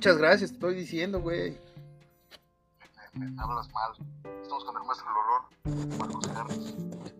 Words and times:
Muchas 0.00 0.16
gracias, 0.16 0.48
te 0.48 0.54
estoy 0.54 0.74
diciendo, 0.76 1.20
güey. 1.20 1.58
Me, 3.12 3.26
me- 3.26 3.32
me 3.32 3.42
hablas 3.42 3.68
mal. 3.70 3.92
Estamos 4.40 4.64
con 4.64 4.74
el 4.78 4.82
maestro 4.84 5.08
del 5.10 5.16
horror, 5.18 5.98
Marcos 5.98 6.28
Harris. 6.28 6.74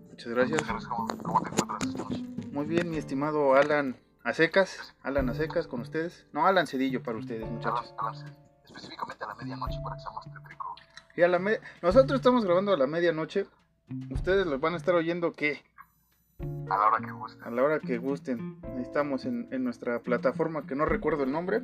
Muchas 0.08 0.28
gracias. 0.32 0.86
¿cómo, 0.86 1.06
cómo 1.22 1.42
te 1.42 1.50
encuentras 1.50 1.84
esta 1.90 2.02
noche? 2.04 2.24
Muy 2.52 2.64
bien, 2.64 2.88
mi 2.90 2.96
estimado 2.96 3.54
Alan 3.54 3.98
Acecas. 4.24 4.94
Alan 5.02 5.28
Acecas 5.28 5.66
con 5.66 5.82
ustedes. 5.82 6.26
No, 6.32 6.46
Alan 6.46 6.66
Cedillo 6.66 7.02
para 7.02 7.18
ustedes, 7.18 7.46
muchachos. 7.50 7.92
Hablan- 7.98 8.14
hablan 8.16 8.34
específicamente 8.64 9.24
a 9.24 9.26
la 9.26 9.34
medianoche 9.34 9.78
para 9.84 9.96
que 9.96 10.00
sea 10.02 10.10
más 10.12 10.32
tétrico. 10.32 10.74
Y 11.16 11.20
a 11.22 11.28
la 11.28 11.38
me- 11.38 11.60
Nosotros 11.82 12.18
estamos 12.18 12.46
grabando 12.46 12.72
a 12.72 12.78
la 12.78 12.86
medianoche. 12.86 13.44
Ustedes 14.08 14.46
los 14.46 14.58
van 14.58 14.72
a 14.72 14.76
estar 14.78 14.94
oyendo 14.94 15.34
que 15.34 15.62
A 16.70 16.78
la 16.78 16.86
hora 16.86 16.98
que 17.04 17.12
guste. 17.12 17.44
a 17.44 17.50
la 17.50 17.62
hora 17.62 17.78
que 17.80 17.98
gusten. 17.98 18.58
Estamos 18.80 19.26
en, 19.26 19.48
en 19.52 19.64
nuestra 19.64 19.98
plataforma 19.98 20.66
que 20.66 20.74
no 20.74 20.86
recuerdo 20.86 21.24
el 21.24 21.30
nombre. 21.32 21.60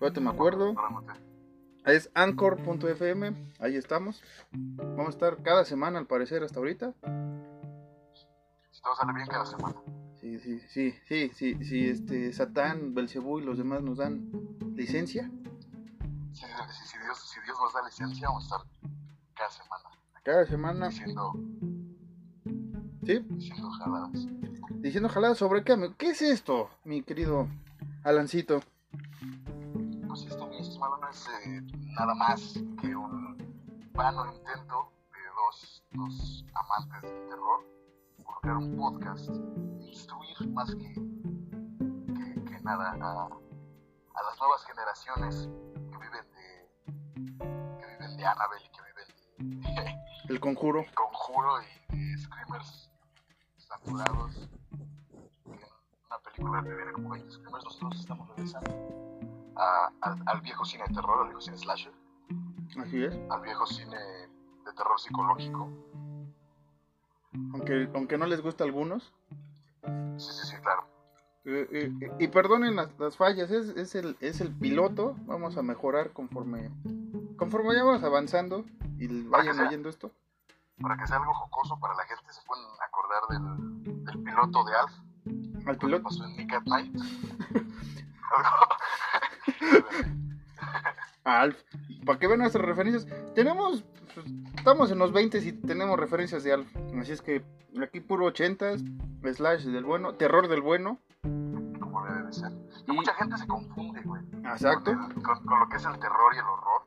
Ahorita 0.00 0.20
me 0.20 0.30
acuerdo. 0.30 0.72
Lo 0.74 0.86
anoté. 0.86 1.12
Es 1.84 2.10
anchor.fm. 2.14 3.52
Ahí 3.58 3.76
estamos. 3.76 4.22
Vamos 4.52 5.06
a 5.06 5.10
estar 5.10 5.42
cada 5.42 5.64
semana 5.64 5.98
al 5.98 6.06
parecer 6.06 6.42
hasta 6.42 6.58
ahorita. 6.58 6.92
Si 8.70 8.80
todo 8.82 8.94
sale 8.94 9.12
bien 9.14 9.26
cada 9.26 9.46
semana. 9.46 9.74
Sí, 10.20 10.38
sí, 10.40 10.60
sí, 10.68 10.94
sí, 11.06 11.30
sí, 11.34 11.64
sí, 11.64 11.88
este, 11.88 12.32
Satán, 12.32 12.94
Belcebú 12.94 13.38
y 13.38 13.44
los 13.44 13.56
demás 13.58 13.82
nos 13.82 13.98
dan 13.98 14.30
licencia. 14.74 15.30
Si, 16.32 16.42
si- 16.42 16.86
si 16.88 16.98
Dios, 16.98 17.30
si 17.30 17.40
Dios 17.40 17.56
nos 17.60 17.72
da 17.72 17.84
licencia, 17.84 18.28
vamos 18.28 18.44
a 18.52 18.56
estar 18.56 18.70
cada 19.34 19.50
semana 19.50 19.84
Cada 20.24 20.46
semana, 20.46 20.88
diciendo, 20.88 21.32
¿sí? 23.06 23.24
diciendo 23.30 23.70
jaladas. 23.70 24.26
Diciendo 24.80 25.08
ojalá 25.08 25.34
sobre 25.34 25.64
qué? 25.64 25.76
¿Qué 25.96 26.10
es 26.10 26.22
esto, 26.22 26.68
mi 26.84 27.02
querido 27.02 27.48
Alancito? 28.04 28.60
Pues 30.18 30.32
esto, 30.32 30.46
mi 30.48 30.58
estimado, 30.58 30.96
no 30.96 31.08
es 31.08 31.28
eh, 31.28 31.62
nada 31.96 32.12
más 32.12 32.54
que 32.80 32.96
un 32.96 33.38
vano 33.92 34.26
intento 34.26 34.92
de 35.12 35.20
dos, 35.36 35.84
dos 35.92 36.44
amantes 36.54 37.02
del 37.02 37.28
terror 37.28 37.64
por 38.24 38.40
crear 38.40 38.56
un 38.56 38.76
podcast 38.76 39.28
e 39.28 39.84
instruir 39.84 40.48
más 40.48 40.74
que, 40.74 40.92
que, 42.14 42.44
que 42.46 42.60
nada 42.62 42.90
a, 43.00 43.26
a 43.26 44.22
las 44.24 44.38
nuevas 44.40 44.64
generaciones 44.64 45.48
que 45.88 45.98
viven 45.98 46.26
de, 46.34 47.78
que 47.78 47.86
viven 47.86 48.16
de 48.16 48.26
Annabelle 48.26 48.64
y 48.64 48.70
que 48.70 48.80
viven 48.82 49.76
de, 49.76 50.02
El 50.34 50.40
conjuro. 50.40 50.84
Conjuro 50.94 51.62
y 51.92 51.96
de 51.96 52.18
Screamers 52.18 52.90
saturados. 53.56 54.48
Una 55.44 56.18
película 56.24 56.62
que 56.64 56.74
viene 56.74 56.92
como 56.92 57.10
20 57.10 57.30
Screamers, 57.30 57.64
nosotros 57.66 58.00
estamos 58.00 58.28
regresando 58.30 59.08
a- 59.58 59.90
al, 60.00 60.22
al 60.26 60.40
viejo 60.40 60.64
cine 60.64 60.84
de 60.88 60.94
terror, 60.94 61.18
al 61.22 61.26
viejo 61.28 61.40
cine 61.40 61.56
slasher, 61.58 61.92
Así 62.80 63.04
es. 63.04 63.14
al 63.30 63.40
viejo 63.42 63.66
cine 63.66 63.96
de 63.96 64.72
terror 64.76 64.98
psicológico. 65.00 65.68
Aunque, 67.52 67.88
aunque 67.94 68.18
no 68.18 68.26
les 68.26 68.40
gusta 68.40 68.64
a 68.64 68.66
algunos. 68.66 69.12
Sí, 70.16 70.32
sí, 70.32 70.46
sí, 70.46 70.56
claro. 70.62 70.86
Eh, 71.44 71.68
eh, 71.72 71.92
eh, 72.00 72.12
y 72.18 72.28
perdonen 72.28 72.76
las, 72.76 72.90
las 72.98 73.16
fallas, 73.16 73.50
es, 73.50 73.68
es, 73.70 73.94
el, 73.94 74.16
es 74.20 74.40
el 74.40 74.52
piloto. 74.54 75.14
Vamos 75.26 75.56
a 75.56 75.62
mejorar 75.62 76.12
conforme, 76.12 76.70
conforme 77.38 77.68
vayamos 77.68 78.02
avanzando 78.02 78.64
y 78.98 79.22
vayan 79.28 79.54
sea. 79.56 79.68
oyendo 79.68 79.88
esto. 79.88 80.10
Para 80.80 80.96
que 80.96 81.06
sea 81.06 81.16
algo 81.16 81.32
jocoso 81.34 81.78
para 81.80 81.94
la 81.94 82.04
gente, 82.04 82.32
se 82.32 82.40
pueden 82.42 82.64
acordar 82.86 83.22
del, 83.30 84.04
del 84.04 84.22
piloto 84.22 84.64
de 84.64 84.74
Alf, 84.76 84.92
Al 85.66 85.76
piloto. 85.78 86.02
pasó 86.04 86.24
en 86.24 86.36
Nick 86.36 86.52
at 86.52 86.62
Night. 86.66 86.94
Algo- 88.30 88.76
Alf. 91.24 91.56
Para 92.06 92.18
que 92.18 92.26
vean 92.26 92.40
nuestras 92.40 92.64
referencias. 92.64 93.06
Tenemos. 93.34 93.84
pues, 94.14 94.26
Estamos 94.56 94.90
en 94.90 94.98
los 94.98 95.12
20 95.12 95.38
y 95.38 95.52
tenemos 95.52 95.98
referencias 95.98 96.42
de 96.44 96.52
Alf. 96.52 96.68
Así 97.00 97.12
es 97.12 97.22
que 97.22 97.44
aquí 97.82 98.00
puro 98.00 98.26
80s, 98.26 98.82
slash 99.34 99.64
del 99.64 99.84
bueno, 99.84 100.14
terror 100.14 100.48
del 100.48 100.62
bueno. 100.62 100.98
como 101.22 102.04
debe 102.04 102.24
de 102.24 102.32
ser. 102.32 102.50
Y, 102.86 102.92
mucha 102.92 103.14
gente 103.14 103.36
se 103.36 103.46
confunde, 103.46 104.00
güey. 104.02 104.22
exacto. 104.44 104.92
Con, 104.92 105.04
el- 105.12 105.22
con- 105.22 105.44
con 105.44 105.60
lo 105.60 105.68
que 105.68 105.76
es 105.76 105.84
el 105.84 105.98
terror 105.98 106.34
y 106.34 106.38
el 106.38 106.44
horror. 106.44 106.82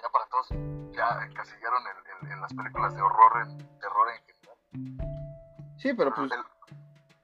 Ya 0.00 0.08
para 0.12 0.26
todos, 0.26 0.48
ya 0.94 1.24
encasillaron 1.26 1.82
en 2.30 2.40
las 2.40 2.52
películas 2.54 2.94
de 2.94 3.02
horror, 3.02 3.32
en 3.46 3.58
terror 3.78 4.06
en 4.14 4.24
general. 4.94 5.76
Sí, 5.78 5.92
pero 5.94 6.14
pues. 6.14 6.30
El- 6.32 6.38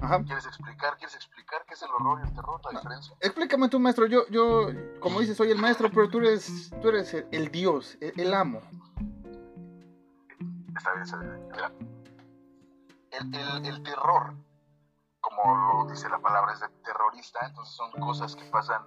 Ajá. 0.01 0.23
¿Quieres 0.25 0.47
explicar? 0.47 0.97
¿Quieres 0.97 1.17
explicar 1.17 1.65
qué 1.67 1.75
es 1.75 1.83
el 1.83 1.89
horror 1.91 2.21
y 2.25 2.29
el 2.29 2.35
terror? 2.35 2.61
La 2.65 2.79
diferencia. 2.79 3.17
Explícame 3.21 3.69
tú, 3.69 3.81
maestro. 3.81 4.07
Yo, 4.07 4.27
yo, 4.29 4.69
como 5.01 5.19
dices, 5.21 5.37
soy 5.37 5.51
el 5.51 5.59
maestro, 5.59 5.91
pero 5.91 6.09
tú 6.09 6.19
eres, 6.19 6.71
tú 6.81 6.89
eres 6.91 7.13
el, 7.15 7.27
el 7.33 7.51
dios, 7.51 7.99
el, 8.01 8.13
el 8.21 8.33
amo. 8.33 8.61
Está 10.77 10.93
bien, 10.93 11.03
está 11.03 11.19
bien. 11.19 11.49
Mira, 11.51 11.73
el, 13.11 13.35
el- 13.35 13.67
el 13.67 13.83
terror, 13.83 14.35
como 15.21 15.85
lo 15.85 15.91
dice 15.91 16.09
la 16.09 16.21
palabra, 16.21 16.53
es 16.53 16.61
de 16.61 16.69
terrorista, 16.85 17.41
entonces 17.47 17.75
son 17.75 17.91
cosas 18.01 18.37
que 18.37 18.45
pasan. 18.45 18.83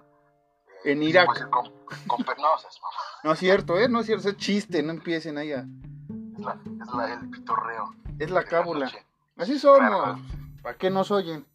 eh, 0.84 0.92
En 0.92 1.02
Irak. 1.02 1.28
decir 1.34 1.50
Con, 1.50 1.70
con 2.06 2.24
per- 2.24 2.38
no, 2.38 3.32
es 3.32 3.38
cierto, 3.38 3.78
¿eh? 3.78 3.86
No 3.90 4.00
es 4.00 4.06
cierto, 4.06 4.30
es 4.30 4.36
chiste, 4.38 4.82
no 4.82 4.92
empiecen 4.92 5.36
ahí 5.36 5.52
a... 5.52 5.58
Es, 5.58 6.38
la, 6.40 6.52
es 6.54 6.94
la- 6.94 7.12
el 7.12 7.28
pitorreo. 7.28 7.94
Es 8.18 8.30
la 8.30 8.44
cábula. 8.44 8.90
Así 9.36 9.58
somos. 9.58 9.78
Claro. 9.78 10.18
¿Para 10.62 10.76
qué 10.78 10.90
nos 10.90 11.10
oyen? 11.10 11.46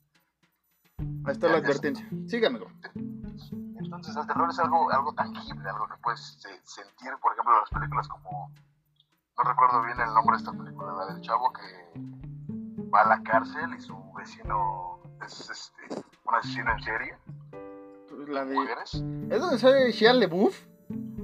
Ahí 1.26 1.32
está 1.34 1.48
la 1.48 1.60
Ya, 1.60 1.66
advertencia. 1.66 2.08
Síganme. 2.28 2.60
bro. 2.60 2.70
Entonces 3.80 4.16
el 4.16 4.28
terror 4.28 4.50
es 4.50 4.60
algo, 4.60 4.92
algo 4.92 5.14
tangible, 5.14 5.70
algo 5.70 5.88
que 5.88 5.96
puedes 6.04 6.20
se- 6.42 6.62
sentir, 6.64 7.12
por 7.22 7.32
ejemplo, 7.34 7.54
en 7.54 7.60
las 7.62 7.70
películas 7.70 8.08
como, 8.08 8.52
no 9.38 9.44
recuerdo 9.44 9.84
bien 9.84 10.00
el 10.00 10.14
nombre 10.14 10.36
de 10.36 10.44
esta 10.44 10.52
película, 10.52 10.94
la 10.94 11.14
del 11.14 11.22
chavo 11.22 11.52
que 11.54 12.00
va 12.94 13.02
a 13.02 13.08
la 13.08 13.24
cárcel 13.24 13.74
y 13.78 13.82
su 13.82 13.96
vecino 14.14 15.00
es 15.26 15.50
este, 15.50 16.04
un 16.26 16.36
asesino 16.36 16.72
en 16.72 16.80
serie, 16.84 17.18
La 18.28 18.44
de... 18.46 18.56
mujeres. 18.56 18.94
¿Es 18.96 19.40
donde 19.40 19.58
sale 19.58 19.92
Shia 19.92 20.14
LeBouf? 20.14 20.66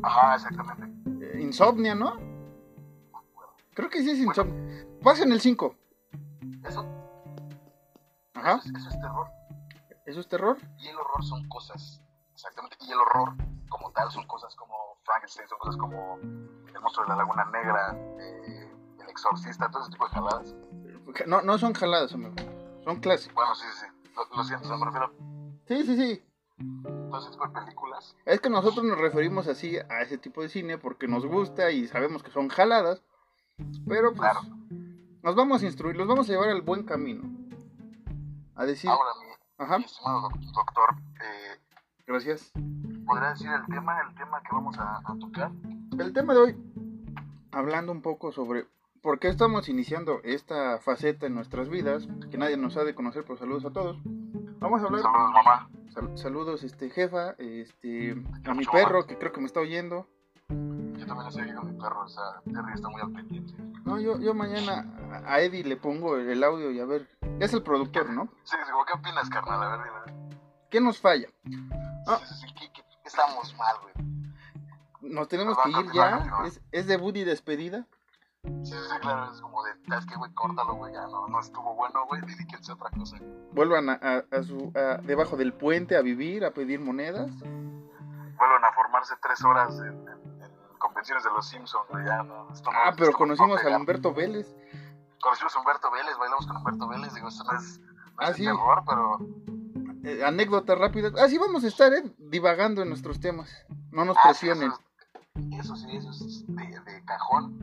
Ajá, 0.03 0.35
exactamente. 0.35 1.25
Eh, 1.25 1.41
Insomnia, 1.41 1.95
¿no? 1.95 2.17
Creo 3.73 3.89
que 3.89 4.01
sí 4.03 4.11
es 4.11 4.19
Insomnia. 4.19 4.85
Pasa 5.03 5.23
en 5.23 5.31
el 5.31 5.41
5. 5.41 5.75
Eso, 6.63 6.85
Ajá. 8.43 8.59
eso, 8.63 8.69
es, 8.69 8.75
eso 8.81 8.89
es 8.89 8.99
terror. 8.99 9.27
¿Eso 10.05 10.19
es 10.19 10.27
terror? 10.27 10.57
Y 10.79 10.87
el 10.87 10.97
horror 10.97 11.23
son 11.23 11.47
cosas, 11.47 12.01
exactamente. 12.33 12.77
Y 12.81 12.91
el 12.91 12.99
horror 12.99 13.33
como 13.69 13.91
tal 13.91 14.11
son 14.11 14.25
cosas 14.27 14.53
como 14.55 14.75
Frankenstein, 15.03 15.47
son 15.47 15.57
cosas 15.59 15.77
como 15.77 16.17
el 16.19 16.81
monstruo 16.81 17.05
de 17.05 17.09
la 17.11 17.15
laguna 17.17 17.45
negra, 17.45 17.95
eh, 18.19 18.71
el 19.01 19.09
exorcista, 19.09 19.69
todo 19.71 19.81
ese 19.81 19.91
tipo 19.91 20.05
de 20.07 20.11
jaladas. 20.13 20.55
No, 21.27 21.41
no 21.41 21.57
son 21.57 21.73
jaladas, 21.73 22.13
amigo. 22.13 22.33
Son 22.83 22.99
clásicos. 22.99 23.35
Bueno, 23.35 23.55
sí, 23.55 23.65
sí, 23.73 23.85
sí. 23.85 24.11
Lo, 24.15 24.35
lo 24.37 24.43
siento, 24.43 24.77
me 24.77 24.85
refiero 24.85 25.11
Sí, 25.67 25.83
sí, 25.85 25.95
sí. 25.97 26.25
tipo 27.31 27.47
de 27.47 27.53
películas. 27.53 28.15
Es 28.25 28.41
que 28.41 28.49
nosotros 28.49 28.83
nos 28.85 28.97
referimos 28.97 29.47
así 29.47 29.77
a 29.77 30.01
ese 30.01 30.17
tipo 30.17 30.41
de 30.41 30.49
cine 30.49 30.77
porque 30.77 31.07
nos 31.07 31.25
gusta 31.25 31.71
y 31.71 31.87
sabemos 31.87 32.21
que 32.23 32.31
son 32.31 32.49
jaladas, 32.49 33.01
pero 33.87 34.13
pues 34.13 34.19
Claro. 34.31 34.41
nos 35.23 35.35
vamos 35.35 35.61
a 35.63 35.65
instruir, 35.65 35.95
los 35.95 36.07
vamos 36.07 36.27
a 36.29 36.33
llevar 36.33 36.49
al 36.49 36.61
buen 36.61 36.83
camino. 36.83 37.23
A 38.55 38.65
decir, 38.65 38.89
Ahora, 38.89 39.09
mi, 39.19 39.63
ajá, 39.63 39.77
mi 39.79 39.85
estimado 39.85 40.21
doc- 40.21 40.39
doctor, 40.53 40.89
eh, 41.21 41.59
gracias. 42.05 42.51
¿podría 43.05 43.29
decir 43.29 43.49
el 43.51 43.65
tema, 43.65 43.99
el 44.07 44.15
tema 44.15 44.41
que 44.41 44.49
vamos 44.51 44.77
a, 44.77 44.97
a 44.97 45.15
tocar? 45.19 45.51
El 45.99 46.13
tema 46.13 46.33
de 46.33 46.39
hoy, 46.39 46.57
hablando 47.51 47.91
un 47.91 48.01
poco 48.01 48.31
sobre 48.31 48.65
por 49.01 49.19
qué 49.19 49.27
estamos 49.27 49.67
iniciando 49.69 50.21
esta 50.23 50.79
faceta 50.79 51.25
en 51.25 51.35
nuestras 51.35 51.69
vidas, 51.69 52.07
que 52.31 52.37
nadie 52.37 52.57
nos 52.57 52.77
ha 52.77 52.83
de 52.83 52.95
conocer, 52.95 53.23
pero 53.23 53.37
saludos 53.37 53.65
a 53.65 53.71
todos. 53.71 53.97
Vamos 54.59 54.81
a 54.81 54.85
hablar, 54.85 55.01
Saludos, 55.01 55.31
mamá. 55.33 55.69
sal- 55.93 56.17
saludos 56.17 56.63
este 56.63 56.89
jefa, 56.89 57.31
este 57.37 58.11
a 58.45 58.53
mi 58.53 58.65
perro 58.65 58.99
mamá. 58.99 59.07
que 59.07 59.17
creo 59.17 59.31
que 59.33 59.41
me 59.41 59.47
está 59.47 59.59
oyendo. 59.59 60.07
Yo 60.49 61.05
también 61.05 61.27
estoy 61.27 61.43
aquí 61.43 61.53
con 61.53 61.67
mi 61.73 61.81
perro, 61.81 62.01
o 62.03 62.07
sea, 62.07 62.23
Terry 62.45 62.73
está 62.73 62.87
muy 62.87 63.01
al 63.01 63.11
pendiente. 63.11 63.53
No, 63.83 63.99
yo, 63.99 64.17
yo 64.19 64.33
mañana 64.33 64.85
a 65.25 65.33
a 65.33 65.41
Eddie 65.41 65.63
le 65.65 65.75
pongo 65.75 66.15
el 66.17 66.41
audio 66.43 66.71
y 66.71 66.79
a 66.79 66.85
ver, 66.85 67.07
es 67.39 67.53
el 67.53 67.63
productor, 67.63 68.09
¿no? 68.09 68.29
Sí, 68.43 68.55
sí, 68.65 68.71
¿cómo 68.71 68.85
¿qué 68.85 68.93
opinas, 68.93 69.29
carnal? 69.29 69.63
A 69.63 69.77
ver, 69.77 69.79
dime. 70.05 70.37
¿Qué 70.69 70.81
nos 70.81 70.99
falla? 70.99 71.27
Ah. 72.07 72.19
Sí, 72.19 72.33
sí, 72.35 72.47
sí, 72.47 72.53
¿qué, 72.59 72.71
qué- 72.73 72.83
estamos 73.05 73.55
mal, 73.57 73.75
güey? 73.81 73.93
Nos 75.01 75.27
tenemos 75.27 75.57
que 75.63 75.69
ir 75.69 75.91
ya, 75.93 76.25
es, 76.45 76.61
es 76.71 76.87
debut 76.87 77.15
y 77.17 77.23
despedida. 77.23 77.85
Sí, 78.43 78.51
sí, 78.63 78.73
sí, 78.73 78.99
claro, 79.01 79.31
es 79.31 79.39
como 79.41 79.63
de, 79.63 79.71
¿sabes 79.87 80.05
qué, 80.05 80.15
güey? 80.15 80.33
Córtalo, 80.33 80.73
güey, 80.75 80.93
ya 80.93 81.01
no, 81.07 81.27
no 81.27 81.39
estuvo 81.39 81.75
bueno, 81.75 82.05
güey, 82.07 82.21
dedíquense 82.21 82.71
a 82.71 82.75
otra 82.75 82.89
cosa. 82.91 83.17
Vuelvan 83.53 83.89
a, 83.89 83.93
a- 84.01 84.23
a 84.37 84.43
su, 84.43 84.71
a- 84.75 84.97
debajo 85.03 85.37
del 85.37 85.53
puente 85.53 85.95
a 85.97 86.01
vivir, 86.01 86.43
a 86.45 86.51
pedir 86.51 86.79
monedas. 86.79 87.29
Vuelvan 87.39 88.65
a 88.65 88.71
formarse 88.73 89.13
tres 89.21 89.43
horas 89.43 89.77
en, 89.79 90.07
en- 90.07 90.43
en 90.43 90.77
convenciones 90.79 91.23
de 91.23 91.29
los 91.29 91.47
Simpsons, 91.47 91.85
güey, 91.89 92.05
ya 92.05 92.23
no. 92.23 92.49
Esto 92.51 92.71
no 92.71 92.77
Ah, 92.77 92.89
esto 92.89 92.95
pero 92.97 93.11
no 93.11 93.17
conocimos 93.17 93.59
va 93.65 93.73
a. 93.73 93.77
Humberto 93.77 94.13
Vélez. 94.13 94.55
Conocimos 95.23 95.55
a 95.55 95.59
Humberto 95.59 95.89
Vélez, 95.89 96.17
bailamos 96.17 96.45
con 96.45 96.57
Humberto 96.57 96.87
Vélez, 96.87 97.13
digo, 97.13 97.29
esto 97.29 97.43
no 97.45 97.57
es, 97.57 97.79
no 97.79 97.93
Ah, 98.17 98.29
es 98.31 98.35
sí. 98.35 98.43
terror, 98.43 98.83
pero 98.85 99.17
Eh, 100.05 100.21
anécdotas 100.25 100.77
rápidas. 100.77 101.13
Así 101.17 101.37
vamos 101.37 101.63
a 101.63 101.67
estar, 101.67 101.93
¿eh? 101.93 102.03
Divagando 102.17 102.81
en 102.81 102.89
nuestros 102.89 103.21
temas. 103.21 103.49
No 103.89 104.03
nos 104.03 104.17
Ah, 104.17 104.21
presionen. 104.25 104.69
Eso, 104.69 104.81
es- 105.35 105.59
eso 105.65 105.75
sí, 105.77 105.95
eso 105.95 106.09
es 106.11 106.45
de, 106.47 106.79
de 106.81 107.05
cajón. 107.05 107.57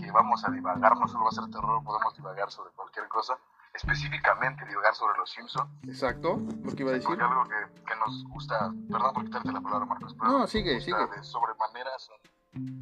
Que 0.00 0.10
vamos 0.10 0.44
a 0.44 0.50
divagar, 0.50 0.96
no 0.98 1.06
solo 1.06 1.22
va 1.24 1.28
a 1.30 1.32
ser 1.32 1.48
terror, 1.50 1.82
podemos 1.84 2.16
divagar 2.16 2.50
sobre 2.50 2.70
cualquier 2.72 3.06
cosa. 3.08 3.38
Específicamente 3.74 4.66
divagar 4.66 4.94
sobre 4.96 5.16
los 5.18 5.30
Simpsons. 5.30 5.70
Exacto, 5.86 6.40
lo 6.64 6.72
que 6.74 6.82
iba 6.82 6.90
a 6.90 6.94
decir. 6.94 7.06
Porque 7.08 7.22
algo 7.22 7.44
que, 7.44 7.82
que 7.84 7.94
nos 7.96 8.24
gusta, 8.30 8.72
perdón 8.90 9.14
por 9.14 9.24
quitarte 9.24 9.52
la 9.52 9.60
palabra, 9.60 9.86
Marcos, 9.86 10.16
pero 10.18 10.32
No, 10.32 10.46
sigue, 10.48 10.80
sigue. 10.80 10.96
de 11.06 11.22
sobremanera 11.22 11.90
son 11.98 12.16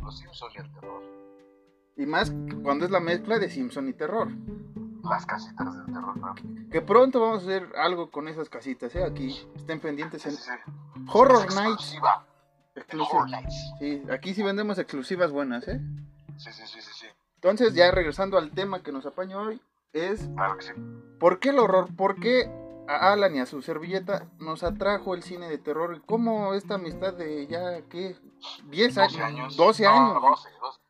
los 0.03 0.17
Simpsons 0.19 0.55
y 0.55 0.59
el 0.59 0.73
terror. 0.73 1.03
Y 1.97 2.07
más 2.07 2.33
cuando 2.63 2.85
es 2.85 2.91
la 2.91 3.01
mezcla 3.01 3.39
de 3.39 3.49
Simpson 3.51 3.89
y 3.89 3.93
terror. 3.95 4.29
Las 5.03 5.25
casitas 5.25 5.75
del 5.77 5.95
terror, 5.95 6.17
¿no? 6.17 6.35
Que 6.71 6.83
pronto 6.83 7.21
vamos 7.21 7.43
a 7.43 7.47
hacer 7.47 7.69
algo 7.77 8.11
con 8.11 8.29
esas 8.29 8.49
casitas, 8.49 8.95
¿eh? 8.97 9.05
Aquí 9.05 9.39
estén 9.55 9.81
pendientes 9.81 10.25
en 10.27 10.33
sí, 10.33 10.43
sí. 10.43 10.73
Horror 11.13 11.47
Nights. 11.55 11.97
Horror 12.93 13.31
Nights. 13.31 13.73
Sí, 13.79 14.03
aquí 14.13 14.35
sí 14.35 14.43
vendemos 14.43 14.79
exclusivas 14.79 15.31
buenas, 15.31 15.67
¿eh? 15.69 15.81
Sí, 16.37 16.51
sí, 16.53 16.63
sí, 16.67 16.81
sí, 16.83 16.91
sí. 16.93 17.07
Entonces, 17.37 17.75
ya 17.75 17.91
regresando 17.93 18.37
al 18.37 18.51
tema 18.51 18.83
que 18.83 18.93
nos 18.93 19.07
apañó 19.07 19.41
hoy, 19.43 19.61
es 19.93 20.29
Claro 20.35 20.57
que 20.59 20.65
sí. 20.67 20.73
¿por 21.21 21.39
qué 21.39 21.51
el 21.51 21.59
horror? 21.61 21.95
¿Por 21.97 22.17
qué 22.19 22.51
a 22.89 23.13
Alan 23.13 23.35
y 23.37 23.41
a 23.41 23.47
su 23.47 23.63
servilleta 23.63 24.27
nos 24.39 24.63
atrajo 24.65 25.15
el 25.15 25.23
cine 25.23 25.49
de 25.49 25.59
terror? 25.59 25.97
¿Y 25.97 26.01
cómo 26.01 26.53
esta 26.55 26.75
amistad 26.75 27.15
de 27.15 27.47
ya, 27.47 27.81
qué? 27.89 28.17
10 28.71 28.95
12 28.95 29.01
años, 29.01 29.21
años. 29.21 29.57
12 29.57 29.85
No, 29.85 29.91
años. 29.91 30.23
12, 30.23 30.49
12. 30.61 30.81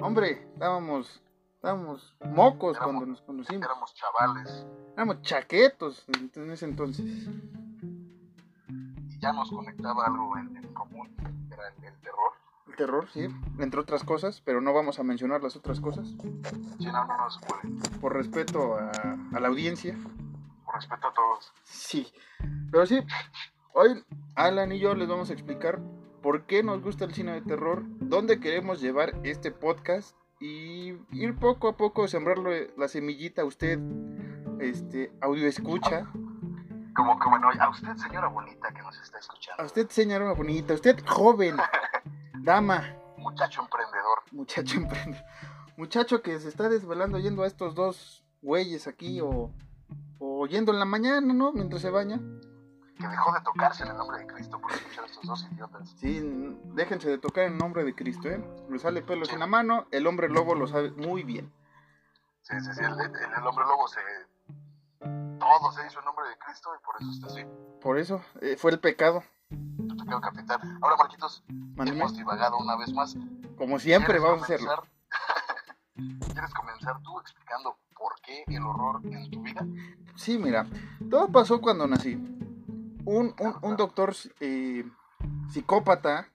Hombre, 0.00 0.46
estábamos, 0.52 1.22
estábamos 1.56 2.14
mocos 2.24 2.76
Éramos- 2.76 2.94
cuando 2.94 3.06
nos 3.06 3.20
conocimos. 3.22 3.62
Éramos 3.64 3.94
chavales 3.94 4.66
Éramos 4.94 5.22
chaquetos 5.22 6.04
en 6.34 6.50
ese 6.50 6.64
entonces. 6.66 7.04
y 9.08 9.18
ya 9.18 9.32
nos 9.32 9.50
conectaba 9.50 10.06
algo 10.06 10.36
en, 10.36 10.56
en 10.56 10.72
común. 10.74 11.14
Era 11.50 11.68
el, 11.68 11.84
el 11.84 12.00
terror. 12.00 12.32
El 12.68 12.76
terror, 12.76 13.08
sí, 13.12 13.26
entre 13.58 13.80
otras 13.80 14.04
cosas, 14.04 14.40
pero 14.44 14.60
no 14.60 14.72
vamos 14.72 14.98
a 14.98 15.02
mencionar 15.04 15.42
las 15.42 15.54
otras 15.56 15.80
cosas 15.80 16.08
Sí, 16.08 16.86
no, 16.86 17.04
no, 17.06 17.16
no 17.16 17.30
se 17.30 17.40
puede. 17.46 17.98
por 18.00 18.12
respeto 18.14 18.74
a, 18.76 18.90
a 19.32 19.40
la 19.40 19.48
audiencia. 19.48 19.96
Por 20.64 20.74
respeto 20.76 21.08
a 21.08 21.12
todos. 21.14 21.52
Sí, 21.64 22.12
pero 22.70 22.84
sí, 22.86 23.00
hoy 23.74 24.04
Alan 24.34 24.72
y 24.72 24.78
yo 24.80 24.94
les 24.94 25.08
vamos 25.08 25.30
a 25.30 25.32
explicar 25.34 25.80
por 26.24 26.46
qué 26.46 26.62
nos 26.62 26.80
gusta 26.80 27.04
el 27.04 27.12
cine 27.12 27.32
de 27.32 27.42
terror, 27.42 27.82
dónde 28.00 28.40
queremos 28.40 28.80
llevar 28.80 29.12
este 29.24 29.50
podcast 29.50 30.16
y 30.40 30.94
ir 31.12 31.38
poco 31.38 31.68
a 31.68 31.76
poco 31.76 32.08
sembrarle 32.08 32.72
la 32.78 32.88
semillita 32.88 33.42
a 33.42 33.44
usted, 33.44 33.78
este, 34.58 35.12
audio 35.20 35.46
escucha, 35.46 36.10
Como 36.96 37.18
que 37.18 37.28
bueno, 37.28 37.50
a 37.60 37.68
usted, 37.68 37.94
señora 37.96 38.28
bonita 38.28 38.72
que 38.72 38.80
nos 38.80 38.98
está 39.02 39.18
escuchando. 39.18 39.62
a 39.62 39.66
usted 39.66 39.86
señora 39.90 40.32
bonita, 40.32 40.72
a 40.72 40.76
usted 40.76 41.04
joven, 41.06 41.56
dama, 42.42 42.96
Muchacho 43.18 43.60
emprendedor. 43.60 44.20
muchacho 44.32 44.78
emprende, 44.78 45.22
muchacho 45.76 46.22
que 46.22 46.40
se 46.40 46.48
está 46.48 46.70
desvelando 46.70 47.18
yendo 47.18 47.42
a 47.42 47.46
estos 47.46 47.74
dos 47.74 48.24
güeyes 48.40 48.86
aquí 48.86 49.20
o, 49.20 49.52
o 50.18 50.46
yendo 50.46 50.72
en 50.72 50.78
la 50.78 50.86
mañana, 50.86 51.34
¿no? 51.34 51.52
Mientras 51.52 51.82
se 51.82 51.90
baña. 51.90 52.18
Que 52.98 53.08
dejó 53.08 53.32
de 53.32 53.40
tocarse 53.40 53.82
en 53.82 53.90
el 53.90 53.96
nombre 53.96 54.18
de 54.18 54.26
Cristo 54.26 54.60
por 54.60 54.72
escuchar 54.72 55.04
a 55.04 55.06
estos 55.08 55.24
dos 55.26 55.46
idiotas. 55.52 55.90
Sí, 55.98 56.20
déjense 56.74 57.08
de 57.08 57.18
tocar 57.18 57.44
en 57.44 57.58
nombre 57.58 57.82
de 57.84 57.94
Cristo, 57.94 58.28
¿eh? 58.28 58.42
Le 58.70 58.78
sale 58.78 59.02
pelos 59.02 59.32
en 59.32 59.40
la 59.40 59.46
mano, 59.46 59.86
el 59.90 60.06
hombre 60.06 60.28
lobo 60.28 60.54
lo 60.54 60.66
sabe 60.68 60.90
muy 60.92 61.22
bien. 61.24 61.52
Sí, 62.42 62.54
sí, 62.60 62.72
sí. 62.72 62.80
El, 62.84 62.92
el- 62.92 63.12
el 63.38 63.46
hombre 63.46 63.64
lobo 63.64 63.88
se. 63.88 64.00
Todo 65.00 65.72
se 65.72 65.86
hizo 65.86 65.98
en 65.98 66.04
nombre 66.04 66.28
de 66.28 66.38
Cristo 66.38 66.70
y 66.78 66.84
por 66.84 66.94
eso 67.00 67.10
está 67.10 67.26
así. 67.26 67.44
Por 67.82 67.98
eso 67.98 68.22
eh, 68.40 68.56
fue 68.56 68.70
el 68.70 68.78
pecado. 68.80 69.22
Tu 69.48 69.96
pecado 69.96 70.20
capital. 70.20 70.60
Ahora, 70.80 70.96
Marquitos, 70.96 71.42
Mándeme. 71.48 71.98
hemos 71.98 72.16
divagado 72.16 72.56
una 72.58 72.76
vez 72.76 72.92
más. 72.92 73.16
Como 73.58 73.78
siempre 73.80 74.14
¿Quieres 74.18 74.22
vamos 74.22 74.42
a 74.42 74.44
hacerlo. 74.44 74.70
¿Quieres 76.32 76.54
comenzar 76.54 77.00
tú 77.02 77.18
explicando 77.20 77.76
por 77.96 78.14
qué 78.22 78.44
el 78.46 78.62
horror 78.62 79.00
en 79.04 79.30
tu 79.30 79.42
vida? 79.42 79.66
Sí, 80.16 80.38
mira, 80.38 80.66
todo 81.10 81.28
pasó 81.28 81.60
cuando 81.60 81.86
nací. 81.86 82.16
Un, 83.04 83.34
un, 83.38 83.54
un 83.62 83.76
doctor 83.76 84.14
eh, 84.40 84.84
psicópata 85.50 86.28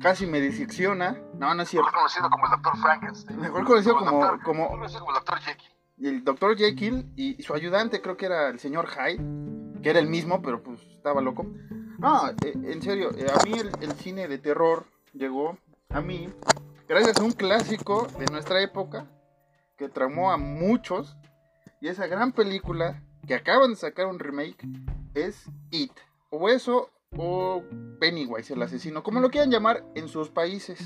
casi 0.00 0.26
me 0.26 0.40
disecciona. 0.40 1.18
No, 1.34 1.54
no 1.54 1.62
es 1.62 1.68
cierto. 1.68 1.86
Mejor 1.90 1.98
conocido 2.00 2.30
como 2.30 2.44
el 2.46 2.50
Dr. 2.62 2.76
Frankenstein. 2.80 3.40
Mejor 3.40 3.64
conocido 3.64 3.96
como- 3.98 4.10
doctor- 4.10 4.42
como- 4.42 4.68
conocido 4.68 5.00
como 5.00 5.12
el 5.16 5.24
Dr. 5.24 5.38
Jekyll. 5.40 5.70
Y 5.98 6.08
el 6.08 6.24
doctor 6.24 6.56
Jekyll 6.56 7.12
y, 7.16 7.38
y 7.38 7.42
su 7.42 7.54
ayudante, 7.54 8.00
creo 8.00 8.16
que 8.16 8.26
era 8.26 8.48
el 8.48 8.58
señor 8.58 8.88
Hyde, 8.88 9.80
que 9.82 9.90
era 9.90 9.98
el 9.98 10.08
mismo, 10.08 10.40
pero 10.40 10.62
pues 10.62 10.80
estaba 10.82 11.20
loco. 11.20 11.44
No, 11.98 12.28
eh, 12.30 12.34
en 12.54 12.80
serio, 12.80 13.10
eh, 13.16 13.26
a 13.30 13.44
mí 13.44 13.52
el, 13.58 13.70
el 13.82 13.92
cine 13.92 14.26
de 14.26 14.38
terror 14.38 14.86
llegó 15.12 15.58
a 15.90 16.00
mí 16.00 16.30
gracias 16.88 17.18
a 17.18 17.22
un 17.24 17.32
clásico 17.32 18.06
de 18.18 18.24
nuestra 18.26 18.62
época 18.62 19.06
que 19.76 19.88
traumó 19.90 20.32
a 20.32 20.38
muchos. 20.38 21.16
Y 21.82 21.88
esa 21.88 22.06
gran 22.06 22.32
película 22.32 23.02
que 23.26 23.34
acaban 23.34 23.70
de 23.70 23.76
sacar 23.76 24.06
un 24.06 24.18
remake 24.18 24.66
es 25.14 25.44
It. 25.70 25.92
O 26.30 26.48
eso, 26.48 26.90
o 27.16 27.62
Pennywise, 27.98 28.54
el 28.54 28.62
asesino, 28.62 29.02
como 29.02 29.20
lo 29.20 29.30
quieran 29.30 29.50
llamar 29.50 29.84
en 29.94 30.08
sus 30.08 30.28
países. 30.30 30.78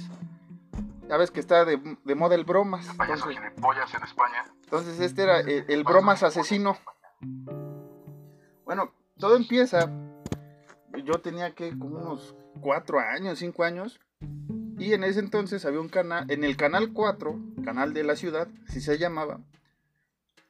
Ya 1.09 1.17
ves 1.19 1.31
que 1.31 1.41
está 1.41 1.65
de, 1.65 1.79
de 2.05 2.15
moda 2.15 2.35
el 2.35 2.45
bromas. 2.45 2.87
Payaso 2.97 3.29
entonces- 3.31 3.43
gilipollas 3.51 3.95
en 3.95 4.03
España. 4.03 4.45
entonces 4.65 5.01
este 5.01 5.23
era 5.23 5.41
el, 5.41 5.65
el 5.69 5.85
bromas 5.85 6.23
asesino. 6.23 6.79
Bueno, 8.65 8.93
todo 9.19 9.37
empieza. 9.37 9.91
Yo 11.05 11.21
tenía 11.21 11.55
que 11.55 11.77
como 11.79 11.99
unos 11.99 12.35
cuatro 12.61 12.99
años, 13.01 13.39
cinco 13.39 13.65
años. 13.65 14.01
Y 14.79 14.93
en 14.93 15.05
ese 15.05 15.21
entonces 15.21 15.65
había 15.67 15.81
un 15.81 15.89
canal, 15.89 16.29
en 16.31 16.43
el 16.43 16.57
canal 16.57 16.93
4, 16.93 17.39
canal 17.65 17.93
de 17.95 18.03
la 18.03 18.17
ciudad, 18.17 18.49
así 18.69 18.81
se 18.81 18.99
llamaba. 18.99 19.41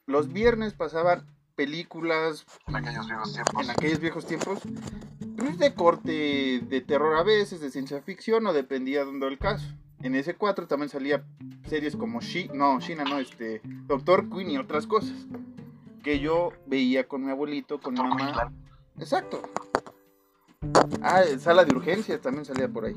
Los 0.06 0.32
viernes 0.32 0.72
pasaban 0.72 1.26
películas 1.54 2.44
En 2.66 2.76
aquellos 2.76 3.06
viejos 3.06 3.32
tiempos. 3.32 3.64
en 3.64 3.70
aquellos 3.70 4.00
viejos 4.00 4.26
tiempos. 4.26 4.58
pues, 5.36 5.58
de 5.58 5.74
corte 5.74 6.60
de 6.60 6.80
terror 6.80 7.16
a 7.16 7.22
veces, 7.22 7.60
de 7.60 7.70
ciencia 7.70 8.02
ficción, 8.02 8.46
o 8.46 8.52
dependía 8.52 9.04
de 9.04 9.26
el 9.26 9.38
caso. 9.38 9.66
En 10.02 10.14
ese 10.14 10.34
4 10.34 10.66
también 10.66 10.90
salía 10.90 11.24
series 11.66 11.96
como 11.96 12.20
She, 12.20 12.48
no, 12.52 12.78
Shina 12.80 13.04
no, 13.04 13.18
este, 13.18 13.62
Doctor 13.86 14.28
Queen 14.28 14.50
y 14.50 14.58
otras 14.58 14.86
cosas. 14.86 15.26
Que 16.02 16.20
yo 16.20 16.52
veía 16.66 17.08
con 17.08 17.24
mi 17.24 17.30
abuelito, 17.30 17.80
con 17.80 17.94
mi 17.94 18.00
mamá. 18.00 18.52
Exacto. 18.98 19.42
Ah, 21.00 21.22
sala 21.38 21.64
de 21.64 21.74
urgencias 21.74 22.20
también 22.20 22.44
salía 22.44 22.68
por 22.68 22.84
ahí. 22.84 22.96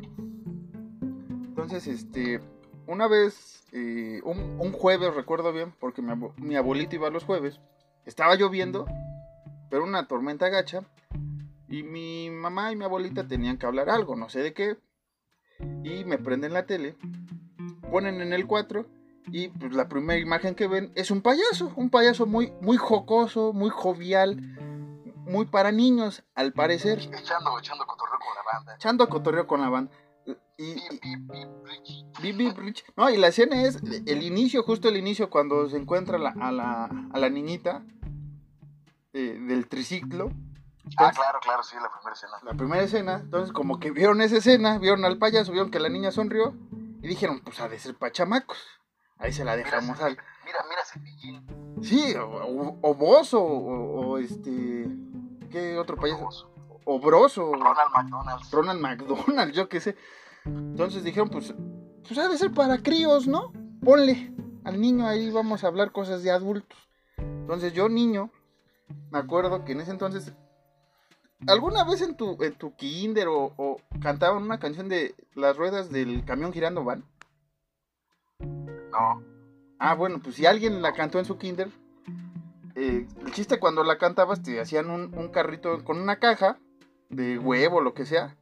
Entonces, 1.58 1.88
este, 1.88 2.42
una 2.86 3.08
vez, 3.08 3.64
eh, 3.72 4.22
un, 4.24 4.58
un 4.60 4.72
jueves, 4.74 5.14
recuerdo 5.14 5.54
bien, 5.54 5.74
porque 5.80 6.02
mi, 6.02 6.14
mi 6.38 6.56
abuelito 6.56 6.96
iba 6.96 7.10
los 7.10 7.24
jueves, 7.24 7.60
estaba 8.08 8.36
lloviendo, 8.36 8.86
pero 9.70 9.84
una 9.84 10.08
tormenta 10.08 10.50
gacha, 10.50 10.82
Y 11.70 11.84
mi 11.84 12.30
mamá 12.30 12.72
y 12.72 12.78
mi 12.78 12.86
abuelita 12.86 13.28
tenían 13.28 13.58
que 13.58 13.66
hablar 13.66 13.90
algo, 13.90 14.16
no 14.16 14.30
sé 14.30 14.40
de 14.42 14.54
qué. 14.54 14.78
Y 15.84 16.06
me 16.06 16.18
prenden 16.18 16.54
la 16.54 16.66
tele, 16.66 16.96
ponen 17.92 18.22
en 18.22 18.32
el 18.32 18.48
4 18.48 18.86
y 19.28 19.50
pues 19.50 19.74
la 19.74 19.90
primera 19.90 20.18
imagen 20.20 20.56
que 20.56 20.68
ven 20.68 20.92
es 20.96 21.12
un 21.12 21.22
payaso, 21.22 21.74
un 21.76 21.90
payaso 21.90 22.26
muy, 22.26 22.54
muy 22.62 22.78
jocoso, 22.78 23.52
muy 23.52 23.70
jovial, 23.70 24.38
muy 25.26 25.46
para 25.48 25.74
niños, 25.74 26.24
al 26.36 26.54
parecer. 26.54 27.00
Echando, 27.00 27.60
echando 27.60 27.86
cotorreo 27.86 28.18
con 28.20 28.34
la 28.36 28.54
banda. 28.54 28.76
Echando 28.76 29.10
cotorreo 29.10 29.46
con 29.48 29.60
la 29.62 29.70
banda. 29.70 29.92
Y. 30.58 30.76
No, 32.96 33.10
y 33.10 33.18
la 33.18 33.28
escena 33.28 33.64
es 33.64 33.80
el 34.06 34.24
inicio, 34.24 34.64
justo 34.64 34.88
el 34.90 34.98
inicio, 34.98 35.30
cuando 35.30 35.70
se 35.70 35.78
encuentra 35.78 36.18
la- 36.18 36.30
a, 36.40 36.52
la, 36.52 36.86
a 37.12 37.20
la 37.20 37.30
niñita 37.30 37.84
del 39.20 39.68
triciclo. 39.68 40.32
Ah, 40.98 41.12
claro, 41.14 41.40
claro, 41.42 41.64
sí, 41.64 41.76
la 41.76 41.90
primera 41.90 42.14
escena. 42.14 42.34
La 42.44 42.54
primera 42.54 42.84
escena, 42.84 43.14
entonces 43.24 43.52
como 43.52 43.80
que 43.80 43.92
vieron 43.92 44.22
esa 44.22 44.38
escena, 44.38 44.78
vieron 44.78 45.04
al 45.04 45.18
payaso, 45.18 45.52
vieron 45.52 45.70
que 45.70 45.80
la 45.80 45.90
niña 45.90 46.12
sonrió 46.12 46.56
y 47.02 47.08
dijeron, 47.08 47.42
pues 47.44 47.60
ha 47.60 47.68
de 47.68 47.78
ser 47.78 47.96
pachamacos. 47.96 48.58
Ahí 49.18 49.34
se 49.34 49.44
la 49.44 49.56
Mira, 49.56 49.66
dejamos 49.66 50.00
al... 50.00 50.18
mira, 50.46 50.60
mira 50.70 50.86
Cepillín. 50.86 51.46
Sí, 51.82 52.16
o, 52.16 52.26
o, 52.26 52.80
o 52.82 52.94
Bozo, 52.96 53.42
o, 53.42 54.12
o 54.12 54.18
este... 54.18 54.88
¿Qué 55.50 55.78
otro 55.78 55.96
payaso? 55.98 56.20
famoso. 56.20 56.52
O 56.86 57.00
Broso. 57.00 57.52
Ronald 57.54 57.92
McDonald. 57.94 58.44
Ronald 58.52 58.82
McDonald, 58.82 59.54
yo 59.54 59.68
qué 59.68 59.80
sé. 59.80 59.98
Entonces 60.46 61.04
dijeron, 61.04 61.30
pues, 61.30 61.54
pues 62.06 62.18
ha 62.18 62.30
de 62.30 62.38
ser 62.38 62.54
para 62.54 62.78
críos, 62.78 63.28
¿no? 63.28 63.52
Ponle 63.84 64.34
al 64.64 64.80
niño 64.80 65.08
ahí, 65.08 65.32
vamos 65.32 65.64
a 65.64 65.68
hablar 65.68 65.92
cosas 65.92 66.24
de 66.24 66.32
adultos. 66.32 66.78
Entonces 67.18 67.74
yo, 67.74 67.90
niño, 67.90 68.32
me 69.12 69.20
acuerdo 69.20 69.64
que 69.66 69.74
en 69.74 69.82
ese 69.82 69.92
entonces, 69.92 70.34
¿alguna 71.48 71.84
vez 71.84 72.02
en 72.02 72.16
tu, 72.16 72.42
en 72.44 72.54
tu 72.56 72.76
kinder 72.76 73.28
o, 73.28 73.54
o 73.58 73.78
cantaban 74.02 74.44
una 74.44 74.60
canción 74.60 74.90
de 74.90 75.16
las 75.34 75.58
ruedas 75.58 75.92
del 75.92 76.24
camión 76.26 76.54
girando 76.54 76.84
van? 76.84 77.04
No. 78.40 79.24
Ah, 79.80 79.94
bueno, 79.96 80.20
pues 80.22 80.36
si 80.36 80.46
alguien 80.46 80.82
la 80.82 80.94
cantó 80.94 81.20
en 81.20 81.26
su 81.26 81.38
kinder, 81.38 81.70
eh, 82.76 83.08
el 83.26 83.32
chiste 83.32 83.60
cuando 83.60 83.84
la 83.84 83.98
cantabas 83.98 84.42
te 84.42 84.60
hacían 84.60 84.90
un, 84.90 85.16
un 85.18 85.30
carrito 85.30 85.84
con 85.84 86.00
una 86.00 86.18
caja 86.18 86.60
de 87.10 87.38
huevo, 87.38 87.82
lo 87.82 87.94
que 87.94 88.06
sea. 88.06 88.36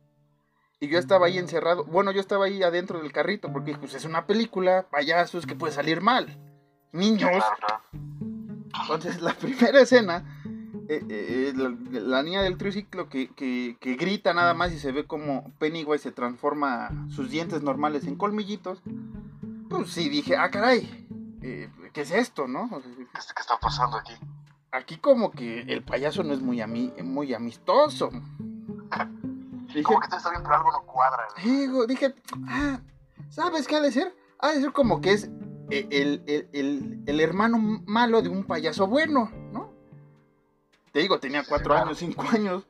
Y 0.79 0.87
yo 0.89 0.99
estaba 0.99 1.27
ahí 1.27 1.37
encerrado. 1.37 1.85
Bueno, 1.85 2.11
yo 2.11 2.19
estaba 2.19 2.45
ahí 2.45 2.61
adentro 2.61 3.01
del 3.01 3.13
carrito 3.13 3.51
porque 3.51 3.75
pues 3.77 3.93
es 3.93 4.05
una 4.05 4.27
película, 4.27 4.87
payasos, 4.91 5.45
que 5.45 5.55
puede 5.55 5.73
salir 5.73 6.01
mal. 6.01 6.37
Niños. 6.91 7.29
Claro, 7.29 7.55
claro. 7.59 7.83
Entonces 8.82 9.22
la 9.22 9.34
primera 9.39 9.79
escena, 9.82 10.24
eh, 10.89 11.03
eh, 11.10 11.53
la, 11.55 11.74
la 12.00 12.24
niña 12.24 12.41
del 12.41 12.58
triciclo 12.58 13.10
que, 13.10 13.29
que, 13.34 13.77
que 13.79 13.96
grita 13.96 14.34
nada 14.34 14.53
más 14.53 14.72
y 14.74 14.79
se 14.79 14.91
ve 14.91 15.05
como 15.05 15.51
Pennywise 15.60 16.03
se 16.03 16.12
transforma 16.12 16.89
sus 17.10 17.29
dientes 17.29 17.62
normales 17.63 18.05
en 18.05 18.15
colmillitos. 18.15 18.82
Pues 19.70 19.89
sí, 19.91 20.10
dije, 20.10 20.38
ah, 20.38 20.51
caray, 20.51 21.08
eh, 21.41 21.70
¿qué 21.94 22.01
es 22.01 22.12
esto, 22.12 22.48
no? 22.48 22.63
O 22.72 22.82
sea, 22.82 22.91
¿Qué, 22.96 23.41
está 23.41 23.58
pasando 23.60 23.98
aquí? 23.98 24.13
aquí 24.72 24.98
como 24.98 25.32
que 25.32 25.62
el 25.62 25.82
payaso 25.84 26.22
no 26.24 26.34
es 26.34 26.41
muy, 26.41 26.58
ami- 26.60 26.94
muy 27.03 27.34
amistoso. 27.34 28.10
Dije, 29.67 29.84
Como 29.84 30.00
que 30.00 30.08
todo 30.08 30.17
está 30.17 30.29
bien, 30.29 30.44
pero 30.44 30.55
algo 30.55 30.72
no 30.72 30.82
cuadra. 30.84 31.24
digo, 31.44 31.88
dije, 31.88 32.13
ah, 32.48 32.79
¿sabes 33.29 33.67
qué 33.67 33.75
ha 33.77 33.82
de 33.82 33.91
ser? 33.91 34.15
Ha 34.39 34.50
de 34.51 34.62
ser 34.62 34.72
como 34.72 35.01
que 35.01 35.13
es 35.13 35.29
el, 35.69 35.88
el- 35.91 36.24
el- 36.27 36.50
el- 36.53 37.03
el 37.05 37.19
hermano 37.22 37.57
malo 37.86 38.22
de 38.22 38.29
un 38.29 38.43
payaso 38.43 38.88
bueno, 38.88 39.31
¿no? 39.51 39.74
Te 40.91 41.00
digo, 41.00 41.19
tenía 41.19 41.43
cuatro 41.48 41.74
años, 41.75 41.98
cinco 41.98 42.24
años. 42.31 42.67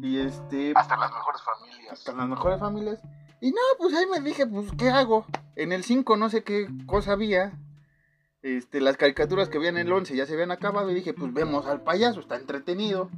Y 0.00 0.18
este, 0.18 0.72
Hasta 0.76 0.96
las 0.96 1.10
mejores 1.12 1.40
familias. 1.42 1.92
hasta 1.92 2.12
las 2.12 2.28
mejores 2.28 2.60
familias. 2.60 3.00
Y 3.40 3.50
no, 3.50 3.60
pues 3.78 3.94
ahí 3.94 4.06
me 4.06 4.20
dije, 4.20 4.46
pues, 4.46 4.70
¿qué 4.78 4.88
hago? 4.90 5.26
En 5.56 5.72
el 5.72 5.84
5 5.84 6.16
no 6.16 6.30
sé 6.30 6.42
qué 6.44 6.68
cosa 6.86 7.12
había. 7.12 7.52
Este, 8.42 8.80
las 8.80 8.96
caricaturas 8.96 9.48
que 9.48 9.58
había 9.58 9.68
en 9.70 9.78
el 9.78 9.92
11 9.92 10.16
ya 10.16 10.26
se 10.26 10.34
habían 10.34 10.50
acabado 10.50 10.90
y 10.90 10.94
dije, 10.94 11.12
pues 11.14 11.32
vemos 11.32 11.66
al 11.66 11.82
payaso, 11.82 12.20
está 12.20 12.36
entretenido. 12.36 13.10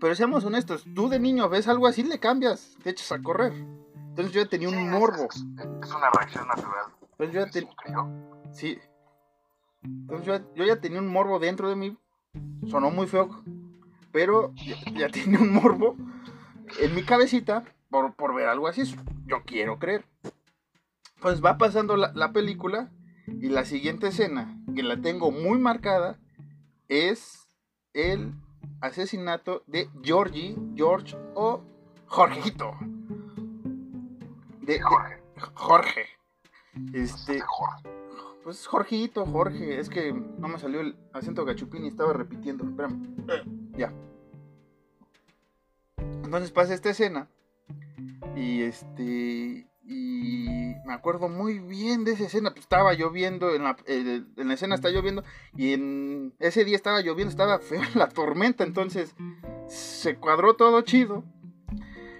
Pero 0.00 0.14
seamos 0.14 0.44
honestos, 0.44 0.84
tú 0.94 1.08
de 1.08 1.18
niño 1.18 1.48
ves 1.48 1.68
algo 1.68 1.86
así, 1.86 2.02
le 2.02 2.18
cambias, 2.20 2.76
te 2.82 2.90
echas 2.90 3.10
a 3.12 3.22
correr. 3.22 3.52
Entonces 4.08 4.32
yo 4.34 4.42
ya 4.42 4.48
tenía 4.48 4.68
un 4.68 4.90
morbo. 4.90 5.28
Es, 5.30 5.36
es 5.82 5.94
una 5.94 6.10
reacción 6.10 6.46
natural. 6.46 6.86
Entonces 7.18 7.34
yo 7.34 7.40
ya, 7.46 7.52
Sí, 7.52 7.60
te- 7.60 7.74
creo. 7.76 8.42
sí. 8.52 8.78
Entonces 9.82 10.26
yo, 10.26 10.54
yo 10.54 10.64
ya 10.64 10.80
tenía 10.80 10.98
un 11.00 11.08
morbo 11.08 11.38
dentro 11.38 11.68
de 11.68 11.76
mí. 11.76 11.96
Sonó 12.68 12.90
muy 12.90 13.06
feo, 13.06 13.42
pero 14.12 14.52
ya, 14.66 14.76
ya 14.92 15.08
tenía 15.12 15.38
un 15.38 15.52
morbo 15.52 15.96
en 16.80 16.94
mi 16.94 17.02
cabecita 17.02 17.64
por, 17.90 18.14
por 18.14 18.34
ver 18.34 18.48
algo 18.48 18.68
así. 18.68 18.82
Yo 19.26 19.42
quiero 19.44 19.78
creer. 19.78 20.04
Pues 21.20 21.42
va 21.42 21.56
pasando 21.56 21.96
la, 21.96 22.12
la 22.14 22.32
película 22.32 22.90
y 23.26 23.48
la 23.48 23.64
siguiente 23.64 24.08
escena, 24.08 24.58
que 24.74 24.82
la 24.82 25.00
tengo 25.00 25.30
muy 25.30 25.58
marcada, 25.58 26.18
es 26.88 27.48
el 27.94 28.34
asesinato 28.80 29.62
de 29.66 29.88
Georgie, 30.02 30.56
George 30.76 31.16
o 31.34 31.62
Jorgito. 32.06 32.72
De, 34.60 34.74
de- 34.74 34.80
Jorge. 35.54 36.06
Este, 36.92 37.42
pues 38.44 38.66
Jorgito, 38.66 39.26
Jorge, 39.26 39.80
es 39.80 39.88
que 39.88 40.12
no 40.12 40.48
me 40.48 40.58
salió 40.58 40.80
el 40.80 40.96
acento 41.12 41.44
gachupín 41.44 41.84
y 41.84 41.88
estaba 41.88 42.12
repitiendo. 42.12 42.64
Espérame. 42.64 43.14
Eh, 43.28 43.42
Ya. 43.76 43.92
Entonces 46.22 46.52
pasa 46.52 46.74
esta 46.74 46.90
escena. 46.90 47.28
Y 48.36 48.62
este. 48.62 49.66
Y 49.88 50.74
me 50.84 50.92
acuerdo 50.92 51.28
muy 51.28 51.60
bien 51.60 52.04
de 52.04 52.12
esa 52.12 52.24
escena. 52.24 52.50
Pues 52.50 52.62
estaba 52.62 52.92
lloviendo. 52.94 53.54
En 53.54 53.64
la, 53.64 53.76
en 53.86 54.48
la 54.48 54.54
escena 54.54 54.74
está 54.74 54.90
lloviendo. 54.90 55.22
Y 55.56 55.72
en 55.72 56.34
ese 56.38 56.64
día 56.64 56.76
estaba 56.76 57.00
lloviendo. 57.00 57.30
Estaba 57.30 57.58
feo 57.58 57.80
la 57.94 58.08
tormenta. 58.08 58.64
Entonces 58.64 59.14
se 59.68 60.16
cuadró 60.16 60.54
todo 60.54 60.80
chido. 60.82 61.24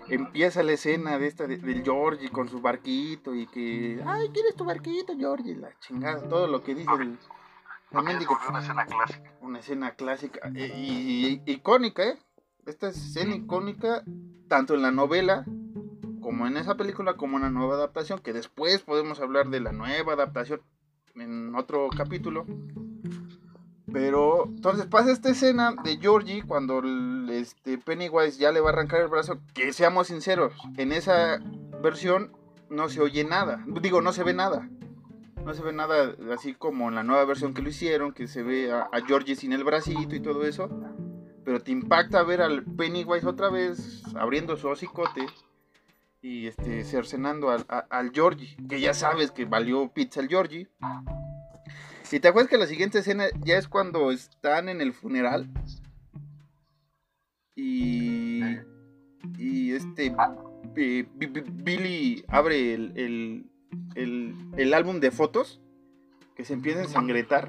Empieza 0.09 0.63
la 0.63 0.73
escena 0.73 1.19
de 1.19 1.27
esta 1.27 1.47
de- 1.47 1.57
del 1.59 1.83
Georgie 1.83 2.31
con 2.31 2.49
su 2.49 2.61
barquito. 2.61 3.35
Y 3.35 3.47
que. 3.47 4.01
Ay, 4.07 4.29
¿quieres 4.33 4.55
tu 4.55 4.65
barquito, 4.65 5.17
Georgie? 5.17 5.57
La 5.57 5.71
chingada. 5.81 6.29
Todo 6.29 6.47
lo 6.47 6.63
que 6.63 6.75
dice 6.75 6.91
el. 7.01 7.19
mendigo 8.05 8.35
volvió 8.35 8.51
una 8.51 8.61
escena 8.61 8.87
clásica. 8.87 9.33
una 9.41 9.59
escena 9.59 9.91
clásica 9.93 10.41
eh, 10.55 10.73
y, 10.77 11.43
y- 11.47 11.53
icónica, 11.53 12.05
¿eh? 12.05 12.19
Esta 12.67 12.89
escena 12.89 13.35
icónica, 13.37 14.03
tanto 14.49 14.75
en 14.75 14.83
la 14.83 14.91
novela 14.91 15.45
como 16.21 16.47
en 16.49 16.57
esa 16.57 16.77
película, 16.77 17.15
como 17.15 17.37
en 17.37 17.45
la 17.45 17.51
nueva 17.51 17.75
adaptación, 17.75 18.19
que 18.19 18.33
después 18.33 18.83
podemos 18.83 19.21
hablar 19.21 19.49
de 19.49 19.61
la 19.61 19.71
nueva 19.73 20.15
adaptación 20.15 20.61
en 21.15 21.55
otro 21.55 21.89
capítulo. 21.97 22.45
Pero 23.99 24.45
entonces 24.45 24.85
pasa 24.85 25.11
esta 25.11 25.31
escena 25.31 25.75
de 25.83 25.97
Georgie 25.97 26.43
cuando 26.47 26.81
el, 26.81 27.31
este, 27.31 27.79
Pennywise 27.79 28.39
ya 28.39 28.53
le 28.53 28.61
va 28.61 28.69
a 28.69 28.73
arrancar 28.75 29.01
el 29.01 29.09
brazo. 29.09 29.39
Que 29.55 29.73
seamos 29.73 30.09
sinceros, 30.09 30.53
en 30.77 30.93
esa 30.93 31.39
versión 31.83 32.31
no 32.69 32.91
se 32.91 33.01
oye 33.01 33.25
nada. 33.25 33.65
Digo, 33.81 34.03
no 34.03 34.13
se 34.13 34.23
ve 34.23 34.35
nada. 34.35 34.69
No 35.43 35.55
se 35.55 35.63
ve 35.63 35.73
nada 35.73 36.15
así 36.35 36.53
como 36.53 36.91
en 36.91 36.95
la 36.95 37.05
nueva 37.05 37.25
versión 37.25 37.55
que 37.55 37.63
lo 37.63 37.71
hicieron, 37.71 38.13
que 38.13 38.27
se 38.29 38.43
ve 38.43 38.71
a, 38.71 38.83
a 38.93 39.01
Georgie 39.07 39.35
sin 39.35 39.55
el 39.55 39.65
bracito 39.65 40.15
y 40.15 40.21
todo 40.21 40.45
eso. 40.45 40.69
Pero 41.43 41.63
te 41.63 41.71
impacta 41.73 42.23
ver 42.23 42.43
al 42.43 42.65
Pennywise 42.65 43.27
otra 43.27 43.49
vez 43.49 44.03
abriendo 44.15 44.59
su 44.59 44.69
hocicote 44.69 45.25
y 46.21 46.49
este, 46.49 46.85
cercenando 46.85 47.49
al, 47.49 47.65
a- 47.71 47.87
al 47.89 48.11
Georgie, 48.13 48.59
que 48.69 48.79
ya 48.79 48.93
sabes 48.93 49.31
que 49.31 49.47
valió 49.47 49.89
pizza 49.89 50.21
el 50.21 50.29
Georgie. 50.29 50.69
Y 52.13 52.21
te 52.21 52.29
acuerdas 52.29 52.49
que 52.51 52.59
la 52.59 52.67
siguiente 52.67 52.99
escena 53.01 53.25
ya 53.45 53.57
es 53.59 53.69
cuando 53.69 54.11
están 54.11 54.69
en 54.69 54.81
el 54.81 54.93
funeral 54.93 55.49
y, 57.55 58.43
y 59.39 59.73
este 59.73 60.07
eh, 60.07 60.15
Bi- 60.75 61.03
Bi- 61.03 61.41
Billy 61.47 62.25
abre 62.29 62.75
el, 62.75 62.93
el, 62.97 63.47
el, 63.95 64.35
el 64.57 64.75
álbum 64.75 65.01
de 65.01 65.11
fotos 65.11 65.61
que 66.37 66.45
se 66.45 66.53
empieza 66.53 66.81
a 66.81 66.85
ensangretar. 66.85 67.49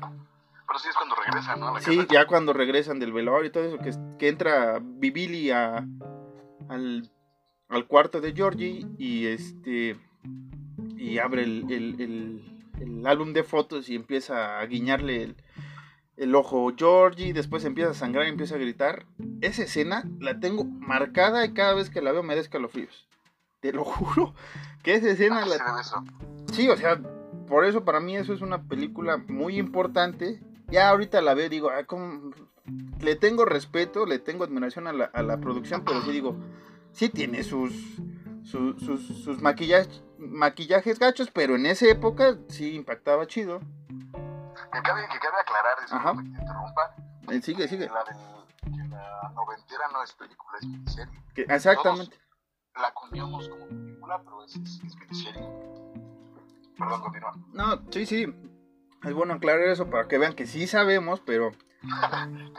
Pero 0.68 0.80
sí 0.80 0.90
es 0.90 0.96
cuando 0.96 1.16
regresan, 1.16 1.60
¿no? 1.60 1.80
Sí, 1.80 1.98
casa. 1.98 2.08
ya 2.12 2.28
cuando 2.28 2.54
regresan 2.54 3.00
del 3.00 3.14
velorio 3.14 3.48
y 3.48 3.52
todo 3.52 3.64
eso, 3.66 3.78
que, 3.80 3.92
que 4.18 4.28
entra 4.30 4.80
Bi- 4.82 5.12
Billy 5.12 5.52
a, 5.52 5.86
al, 6.70 7.10
al 7.70 7.86
cuarto 7.88 8.22
de 8.22 8.34
Georgie 8.34 8.86
y 8.98 9.28
este 9.28 9.98
y 10.98 11.20
abre 11.20 11.44
el, 11.44 12.57
el- 12.82 13.06
álbum 13.08 13.34
de 13.34 13.44
fotos 13.44 13.90
y 13.90 13.96
empieza 13.96 14.60
a 14.60 14.66
guiñarle 14.66 15.24
el, 15.24 15.36
el 16.18 16.36
ojo 16.36 16.74
Georgie, 16.78 17.34
después 17.34 17.64
empieza 17.66 17.92
a 17.92 17.94
sangrar 17.94 18.26
y 18.26 18.30
empieza 18.30 18.56
a 18.56 18.60
gritar. 18.60 19.06
Esa 19.42 19.64
escena 19.64 20.04
la 20.20 20.40
tengo 20.40 20.64
marcada 20.66 21.46
y 21.46 21.54
cada 21.54 21.74
vez 21.74 21.90
que 21.90 22.02
la 22.02 22.12
veo 22.12 22.24
me 22.24 22.36
da 22.36 22.42
escalofríos. 22.42 23.08
Te 23.60 23.72
lo 23.74 23.84
juro 23.86 24.34
que 24.84 24.96
esa 24.96 25.10
escena 25.10 25.40
¿A 25.40 25.44
qué 25.44 25.50
la? 25.50 25.84
Sí, 26.52 26.68
o 26.70 26.76
sea, 26.78 27.00
por 27.48 27.66
eso 27.66 27.84
para 27.86 28.00
mí 28.00 28.16
eso 28.16 28.34
es 28.34 28.42
una 28.42 28.64
película 28.64 29.18
muy 29.28 29.58
importante 29.58 30.42
Ya 30.70 30.90
ahorita 30.90 31.22
la 31.22 31.34
veo 31.34 31.46
y 31.46 31.50
digo, 31.50 31.70
¿cómo? 31.86 32.32
le 33.02 33.16
tengo 33.16 33.46
respeto, 33.46 34.06
le 34.06 34.20
tengo 34.20 34.44
admiración 34.44 34.88
a 34.88 34.92
la, 34.94 35.06
a 35.06 35.24
la 35.24 35.38
producción, 35.40 35.84
pero 35.86 36.02
sí 36.02 36.12
digo, 36.12 36.36
sí 36.92 37.08
tiene 37.08 37.44
sus, 37.44 37.72
sus, 38.44 38.82
sus, 38.84 39.06
sus 39.24 39.42
maquillajes, 39.42 40.04
maquillajes 40.20 41.00
gachos, 41.00 41.30
pero 41.32 41.56
en 41.56 41.66
esa 41.66 41.88
época 41.88 42.38
sí 42.50 42.76
impactaba 42.76 43.28
chido. 43.28 43.60
Que 43.60 44.82
cabe, 44.82 45.08
que 45.12 45.20
cabe 45.20 45.40
aclarar, 45.42 45.78
Ajá. 45.92 46.12
disculpa 46.14 46.24
que 46.24 46.30
te 46.30 46.42
interrumpa, 46.42 46.96
Eh, 47.32 47.42
sigue, 47.42 47.68
sigue. 47.68 47.88
que 47.88 47.94
la, 47.94 48.04
del, 48.04 48.72
que 48.74 48.88
la 48.90 49.32
noventera 49.34 49.84
no 49.94 50.04
es 50.04 50.14
película, 50.14 50.58
es 50.60 50.68
miniserie. 50.68 51.24
Que- 51.34 51.42
exactamente. 51.44 52.18
La 52.76 52.94
cambiamos 52.94 53.48
como 53.50 53.68
película, 53.68 54.22
pero 54.24 54.44
es, 54.44 54.56
es, 54.56 54.82
es 54.84 54.96
miniserie. 54.96 55.42
Perdón, 56.78 57.02
continúa. 57.02 57.34
No, 57.54 57.82
sí, 57.92 58.06
sí. 58.06 58.36
Es 59.04 59.14
bueno 59.14 59.36
aclarar 59.36 59.62
eso 59.68 59.90
para 59.90 60.08
que 60.08 60.18
vean 60.18 60.34
que 60.34 60.46
sí 60.48 60.68
sabemos, 60.68 61.20
pero 61.22 61.52
Que 61.82 61.88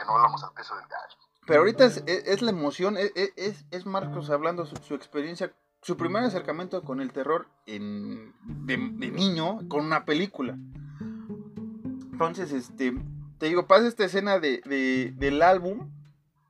no 0.05 0.15
hablamos 0.15 0.43
al 0.43 0.53
peso 0.53 0.75
del 0.75 0.85
gallo. 0.87 1.15
Pero 1.45 1.59
ahorita 1.59 1.85
es, 1.85 2.03
es- 2.07 2.27
es 2.27 2.41
la 2.41 2.51
emoción, 2.51 2.97
es, 2.97 3.11
es- 3.15 3.65
es 3.71 3.85
Marcos 3.85 4.29
hablando 4.29 4.65
su, 4.65 4.75
su 4.77 4.93
experiencia, 4.95 5.51
su 5.81 5.97
primer 5.97 6.23
acercamiento 6.23 6.81
con 6.83 6.99
el 7.01 7.11
terror 7.11 7.47
en, 7.65 8.33
de, 8.65 8.77
niño 8.77 9.59
con 9.69 9.85
una 9.85 10.05
película. 10.05 10.57
Entonces, 12.11 12.51
este, 12.51 12.93
te 13.37 13.45
digo, 13.47 13.67
pasa 13.67 13.87
esta 13.87 14.05
escena 14.05 14.39
de, 14.39 14.61
de- 14.65 15.13
del 15.17 15.41
álbum 15.41 15.89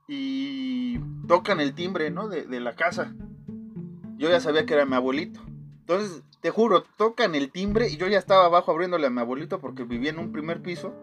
y 0.07 0.98
tocan 1.27 1.59
el 1.59 1.74
timbre, 1.75 2.09
¿no? 2.09 2.27
De, 2.27 2.45
de 2.45 2.59
la 2.59 2.75
casa. 2.75 3.13
Yo 4.17 4.29
ya 4.29 4.39
sabía 4.39 4.65
que 4.65 4.74
era 4.74 4.86
mi 4.86 4.95
abuelito. 4.95 5.39
Entonces, 5.81 6.24
te 6.41 6.50
juro, 6.50 6.83
tocan 6.98 7.36
el 7.36 7.51
timbre 7.51 7.89
y 7.89 7.98
yo 7.98 8.07
ya 8.07 8.17
estaba 8.17 8.45
abajo 8.45 8.71
abriéndole 8.71 9.07
a 9.07 9.12
mi 9.12 9.19
abuelito 9.19 9.59
porque 9.59 9.83
vivía 9.83 10.09
en 10.09 10.19
un 10.19 10.31
primer 10.31 10.62
piso. 10.62 10.93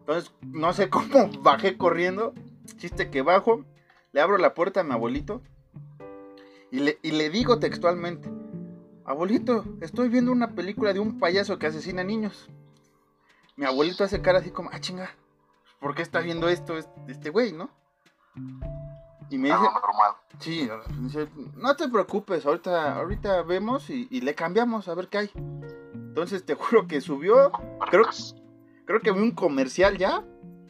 Entonces, 0.00 0.32
no 0.42 0.72
sé 0.74 0.88
cómo 0.90 1.30
bajé 1.42 1.76
corriendo. 1.78 2.34
Chiste 2.76 3.10
que 3.10 3.22
bajo, 3.22 3.64
le 4.12 4.20
abro 4.20 4.36
la 4.38 4.54
puerta 4.54 4.80
a 4.80 4.84
mi 4.84 4.92
abuelito 4.92 5.42
y 6.70 6.80
le, 6.80 6.98
y 7.02 7.10
le 7.12 7.30
digo 7.30 7.58
textualmente, 7.58 8.28
abuelito, 9.04 9.64
estoy 9.80 10.08
viendo 10.08 10.32
una 10.32 10.54
película 10.54 10.92
de 10.92 11.00
un 11.00 11.18
payaso 11.18 11.58
que 11.58 11.66
asesina 11.66 12.04
niños. 12.04 12.48
Mi 13.56 13.64
abuelito 13.66 14.04
hace 14.04 14.22
cara 14.22 14.38
así 14.38 14.50
como, 14.50 14.70
ah, 14.72 14.80
chinga, 14.80 15.10
¿por 15.80 15.94
qué 15.94 16.02
está 16.02 16.20
viendo 16.20 16.48
esto 16.48 16.76
este 17.08 17.30
güey, 17.30 17.52
no? 17.52 17.70
Y 19.28 19.38
me 19.38 19.48
dice, 19.48 19.60
normal. 19.60 20.12
sí, 20.38 20.68
dice, 21.00 21.28
no 21.56 21.76
te 21.76 21.88
preocupes, 21.88 22.44
ahorita, 22.46 22.96
ahorita 22.96 23.42
vemos 23.42 23.88
y, 23.90 24.08
y 24.10 24.22
le 24.22 24.34
cambiamos 24.34 24.88
a 24.88 24.94
ver 24.94 25.08
qué 25.08 25.18
hay. 25.18 25.30
Entonces 25.94 26.44
te 26.44 26.54
juro 26.56 26.86
que 26.88 27.00
subió, 27.00 27.52
Creo- 27.90 28.06
creo 28.86 29.00
que 29.00 29.12
vi 29.12 29.20
un 29.20 29.32
comercial 29.32 29.98
ya. 29.98 30.24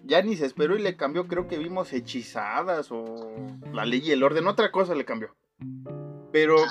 Ya 0.05 0.23
ni 0.23 0.35
se 0.37 0.45
esperó 0.47 0.77
y 0.77 0.83
le 0.83 0.97
cambió. 0.97 1.29
Creo 1.29 1.47
que 1.47 1.57
vimos 1.59 1.93
hechizadas 1.93 2.89
o 2.91 3.31
la 3.73 3.85
ley 3.85 4.01
y 4.05 4.11
el 4.13 4.23
orden. 4.25 4.47
Otra 4.49 4.73
cosa 4.73 4.95
le 4.95 5.05
cambió. 5.05 5.37
Pero 6.33 6.59
sí. 6.59 6.65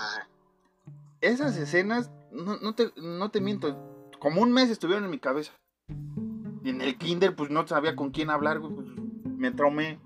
esas 1.21 1.57
escenas, 1.57 2.11
no, 2.31 2.57
no 2.57 2.75
te, 2.75 2.91
no 2.97 3.29
te 3.29 3.41
miento, 3.41 3.77
como 4.19 4.41
un 4.41 4.51
mes 4.51 4.69
estuvieron 4.69 5.03
en 5.03 5.11
mi 5.11 5.19
cabeza. 5.19 5.51
Y 6.63 6.69
en 6.69 6.81
el 6.81 6.97
kinder, 6.97 7.35
pues 7.35 7.49
no 7.49 7.65
sabía 7.67 7.95
con 7.95 8.11
quién 8.11 8.29
hablar, 8.29 8.59
pues, 8.59 8.73
me 9.23 9.51
traumé. 9.51 9.99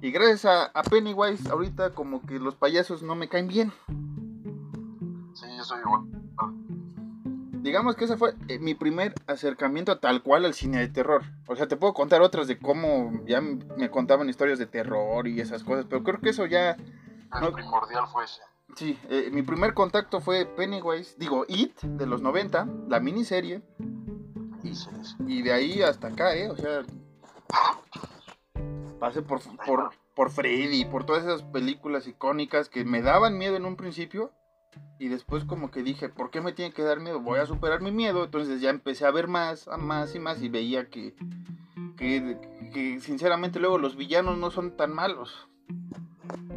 Y 0.00 0.10
gracias 0.10 0.44
a, 0.44 0.64
a 0.66 0.82
Pennywise, 0.82 1.48
ahorita 1.48 1.94
como 1.94 2.26
que 2.26 2.38
los 2.38 2.56
payasos 2.56 3.02
no 3.02 3.14
me 3.14 3.28
caen 3.28 3.46
bien. 3.46 3.72
Sí, 5.34 5.46
yo 5.56 5.64
soy 5.64 5.80
igual. 5.80 6.02
Digamos 7.62 7.94
que 7.94 8.06
ese 8.06 8.16
fue 8.16 8.34
eh, 8.48 8.58
mi 8.58 8.74
primer 8.74 9.14
acercamiento 9.28 10.00
tal 10.00 10.24
cual 10.24 10.44
al 10.44 10.54
cine 10.54 10.80
de 10.80 10.88
terror. 10.88 11.22
O 11.46 11.54
sea, 11.54 11.68
te 11.68 11.76
puedo 11.76 11.94
contar 11.94 12.20
otras 12.20 12.48
de 12.48 12.58
cómo 12.58 13.22
ya 13.24 13.40
me 13.40 13.88
contaban 13.88 14.28
historias 14.28 14.58
de 14.58 14.66
terror 14.66 15.28
y 15.28 15.40
esas 15.40 15.62
cosas, 15.62 15.86
pero 15.88 16.02
creo 16.02 16.20
que 16.20 16.30
eso 16.30 16.46
ya... 16.46 16.76
El 17.34 17.40
No. 17.40 17.52
primordial 17.52 18.06
fue 18.06 18.24
ese. 18.24 18.42
Sí, 18.76 18.98
eh, 19.08 19.28
mi 19.32 19.42
primer 19.42 19.74
contacto 19.74 20.20
fue 20.20 20.46
Pennywise, 20.46 21.14
digo, 21.18 21.44
It, 21.48 21.78
de 21.82 22.06
los 22.06 22.22
90, 22.22 22.66
la 22.88 23.00
miniserie, 23.00 23.62
Sí, 24.62 24.74
sí, 24.74 24.88
sí. 25.02 25.16
y 25.26 25.42
de 25.42 25.52
ahí 25.52 25.82
hasta 25.82 26.08
acá, 26.08 26.34
¿eh? 26.34 26.48
O 26.48 26.56
sea, 26.56 26.82
pasé 28.98 29.22
por, 29.22 29.40
por, 29.66 29.90
por 30.14 30.30
Freddy, 30.30 30.84
por 30.84 31.04
todas 31.04 31.24
esas 31.24 31.42
películas 31.42 32.06
icónicas 32.06 32.68
que 32.68 32.84
me 32.84 33.02
daban 33.02 33.36
miedo 33.36 33.56
en 33.56 33.66
un 33.66 33.76
principio, 33.76 34.32
y 34.98 35.08
después 35.08 35.44
como 35.44 35.70
que 35.70 35.82
dije, 35.82 36.08
¿por 36.08 36.30
qué 36.30 36.40
me 36.40 36.52
tiene 36.52 36.72
que 36.72 36.82
dar 36.82 37.00
miedo? 37.00 37.20
Voy 37.20 37.40
a 37.40 37.46
superar 37.46 37.82
mi 37.82 37.90
miedo, 37.90 38.24
entonces 38.24 38.60
ya 38.62 38.70
empecé 38.70 39.04
a 39.04 39.10
ver 39.10 39.28
más, 39.28 39.68
a 39.68 39.76
más 39.76 40.14
y 40.14 40.18
más, 40.18 40.40
y 40.42 40.48
veía 40.48 40.88
que, 40.88 41.14
que, 41.98 42.38
que 42.72 43.00
sinceramente 43.00 43.58
luego 43.60 43.76
los 43.78 43.96
villanos 43.96 44.38
no 44.38 44.50
son 44.50 44.76
tan 44.76 44.94
malos. 44.94 45.48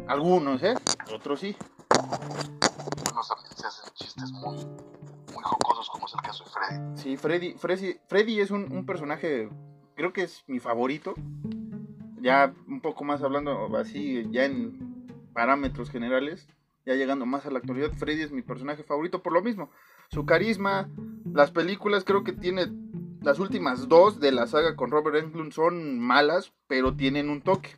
Algunos, 0.08 0.62
¿eh? 0.62 0.74
Otros 1.12 1.40
sí. 1.40 1.56
Algunos 1.90 3.28
también 3.28 3.56
se 3.56 3.66
hacen 3.66 3.92
chistes 3.94 4.30
muy, 4.30 4.56
muy 4.56 5.42
jocosos, 5.42 5.90
como 5.90 6.06
es 6.06 6.14
el 6.14 6.20
caso 6.20 6.44
de 6.44 6.50
Freddy. 6.50 6.96
Sí, 6.96 7.16
Freddy, 7.16 7.54
Freddy, 7.54 7.96
Freddy 8.06 8.40
es 8.40 8.50
un, 8.50 8.70
un 8.72 8.86
personaje, 8.86 9.48
creo 9.96 10.12
que 10.12 10.22
es 10.22 10.44
mi 10.46 10.60
favorito. 10.60 11.14
Ya 12.20 12.54
un 12.66 12.80
poco 12.80 13.04
más 13.04 13.22
hablando 13.22 13.76
así, 13.76 14.26
ya 14.30 14.44
en 14.44 15.06
parámetros 15.32 15.90
generales, 15.90 16.48
ya 16.84 16.94
llegando 16.94 17.26
más 17.26 17.44
a 17.46 17.50
la 17.50 17.58
actualidad, 17.58 17.92
Freddy 17.92 18.22
es 18.22 18.32
mi 18.32 18.42
personaje 18.42 18.84
favorito 18.84 19.22
por 19.22 19.32
lo 19.32 19.42
mismo. 19.42 19.70
Su 20.08 20.24
carisma, 20.24 20.88
las 21.32 21.50
películas 21.50 22.04
creo 22.04 22.22
que 22.22 22.32
tiene, 22.32 22.66
las 23.22 23.40
últimas 23.40 23.88
dos 23.88 24.20
de 24.20 24.30
la 24.30 24.46
saga 24.46 24.76
con 24.76 24.90
Robert 24.90 25.16
Englund 25.16 25.52
son 25.52 25.98
malas, 25.98 26.52
pero 26.68 26.94
tienen 26.94 27.28
un 27.28 27.42
toque. 27.42 27.76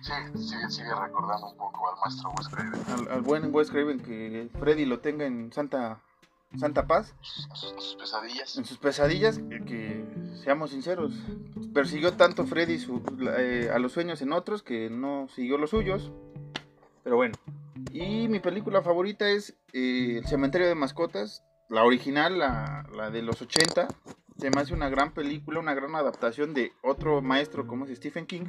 Sí, 0.00 0.12
sigue, 0.36 0.68
sigue 0.70 0.94
recordando 0.94 1.50
un 1.50 1.56
poco 1.56 1.88
al 1.90 1.96
maestro 2.00 2.30
Wes 2.36 2.48
Craven. 2.48 2.80
Al, 2.88 3.08
al 3.12 3.20
buen 3.22 3.54
Wes 3.54 3.70
Craven 3.70 4.00
que 4.00 4.48
Freddy 4.58 4.84
lo 4.84 5.00
tenga 5.00 5.26
en 5.26 5.52
Santa, 5.52 6.00
Santa 6.58 6.86
Paz. 6.86 7.14
En 7.20 7.24
sus, 7.80 7.96
pesadillas. 7.96 8.56
en 8.58 8.64
sus 8.64 8.78
pesadillas, 8.78 9.38
que, 9.38 9.64
que, 9.64 10.04
seamos 10.42 10.70
sinceros, 10.70 11.14
persiguió 11.72 12.14
tanto 12.14 12.46
Freddy 12.46 12.78
su- 12.78 13.02
eh, 13.38 13.70
a 13.72 13.78
los 13.78 13.92
sueños 13.92 14.20
en 14.22 14.32
otros 14.32 14.62
que 14.62 14.90
no 14.90 15.28
siguió 15.34 15.58
los 15.58 15.70
suyos. 15.70 16.10
Pero 17.04 17.16
bueno. 17.16 17.34
Y 17.92 18.28
mi 18.28 18.38
película 18.40 18.82
favorita 18.82 19.28
es 19.28 19.54
eh, 19.72 20.18
El 20.18 20.26
Cementerio 20.26 20.68
de 20.68 20.74
Mascotas, 20.74 21.42
la 21.68 21.84
original, 21.84 22.38
la, 22.38 22.86
la 22.94 23.10
de 23.10 23.22
los 23.22 23.40
80. 23.42 23.88
Se 24.38 24.50
me 24.50 24.60
hace 24.60 24.74
una 24.74 24.88
gran 24.88 25.12
película, 25.12 25.60
una 25.60 25.74
gran 25.74 25.94
adaptación 25.94 26.54
de 26.54 26.72
otro 26.82 27.22
maestro 27.22 27.66
como 27.66 27.84
es 27.86 27.96
Stephen 27.98 28.26
King. 28.26 28.46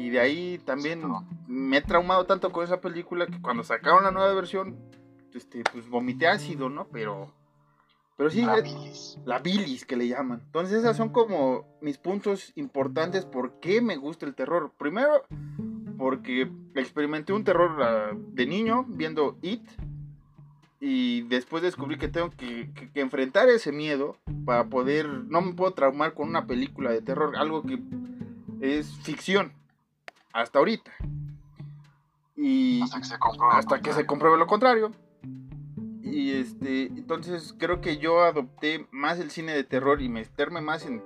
Y 0.00 0.10
de 0.10 0.20
ahí 0.20 0.58
también 0.64 1.02
me 1.46 1.76
he 1.76 1.82
traumado 1.82 2.24
tanto 2.24 2.50
con 2.52 2.64
esa 2.64 2.80
película 2.80 3.26
que 3.26 3.40
cuando 3.42 3.62
sacaron 3.64 4.04
la 4.04 4.10
nueva 4.10 4.32
versión, 4.32 4.76
este, 5.34 5.62
pues 5.72 5.88
vomité 5.88 6.26
ácido, 6.26 6.68
¿no? 6.70 6.86
Pero, 6.88 7.32
pero 8.16 8.30
sí, 8.30 8.42
La 8.42 8.56
es- 8.56 8.64
bilis. 8.64 9.18
la 9.26 9.38
bilis 9.40 9.84
que 9.84 9.96
le 9.96 10.08
llaman. 10.08 10.40
Entonces 10.46 10.78
esas 10.78 10.96
son 10.96 11.10
como 11.10 11.66
mis 11.82 11.98
puntos 11.98 12.52
importantes 12.56 13.26
por 13.26 13.60
qué 13.60 13.82
me 13.82 13.96
gusta 13.96 14.24
el 14.26 14.34
terror. 14.34 14.72
Primero, 14.78 15.24
porque 15.98 16.50
experimenté 16.74 17.32
un 17.34 17.44
terror 17.44 17.82
ah, 17.82 18.10
de 18.14 18.46
niño 18.46 18.86
viendo 18.88 19.36
It. 19.42 19.62
Y 20.82 21.22
después 21.28 21.62
descubrí 21.62 21.98
que 21.98 22.08
tengo 22.08 22.30
que, 22.30 22.70
que- 22.74 22.90
que 22.90 23.00
enfrentar 23.02 23.50
ese 23.50 23.70
miedo 23.70 24.16
para 24.46 24.64
poder... 24.70 25.06
No 25.28 25.42
me 25.42 25.52
puedo 25.52 25.74
traumar 25.74 26.14
con 26.14 26.28
una 26.30 26.46
película 26.46 26.90
de 26.90 27.02
terror. 27.02 27.36
Algo 27.36 27.62
que 27.64 27.78
es 28.62 28.96
ficción. 29.02 29.52
Hasta 30.32 30.58
ahorita. 30.58 30.92
Y 32.36 32.80
Hasta 32.82 32.98
que 32.98 33.04
se 33.04 33.18
compró. 33.18 33.50
hasta 33.50 33.80
que 33.80 33.92
se 33.92 34.06
compruebe 34.06 34.38
lo 34.38 34.46
contrario. 34.46 34.92
Y 36.02 36.32
este, 36.32 36.86
entonces 36.86 37.54
creo 37.58 37.80
que 37.80 37.98
yo 37.98 38.22
adopté 38.22 38.86
más 38.90 39.18
el 39.18 39.30
cine 39.30 39.52
de 39.52 39.64
terror 39.64 40.02
y 40.02 40.08
meterme 40.08 40.60
más 40.60 40.84
en 40.84 41.02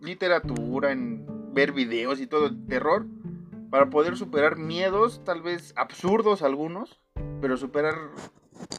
literatura, 0.00 0.92
en 0.92 1.26
ver 1.52 1.72
videos 1.72 2.20
y 2.20 2.26
todo 2.26 2.46
el 2.46 2.66
terror, 2.66 3.06
para 3.70 3.90
poder 3.90 4.16
superar 4.16 4.56
miedos, 4.56 5.22
tal 5.24 5.42
vez 5.42 5.74
absurdos 5.76 6.42
algunos, 6.42 7.00
pero 7.40 7.56
superar 7.56 7.94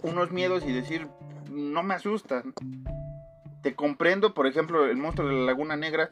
unos 0.03 0.31
miedos 0.31 0.65
y 0.65 0.71
decir, 0.71 1.07
no 1.51 1.83
me 1.83 1.93
asustan. 1.95 2.53
Te 3.61 3.75
comprendo, 3.75 4.33
por 4.33 4.47
ejemplo, 4.47 4.85
el 4.85 4.97
monstruo 4.97 5.27
de 5.27 5.35
la 5.35 5.45
Laguna 5.45 5.75
Negra, 5.75 6.11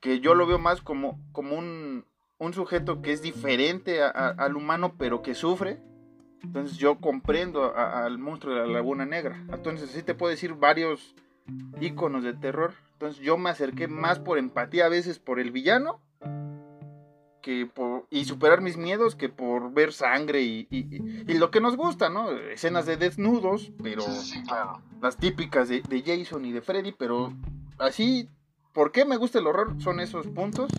que 0.00 0.20
yo 0.20 0.34
lo 0.34 0.46
veo 0.46 0.58
más 0.58 0.80
como, 0.80 1.18
como 1.32 1.56
un, 1.56 2.06
un 2.40 2.52
sujeto 2.54 3.00
que 3.02 3.12
es 3.12 3.22
diferente 3.22 4.02
a- 4.02 4.08
a- 4.08 4.30
al 4.30 4.56
humano, 4.56 4.94
pero 4.98 5.22
que 5.22 5.34
sufre. 5.36 5.78
Entonces 6.42 6.78
yo 6.78 6.98
comprendo 6.98 7.64
a- 7.76 8.04
al 8.04 8.18
monstruo 8.18 8.54
de 8.54 8.60
la 8.60 8.66
Laguna 8.66 9.04
Negra. 9.06 9.44
Entonces 9.52 9.90
sí 9.90 10.02
te 10.02 10.14
puedo 10.14 10.30
decir 10.30 10.54
varios 10.54 11.14
iconos 11.80 12.24
de 12.24 12.32
terror. 12.32 12.72
Entonces 12.94 13.22
yo 13.22 13.36
me 13.38 13.50
acerqué 13.50 13.88
más 13.88 14.18
por 14.18 14.38
empatía 14.38 14.86
a 14.86 14.88
veces 14.88 15.18
por 15.18 15.38
el 15.38 15.50
villano 15.52 16.00
que 17.42 17.64
por, 17.66 18.06
y 18.10 18.24
superar 18.26 18.60
mis 18.60 18.76
miedos 18.76 19.14
que 19.16 19.28
por 19.30 19.72
ver 19.72 19.92
sangre 19.94 20.42
y, 20.42 20.66
y- 20.70 20.86
y- 21.26 21.38
lo 21.38 21.50
que 21.50 21.60
nos 21.60 21.74
gusta, 21.76 22.10
¿no? 22.10 22.30
Escenas 22.30 22.84
de 22.84 22.98
desnudos, 22.98 23.72
pero 23.82 24.02
sí, 24.02 24.12
sí, 24.34 24.42
claro. 24.42 24.82
las 25.00 25.16
típicas 25.16 25.68
de, 25.70 25.80
de 25.88 26.02
Jason 26.02 26.44
y 26.44 26.52
de 26.52 26.60
Freddy, 26.60 26.92
pero 26.92 27.32
así 27.78 28.28
¿Por 28.72 28.92
qué 28.92 29.04
me 29.04 29.16
gusta 29.16 29.40
el 29.40 29.48
horror? 29.48 29.74
Son 29.82 29.98
esos 29.98 30.28
puntos. 30.28 30.70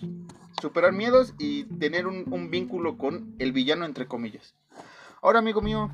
Superar 0.62 0.92
miedos 0.92 1.34
y 1.38 1.64
tener 1.64 2.06
un, 2.06 2.32
un 2.32 2.48
vínculo 2.48 2.96
con 2.96 3.34
el 3.40 3.50
villano, 3.50 3.84
entre 3.84 4.06
comillas. 4.06 4.54
Ahora, 5.20 5.40
amigo 5.40 5.60
mío, 5.60 5.90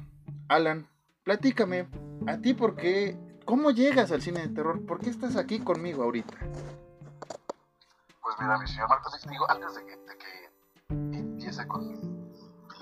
Alan, 0.46 0.86
platícame. 1.24 1.88
¿A 2.26 2.36
ti 2.36 2.52
por 2.52 2.76
qué? 2.76 3.16
¿Cómo 3.46 3.70
llegas 3.70 4.12
al 4.12 4.20
cine 4.20 4.40
de 4.46 4.48
terror? 4.54 4.84
¿Por 4.84 5.00
qué 5.00 5.08
estás 5.08 5.36
aquí 5.36 5.58
conmigo 5.60 6.02
ahorita? 6.02 6.36
Pues 8.22 8.36
mira, 8.40 8.58
mi 8.58 8.66
señor 8.66 8.90
Marcos, 8.90 9.18
te 9.22 9.30
digo, 9.30 9.50
antes 9.50 9.74
de 9.74 9.86
que, 9.86 9.96
de 9.96 10.18
que 10.18 11.16
empiece 11.18 11.66
con 11.66 11.88
mi, 11.88 11.94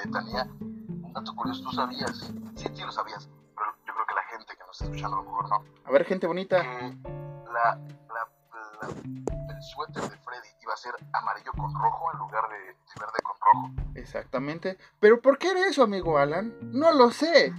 letanía, 0.05 0.43
un 0.61 1.13
dato 1.15 1.37
curioso, 1.37 1.63
tú 1.63 1.71
sabías, 1.71 2.17
sí, 2.57 2.67
sí 2.75 2.83
lo 2.83 2.91
sabías, 2.91 3.29
pero 3.57 3.71
yo 3.87 3.95
creo 3.95 4.07
que 4.09 4.15
la 4.17 4.25
gente 4.37 4.55
que 4.55 4.65
nos 4.67 4.71
está 4.73 4.85
escuchando 4.87 5.19
a 5.19 5.21
lo 5.21 5.25
mejor 5.31 5.49
no, 5.51 5.65
A 5.85 5.91
ver, 5.93 6.05
gente 6.05 6.27
bonita. 6.27 6.63
que 6.63 6.97
la, 7.53 7.79
la- 8.09 8.29
la- 8.81 9.46
el 9.57 9.63
suéter 9.63 10.03
de 10.03 10.17
Freddy 10.19 10.49
iba 10.63 10.75
a 10.75 10.77
ser 10.77 10.95
amarillo 11.13 11.53
con 11.53 11.75
rojo 11.75 12.13
en 12.13 12.19
lugar 12.19 12.49
de, 12.49 12.59
de 12.59 13.01
verde 13.01 13.19
con 13.23 13.37
rojo. 13.41 13.91
Exactamente. 13.95 14.79
¿Pero 15.01 15.21
por 15.21 15.39
qué 15.39 15.51
era 15.51 15.67
eso, 15.67 15.83
amigo 15.83 16.19
Alan? 16.19 16.55
No 16.61 16.93
lo 16.93 17.11
sé. 17.11 17.53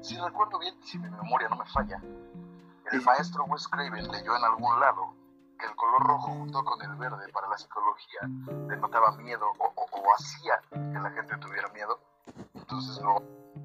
Si 0.00 0.16
recuerdo 0.18 0.58
bien, 0.58 0.74
y 0.82 0.86
si 0.86 0.98
mi 0.98 1.10
memoria 1.10 1.48
no 1.48 1.56
me 1.56 1.66
falla, 1.66 2.00
el 2.92 3.02
maestro 3.02 3.44
Wes 3.44 3.68
Craven 3.68 4.10
leyó 4.10 4.34
en 4.36 4.44
algún 4.44 4.80
lado 4.80 5.14
que 5.58 5.66
el 5.66 5.76
color 5.76 6.02
rojo 6.02 6.28
junto 6.32 6.64
con 6.64 6.80
el 6.82 6.94
verde 6.96 7.28
para 7.32 7.46
la 7.48 7.58
psicología 7.58 8.20
denotaba 8.66 9.12
miedo 9.18 9.46
o, 9.58 9.66
o- 9.76 10.00
o 10.00 10.14
hacía 10.14 10.58
que 10.70 10.98
la 10.98 11.10
gente 11.10 11.36
tuviera 11.36 11.68
miedo. 11.68 12.00
Entonces 12.54 12.98
lo 13.02 13.16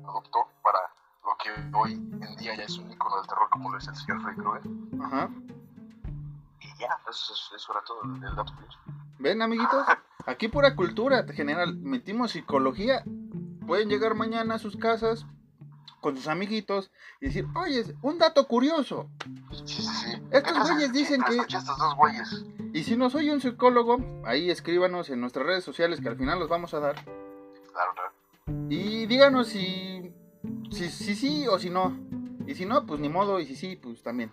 adoptó 0.09 0.47
para 0.61 0.79
lo 1.23 1.37
que 1.37 1.77
hoy 1.77 1.93
en 1.93 2.35
día 2.35 2.55
ya 2.57 2.63
es 2.65 2.77
un 2.77 2.91
icono 2.91 3.15
del 3.17 3.27
terror 3.27 3.49
como 3.49 3.69
lo 3.71 3.77
es 3.77 3.87
el 3.87 3.95
señor 3.95 4.21
Freddy 4.21 4.37
Krueger. 4.41 4.71
Ajá. 5.01 5.29
Y 6.75 6.79
ya, 6.81 6.87
eso, 7.09 7.33
eso- 7.33 7.55
eso 7.55 7.71
era 7.71 7.81
todo 7.83 8.01
el, 8.03 8.21
dato 8.21 8.53
curioso. 8.53 8.77
¿Ven, 9.19 9.41
amiguitos? 9.41 9.85
Aquí 10.25 10.47
pura 10.47 10.75
cultura 10.75 11.25
general. 11.33 11.75
Metimos 11.77 12.31
psicología. 12.31 13.03
Pueden 13.65 13.89
llegar 13.89 14.13
mañana 14.15 14.55
a 14.55 14.59
sus 14.59 14.75
casas 14.77 15.25
con 16.01 16.15
sus 16.15 16.27
amiguitos 16.27 16.91
y 17.19 17.25
decir, 17.27 17.47
oye, 17.55 17.83
un 18.03 18.19
dato 18.19 18.47
curioso. 18.47 19.09
Sí, 19.65 19.81
sí, 19.81 19.83
sí. 19.83 20.21
Estos 20.31 20.69
güeyes 20.69 20.93
dicen 20.93 21.23
que- 21.23 21.35
Escuché 21.35 21.57
a 21.57 21.59
estos 21.59 21.77
dos 21.77 21.95
güeyes. 21.95 22.45
Y 22.73 22.83
si 22.83 22.95
nos 22.97 23.15
oye 23.15 23.31
un 23.33 23.41
psicólogo, 23.41 23.97
ahí 24.25 24.51
escríbanos 24.51 25.09
en 25.09 25.21
nuestras 25.21 25.45
redes 25.45 25.63
sociales 25.63 26.01
que 26.01 26.09
al 26.09 26.17
final 26.17 26.37
los 26.39 26.49
vamos 26.49 26.73
a 26.73 26.79
dar. 26.79 26.95
Claro, 27.71 27.91
claro. 27.93 28.11
Y 28.69 29.05
díganos 29.07 29.47
si, 29.47 30.13
si, 30.71 30.89
si 30.89 31.15
sí 31.15 31.47
o 31.47 31.57
si 31.57 31.69
no. 31.69 31.97
Y 32.45 32.53
si 32.53 32.65
no, 32.65 32.85
pues 32.85 32.99
ni 32.99 33.09
modo. 33.09 33.39
Y 33.39 33.45
si 33.47 33.55
sí, 33.55 33.75
pues 33.75 34.03
también. 34.03 34.31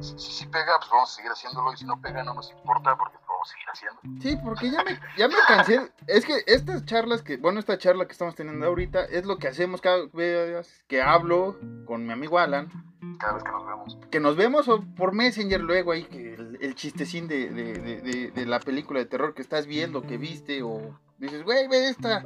Si, 0.00 0.18
si, 0.18 0.30
si 0.32 0.46
pega, 0.46 0.78
pues 0.78 0.90
vamos 0.90 1.10
a 1.12 1.14
seguir 1.16 1.30
haciéndolo. 1.30 1.72
Y 1.72 1.76
si 1.76 1.84
no 1.84 2.00
pega, 2.00 2.22
no 2.22 2.34
nos 2.34 2.50
importa 2.50 2.96
porque 2.96 3.16
lo 3.16 3.26
vamos 3.28 3.48
a 3.48 3.52
seguir 3.52 3.68
haciendo. 3.72 4.22
Sí, 4.22 4.36
porque 4.44 4.70
ya 4.70 4.82
me, 4.84 4.98
ya 5.16 5.28
me 5.28 5.34
cansé. 5.48 5.90
Es 6.06 6.24
que 6.24 6.42
estas 6.46 6.84
charlas 6.84 7.22
que, 7.22 7.36
bueno, 7.38 7.58
esta 7.60 7.78
charla 7.78 8.06
que 8.06 8.12
estamos 8.12 8.34
teniendo 8.34 8.66
ahorita 8.66 9.04
es 9.04 9.24
lo 9.26 9.38
que 9.38 9.48
hacemos 9.48 9.80
cada 9.80 10.06
vez 10.12 10.84
que 10.86 11.02
hablo 11.02 11.58
con 11.86 12.06
mi 12.06 12.12
amigo 12.12 12.38
Alan. 12.38 12.70
Cada 13.18 13.34
vez 13.34 13.42
que 13.44 13.50
nos 13.50 13.66
vemos. 13.66 13.98
Que 14.10 14.20
nos 14.20 14.36
vemos 14.36 14.68
o 14.68 14.82
por 14.96 15.12
Messenger 15.12 15.60
luego 15.60 15.92
ahí, 15.92 16.04
que 16.04 16.34
el, 16.34 16.58
el 16.60 16.74
chistecín 16.74 17.28
de, 17.28 17.48
de, 17.50 17.72
de, 17.74 18.00
de- 18.02 18.30
de 18.30 18.46
la 18.46 18.60
película 18.60 18.98
de 18.98 19.06
terror 19.06 19.34
que 19.34 19.42
estás 19.42 19.66
viendo, 19.66 20.02
que 20.02 20.18
viste, 20.18 20.62
o 20.62 20.98
dices, 21.18 21.42
güey, 21.44 21.66
ve 21.68 21.88
esta, 21.88 22.20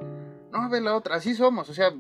no, 0.51 0.69
ve 0.69 0.81
la 0.81 0.95
otra. 0.97 1.17
Así 1.17 1.35
somos, 1.35 1.69
o 1.69 1.75
sea, 1.75 1.93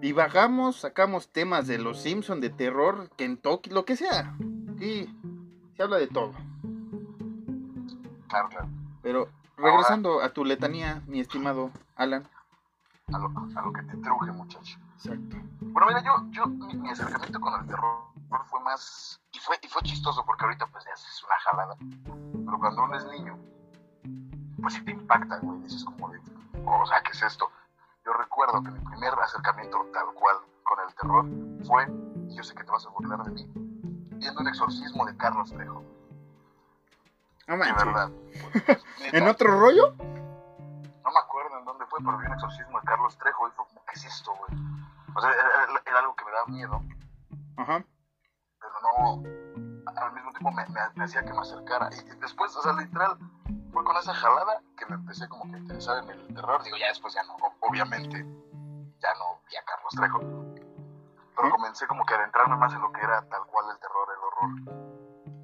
divagamos, 0.00 0.76
sacamos 0.80 1.28
temas 1.32 1.66
de 1.66 1.78
los 1.78 2.00
Simpsons, 2.00 2.40
de 2.40 2.50
terror, 2.50 3.10
Kentucky, 3.16 3.70
lo 3.70 3.84
que 3.84 3.96
sea. 3.96 4.36
Y 4.80 5.06
se 5.76 5.82
habla 5.82 5.98
de 5.98 6.06
todo. 6.08 6.32
Claro, 8.28 8.48
claro. 8.48 8.68
Pero 9.02 9.28
regresando 9.56 10.22
a 10.22 10.32
tu 10.32 10.44
letanía, 10.44 11.02
mi 11.06 11.20
estimado 11.20 11.70
Alan. 11.96 12.26
A 13.12 13.18
lo, 13.18 13.26
a 13.28 13.62
lo 13.62 13.72
que 13.72 13.82
te 13.82 13.96
truje, 13.98 14.32
muchacho. 14.32 14.78
Exacto. 14.94 15.36
Bueno, 15.60 15.88
mira, 15.88 16.02
yo, 16.02 16.12
yo 16.30 16.46
mi, 16.46 16.74
mi 16.74 16.90
acercamiento 16.90 17.40
con 17.40 17.60
el 17.60 17.66
terror 17.66 18.10
fue 18.46 18.60
más. 18.60 19.20
Y 19.32 19.38
fue, 19.38 19.56
y 19.62 19.68
fue 19.68 19.82
chistoso 19.82 20.24
porque 20.24 20.44
ahorita, 20.44 20.66
pues 20.66 20.84
ya 20.84 20.92
es 20.92 21.24
una 21.24 21.34
jalada. 21.40 21.76
Pero 22.44 22.58
cuando 22.58 22.84
uno 22.84 22.96
es 22.96 23.06
niño, 23.06 23.38
pues 24.60 24.74
sí 24.74 24.84
te 24.84 24.92
impacta, 24.92 25.38
güey. 25.38 25.60
Dices, 25.62 25.84
como 25.84 26.08
de. 26.10 26.20
O 26.64 26.86
sea, 26.86 27.02
¿qué 27.02 27.10
es 27.12 27.22
esto? 27.22 27.50
Yo 28.04 28.12
recuerdo 28.12 28.62
que 28.62 28.70
mi 28.70 28.80
primer 28.80 29.12
acercamiento 29.14 29.86
tal 29.92 30.06
cual 30.14 30.36
con 30.62 30.78
el 30.86 30.94
terror 30.94 31.26
fue, 31.66 31.86
yo 32.34 32.42
sé 32.42 32.54
que 32.54 32.64
te 32.64 32.70
vas 32.70 32.86
a 32.86 32.90
burlar 32.90 33.22
de 33.24 33.30
mí, 33.32 33.69
viendo 34.20 34.40
un 34.40 34.48
exorcismo 34.48 35.04
de 35.06 35.16
Carlos 35.16 35.50
Trejo. 35.50 35.82
No 37.48 37.56
De 37.56 37.72
verdad. 37.72 38.10
¿En 39.12 39.26
otro 39.26 39.58
rollo? 39.58 39.92
No 39.98 41.10
me 41.10 41.18
acuerdo 41.18 41.58
en 41.58 41.64
dónde 41.64 41.84
fue, 41.86 41.98
pero 42.04 42.16
vi 42.18 42.26
un 42.26 42.32
exorcismo 42.34 42.78
de 42.80 42.86
Carlos 42.86 43.18
Trejo 43.18 43.48
y 43.48 43.50
fue 43.52 43.64
¿qué 43.86 43.94
es 43.98 44.04
esto, 44.04 44.32
güey? 44.36 44.60
O 45.16 45.20
sea, 45.20 45.30
era, 45.32 45.98
algo 45.98 46.14
que 46.14 46.24
me 46.24 46.30
daba 46.30 46.46
miedo, 46.46 46.80
Ajá. 47.56 47.84
pero 48.60 48.72
no, 48.80 49.22
al 50.00 50.12
mismo 50.12 50.30
tiempo 50.30 50.52
me, 50.52 50.64
me- 50.68 50.90
me 50.94 51.04
hacía 51.04 51.24
que 51.24 51.32
me 51.32 51.40
acercara. 51.40 51.88
Y 51.92 52.04
después, 52.20 52.54
o 52.54 52.62
sea, 52.62 52.72
literal, 52.74 53.18
fue 53.72 53.82
con 53.82 53.96
esa 53.96 54.14
jalada 54.14 54.62
que 54.76 54.86
me 54.86 54.94
empecé 54.94 55.28
como 55.28 55.50
que 55.50 55.56
a 55.56 55.58
interesar 55.58 56.04
en 56.04 56.10
el 56.10 56.34
terror. 56.34 56.62
Digo, 56.62 56.76
ya 56.76 56.86
después 56.88 57.12
ya 57.12 57.24
no, 57.24 57.34
obviamente, 57.58 58.18
ya 58.18 59.08
no 59.18 59.40
vi 59.48 59.56
a 59.56 59.64
Carlos 59.64 59.92
Trejo. 59.96 60.20
Pero 61.36 61.50
comencé 61.50 61.86
como 61.88 62.04
que 62.04 62.14
a 62.14 62.18
adentrarme 62.18 62.56
más 62.56 62.72
en 62.72 62.82
lo 62.82 62.92
que 62.92 63.00
era 63.00 63.22
tal 63.28 63.44
cual 63.46 63.64
el 63.72 63.80
terror, 63.80 63.89
el 64.44 64.68
horror. 64.68 64.80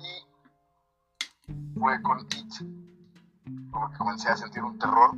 Y 0.01 1.79
fue 1.79 2.03
con 2.03 2.21
It, 2.21 2.53
como 3.71 3.91
que 3.91 3.97
comencé 3.99 4.29
a 4.31 4.37
sentir 4.37 4.63
un 4.63 4.79
terror 4.79 5.11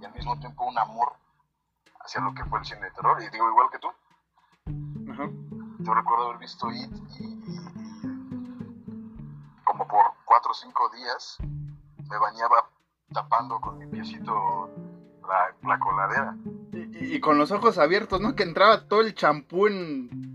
y 0.00 0.04
al 0.04 0.12
mismo 0.14 0.38
tiempo 0.38 0.64
un 0.66 0.78
amor 0.78 1.12
hacia 2.00 2.20
lo 2.20 2.32
que 2.34 2.44
fue 2.44 2.58
el 2.60 2.64
cine 2.64 2.82
de 2.82 2.90
terror. 2.92 3.20
Y 3.22 3.28
digo, 3.30 3.48
igual 3.48 3.68
que 3.70 3.78
tú, 3.78 3.88
Ajá. 5.12 5.28
yo 5.80 5.94
recuerdo 5.94 6.26
haber 6.28 6.38
visto 6.38 6.70
It 6.70 6.90
y, 7.20 7.24
y- 7.24 7.42
y 7.44 7.58
como 9.64 9.86
por 9.86 10.06
cuatro 10.24 10.52
o 10.52 10.54
cinco 10.54 10.88
días 10.90 11.36
me 12.08 12.18
bañaba 12.18 12.70
tapando 13.12 13.60
con 13.60 13.78
mi 13.78 13.86
piecito 13.86 14.70
la, 15.28 15.54
la 15.68 15.78
coladera. 15.78 16.36
Y, 16.72 17.16
y- 17.16 17.20
con 17.20 17.36
los 17.38 17.50
ojos 17.50 17.78
abiertos, 17.78 18.20
¿no? 18.20 18.34
Que 18.34 18.42
entraba 18.44 18.88
todo 18.88 19.00
el 19.02 19.14
champú 19.14 19.66
en, 19.66 20.27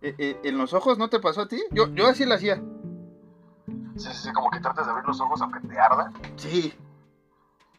en 0.00 0.58
los 0.58 0.72
ojos, 0.74 0.98
¿no 0.98 1.08
te 1.08 1.18
pasó 1.20 1.42
a 1.42 1.48
ti? 1.48 1.60
Yo, 1.72 1.88
yo 1.94 2.06
así 2.08 2.24
lo 2.24 2.34
hacía. 2.34 2.56
Sí, 3.96 4.08
sí, 4.12 4.14
sí, 4.28 4.32
como 4.32 4.50
que 4.50 4.60
tratas 4.60 4.86
de 4.86 4.92
abrir 4.92 5.06
los 5.06 5.20
ojos 5.20 5.40
aunque 5.42 5.60
te 5.60 5.78
arda. 5.78 6.12
Sí. 6.36 6.72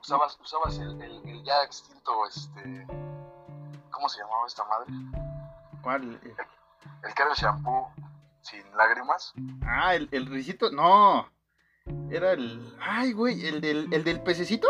Usabas, 0.01 0.37
usabas 0.41 0.77
el, 0.79 1.01
el- 1.01 1.21
el 1.29 1.43
ya 1.43 1.63
extinto, 1.63 2.11
este... 2.27 2.85
¿Cómo 3.91 4.07
se 4.09 4.19
llamaba 4.21 4.45
esta 4.47 4.63
madre? 4.65 4.93
¿Cuál? 5.81 6.19
El 6.23 7.13
que 7.13 7.21
era 7.21 7.31
el 7.31 7.37
shampoo 7.37 7.89
sin 8.41 8.61
lágrimas. 8.77 9.33
Ah, 9.65 9.95
el, 9.95 10.07
el 10.11 10.25
risito. 10.27 10.71
No. 10.71 11.27
Era 12.09 12.31
el. 12.33 12.77
Ay, 12.81 13.11
güey, 13.13 13.45
el 13.45 13.59
del, 13.61 13.91
el 13.93 14.03
del 14.03 14.21
pececito. 14.21 14.67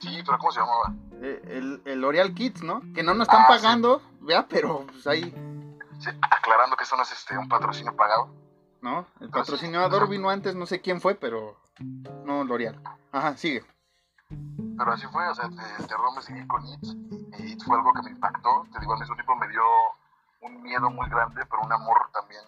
Sí, 0.00 0.22
pero 0.24 0.38
¿cómo 0.38 0.52
se 0.52 0.60
llamaba? 0.60 0.94
Eh, 1.20 1.42
El, 1.46 1.82
el 1.84 2.00
L'Oreal 2.00 2.32
Kids, 2.32 2.62
¿no? 2.62 2.80
Que 2.94 3.02
no 3.02 3.12
nos 3.14 3.26
están 3.28 3.42
Ah, 3.42 3.46
sí. 3.48 3.52
pagando, 3.62 4.00
vea, 4.20 4.46
pero 4.48 4.86
pues 4.86 5.06
ahí, 5.06 5.34
Sí, 5.98 6.10
aclarando 6.30 6.76
que 6.76 6.84
esto 6.84 6.96
no 6.96 7.02
es 7.02 7.12
este, 7.12 7.36
un 7.36 7.48
patrocinio 7.48 7.94
pagado. 7.96 8.28
¿no? 8.80 9.06
El 9.20 9.30
patrocinador 9.30 10.08
vino 10.08 10.30
antes, 10.30 10.54
no 10.54 10.66
sé 10.66 10.80
quién 10.80 11.00
fue, 11.00 11.14
pero 11.14 11.56
no 12.24 12.44
L'Oreal. 12.44 12.80
Ajá, 13.12 13.36
sigue. 13.36 13.64
Pero 14.76 14.92
así 14.92 15.06
fue, 15.08 15.26
o 15.28 15.34
sea, 15.34 15.46
el 15.46 15.86
terror 15.86 16.14
me 16.14 16.22
seguí 16.22 16.46
con 16.46 16.64
It. 16.66 16.84
Y 17.38 17.52
It 17.52 17.62
fue 17.64 17.76
algo 17.76 17.92
que 17.92 18.02
me 18.02 18.10
impactó. 18.10 18.66
Te 18.72 18.80
digo, 18.80 18.92
al 18.92 19.00
mismo 19.00 19.14
tiempo 19.14 19.36
me 19.36 19.48
dio 19.48 19.62
un 20.42 20.62
miedo 20.62 20.90
muy 20.90 21.08
grande, 21.08 21.44
pero 21.46 21.62
un 21.62 21.72
amor 21.72 22.10
también, 22.12 22.42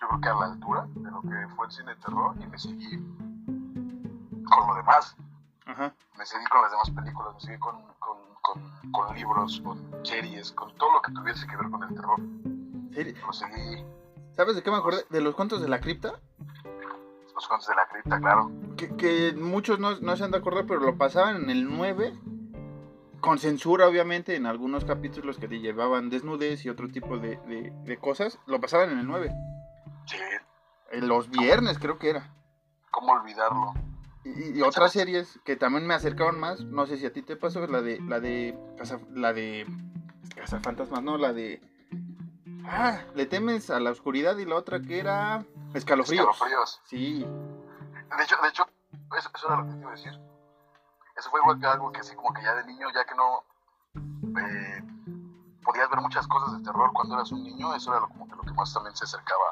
yo 0.00 0.08
creo 0.08 0.20
que 0.20 0.28
a 0.28 0.34
la 0.34 0.46
altura 0.46 0.86
de 0.88 1.10
lo 1.10 1.22
que 1.22 1.54
fue 1.54 1.66
el 1.66 1.72
cine 1.72 1.94
de 1.94 2.00
terror. 2.00 2.34
Y 2.40 2.46
me 2.46 2.58
seguí 2.58 2.96
con 4.48 4.66
lo 4.66 4.74
demás. 4.74 5.16
Ajá. 5.66 5.94
Me 6.16 6.26
seguí 6.26 6.44
con 6.46 6.62
las 6.62 6.70
demás 6.70 6.90
películas, 6.90 7.34
me 7.34 7.40
seguí 7.40 7.58
con, 7.58 7.76
con, 7.98 8.18
con, 8.40 8.92
con 8.92 9.14
libros, 9.14 9.60
con 9.60 10.04
series, 10.04 10.50
con 10.52 10.74
todo 10.76 10.94
lo 10.94 11.02
que 11.02 11.12
tuviese 11.12 11.46
que 11.46 11.56
ver 11.56 11.70
con 11.70 11.82
el 11.84 11.94
terror. 11.94 12.20
Seguí, 12.94 13.84
¿Sabes 14.36 14.54
de 14.56 14.62
qué 14.62 14.70
me 14.70 14.76
acordé? 14.78 15.04
De 15.10 15.20
los 15.20 15.34
cuentos 15.34 15.60
de 15.62 15.68
la 15.68 15.80
cripta. 15.80 16.20
los 17.34 17.46
cuentos 17.48 17.68
de 17.68 17.74
la 17.74 17.86
cripta, 17.88 18.18
claro. 18.20 18.50
Que, 18.76 18.94
que 18.96 19.32
muchos 19.36 19.78
no, 19.78 19.98
no 20.00 20.16
se 20.16 20.24
han 20.24 20.30
de 20.30 20.38
acordar, 20.38 20.66
pero 20.66 20.80
lo 20.80 20.96
pasaban 20.96 21.44
en 21.44 21.50
el 21.50 21.64
9. 21.68 22.14
Con 23.20 23.38
censura, 23.38 23.86
obviamente, 23.86 24.34
en 24.34 24.46
algunos 24.46 24.84
capítulos 24.84 25.38
que 25.38 25.46
te 25.48 25.60
llevaban 25.60 26.10
desnudez 26.10 26.64
y 26.64 26.68
otro 26.70 26.88
tipo 26.88 27.18
de, 27.18 27.36
de- 27.46 27.72
de 27.84 27.96
cosas. 27.98 28.38
Lo 28.46 28.60
pasaban 28.60 28.90
en 28.90 28.98
el 28.98 29.06
9. 29.06 29.32
Sí, 30.06 30.16
En 30.90 31.06
los 31.08 31.30
viernes, 31.30 31.78
creo 31.78 31.98
que 31.98 32.10
era. 32.10 32.34
¿cómo 32.90 33.12
olvidarlo? 33.12 33.72
Y, 34.24 34.58
y 34.58 34.62
otras 34.62 34.92
series 34.92 35.40
que 35.44 35.56
también 35.56 35.86
me 35.86 35.94
acercaban 35.94 36.38
más, 36.38 36.60
no 36.64 36.86
sé 36.86 36.96
si 36.98 37.06
a 37.06 37.12
ti 37.12 37.22
te 37.22 37.36
pasó, 37.36 37.66
la 37.66 37.80
de 37.80 38.00
la 38.02 38.20
de 38.20 38.56
Casa, 38.76 39.00
la 39.14 39.32
de 39.32 39.66
Cazafantasmas, 40.36 41.02
no, 41.02 41.16
la 41.16 41.32
de 41.32 41.60
ah, 42.66 43.00
le 43.14 43.26
temes 43.26 43.70
a 43.70 43.80
la 43.80 43.90
oscuridad 43.90 44.36
y 44.38 44.44
la 44.44 44.56
otra 44.56 44.80
que 44.80 44.98
era 45.00 45.44
Escalofríos. 45.74 46.26
Escalofríos. 46.28 46.80
Sí. 46.86 47.20
de 48.16 48.22
hecho, 48.24 48.36
de 48.42 48.48
hecho 48.48 48.66
eso, 49.16 49.30
eso 49.34 49.46
era 49.48 49.56
lo 49.58 49.66
que 49.66 49.72
te 49.74 49.78
iba 49.80 49.88
a 49.90 49.94
decir. 49.94 50.20
Eso 51.16 51.30
fue 51.30 51.40
igual 51.40 51.58
que 51.60 51.66
algo 51.66 51.92
que 51.92 52.00
así 52.00 52.14
como 52.16 52.32
que 52.32 52.42
ya 52.42 52.54
de 52.54 52.64
niño, 52.66 52.88
ya 52.94 53.04
que 53.04 53.14
no 53.14 53.42
eh, 54.40 54.82
podías 55.62 55.88
ver 55.90 56.00
muchas 56.00 56.26
cosas 56.26 56.56
de 56.58 56.64
terror 56.64 56.90
cuando 56.94 57.14
eras 57.14 57.30
un 57.32 57.42
niño, 57.44 57.74
eso 57.74 57.90
era 57.90 58.00
lo, 58.00 58.08
como 58.08 58.26
que 58.28 58.36
lo 58.36 58.42
que 58.42 58.52
más 58.52 58.72
también 58.72 58.96
se 58.96 59.04
acercaba 59.04 59.44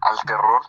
al 0.00 0.18
terror. 0.26 0.62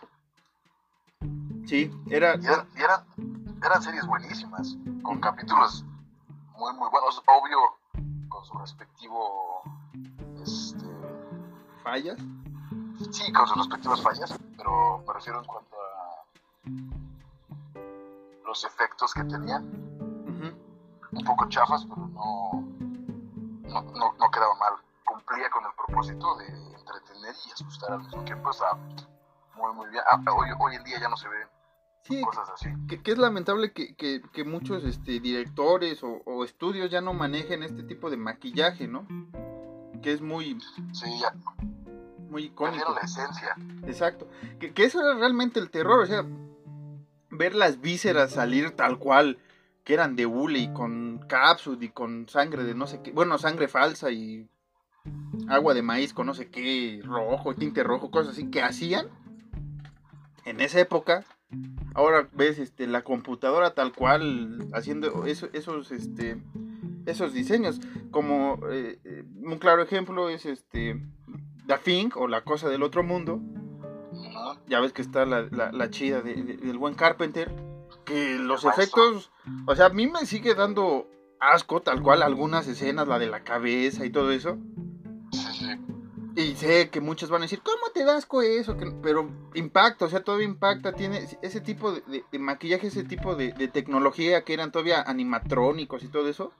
Sí, 1.66 1.90
era... 2.08 2.36
Y, 2.36 2.46
era- 2.46 2.66
y 2.76 3.64
eran 3.64 3.82
series 3.82 4.06
buenísimas, 4.06 4.76
con 5.02 5.20
capítulos 5.20 5.84
muy, 6.56 6.72
muy 6.74 6.88
buenos, 6.90 7.22
obvio, 7.26 7.58
con 8.28 8.44
su 8.44 8.58
respectivo, 8.58 9.62
este, 10.42 10.84
fallas. 11.82 12.18
sí, 13.10 13.32
con 13.32 13.46
sus 13.46 13.56
respectivas 13.58 14.00
fallas, 14.02 14.34
pero 14.56 15.02
me 15.06 15.12
refiero 15.14 15.38
en 15.40 15.44
cuanto 15.46 15.76
a 15.76 16.24
los 18.46 18.64
efectos 18.64 19.14
que 19.14 19.24
tenían, 19.24 19.64
un 21.14 21.24
poco 21.24 21.46
chafas, 21.48 21.84
pero 21.86 22.06
no, 22.08 22.64
no, 23.68 23.82
no, 23.82 24.12
no 24.18 24.30
quedaba 24.30 24.54
mal. 24.56 24.72
Cumplía 25.04 25.50
con 25.50 25.62
el 25.64 25.70
propósito 25.76 26.36
de 26.36 26.46
entretener 26.46 27.34
y 27.46 27.52
asustar 27.52 27.92
al 27.92 28.02
mismo 28.02 28.24
tiempo, 28.24 28.50
estaba 28.50 28.78
muy, 29.54 29.72
muy 29.74 29.88
bien. 29.90 30.02
Ah, 30.10 30.18
hoy, 30.34 30.48
hoy 30.58 30.76
en 30.76 30.84
día 30.84 30.98
ya 31.00 31.08
no 31.08 31.16
se 31.16 31.28
ven 31.28 31.46
Sí, 32.04 32.20
cosas 32.22 32.48
así. 32.50 32.68
que, 32.88 33.00
que 33.02 33.12
es 33.12 33.18
lamentable 33.18 33.72
que, 33.72 33.94
que- 33.94 34.22
que 34.32 34.44
muchos 34.44 34.82
este, 34.84 35.20
directores 35.20 36.02
o, 36.02 36.22
o 36.26 36.44
estudios 36.44 36.90
ya 36.90 37.00
no 37.00 37.12
manejen 37.12 37.62
este 37.62 37.82
tipo 37.84 38.10
de 38.10 38.16
maquillaje, 38.16 38.88
¿no? 38.88 39.06
Que 40.02 40.12
es 40.12 40.20
muy, 40.20 40.58
Sí, 40.92 41.06
ya 41.20 41.32
muy 42.28 42.44
icónico. 42.44 42.92
la 42.94 43.00
esencia. 43.02 43.56
Exacto. 43.86 44.28
Que, 44.58 44.72
que 44.72 44.84
eso 44.84 45.00
era 45.00 45.14
realmente 45.18 45.60
el 45.60 45.70
terror, 45.70 46.00
o 46.00 46.06
sea, 46.06 46.24
ver 47.30 47.54
las 47.54 47.80
vísceras 47.80 48.32
salir 48.32 48.70
tal 48.72 48.98
cual, 48.98 49.38
que 49.84 49.94
eran 49.94 50.16
de 50.16 50.26
hule 50.26 50.58
y 50.60 50.72
con 50.72 51.18
cápsula 51.28 51.78
y 51.84 51.88
con 51.90 52.28
sangre 52.28 52.64
de 52.64 52.74
no 52.74 52.86
sé 52.86 53.00
qué, 53.02 53.12
bueno, 53.12 53.36
sangre 53.38 53.68
falsa 53.68 54.10
y 54.10 54.48
agua 55.48 55.74
de 55.74 55.82
maíz 55.82 56.14
con 56.14 56.26
no 56.26 56.34
sé 56.34 56.48
qué, 56.48 57.00
rojo, 57.04 57.54
tinte 57.54 57.82
rojo, 57.82 58.10
cosas 58.10 58.32
así, 58.32 58.48
que 58.50 58.62
hacían 58.62 59.08
en 60.44 60.60
esa 60.60 60.80
época. 60.80 61.24
Ahora 61.94 62.28
ves 62.32 62.58
este, 62.58 62.86
la 62.86 63.02
computadora 63.02 63.74
tal 63.74 63.92
cual 63.92 64.68
haciendo 64.72 65.26
eso- 65.26 65.48
esos, 65.52 65.90
este, 65.92 66.40
esos 67.06 67.32
diseños. 67.32 67.80
Como 68.10 68.58
eh, 68.70 68.98
eh, 69.04 69.24
un 69.42 69.58
claro 69.58 69.82
ejemplo 69.82 70.28
es 70.28 70.46
este 70.46 71.00
The 71.66 71.78
Thing 71.78 72.10
o 72.16 72.28
La 72.28 72.42
Cosa 72.42 72.68
del 72.68 72.82
Otro 72.82 73.02
Mundo. 73.02 73.40
Ya 74.68 74.80
ves 74.80 74.92
que 74.92 75.02
está 75.02 75.24
la, 75.26 75.42
la- 75.50 75.72
la 75.72 75.90
chida 75.90 76.20
de- 76.20 76.34
de- 76.42 76.56
del 76.56 76.78
buen 76.78 76.94
Carpenter. 76.94 77.50
Que 78.04 78.36
los 78.38 78.64
efectos, 78.64 79.30
o 79.66 79.76
sea, 79.76 79.86
a 79.86 79.90
mí 79.90 80.06
me 80.08 80.26
sigue 80.26 80.54
dando 80.54 81.08
asco 81.38 81.80
tal 81.82 82.02
cual 82.02 82.22
algunas 82.22 82.66
escenas, 82.68 83.06
la 83.08 83.18
de 83.18 83.26
la 83.28 83.44
cabeza 83.44 84.04
y 84.04 84.10
todo 84.10 84.32
eso. 84.32 84.58
Y 86.34 86.54
sé 86.54 86.88
que 86.88 87.00
muchos 87.00 87.28
van 87.30 87.42
a 87.42 87.44
decir, 87.44 87.60
¿cómo 87.62 87.92
te 87.92 88.04
da 88.04 88.16
asco 88.16 88.40
eso? 88.42 88.76
Que- 88.76 88.90
Pero 89.02 89.30
impacta, 89.54 90.06
o 90.06 90.08
sea, 90.08 90.24
todavía 90.24 90.46
impacta, 90.46 90.92
tiene 90.94 91.28
ese 91.42 91.60
tipo 91.60 91.92
de, 91.92 92.00
de- 92.06 92.24
de 92.30 92.38
maquillaje, 92.38 92.86
ese 92.86 93.04
tipo 93.04 93.34
de, 93.36 93.52
de 93.52 93.68
tecnología 93.68 94.42
que 94.42 94.54
eran 94.54 94.72
todavía 94.72 95.02
animatrónicos 95.02 96.02
y 96.02 96.08
todo 96.08 96.28
eso. 96.28 96.52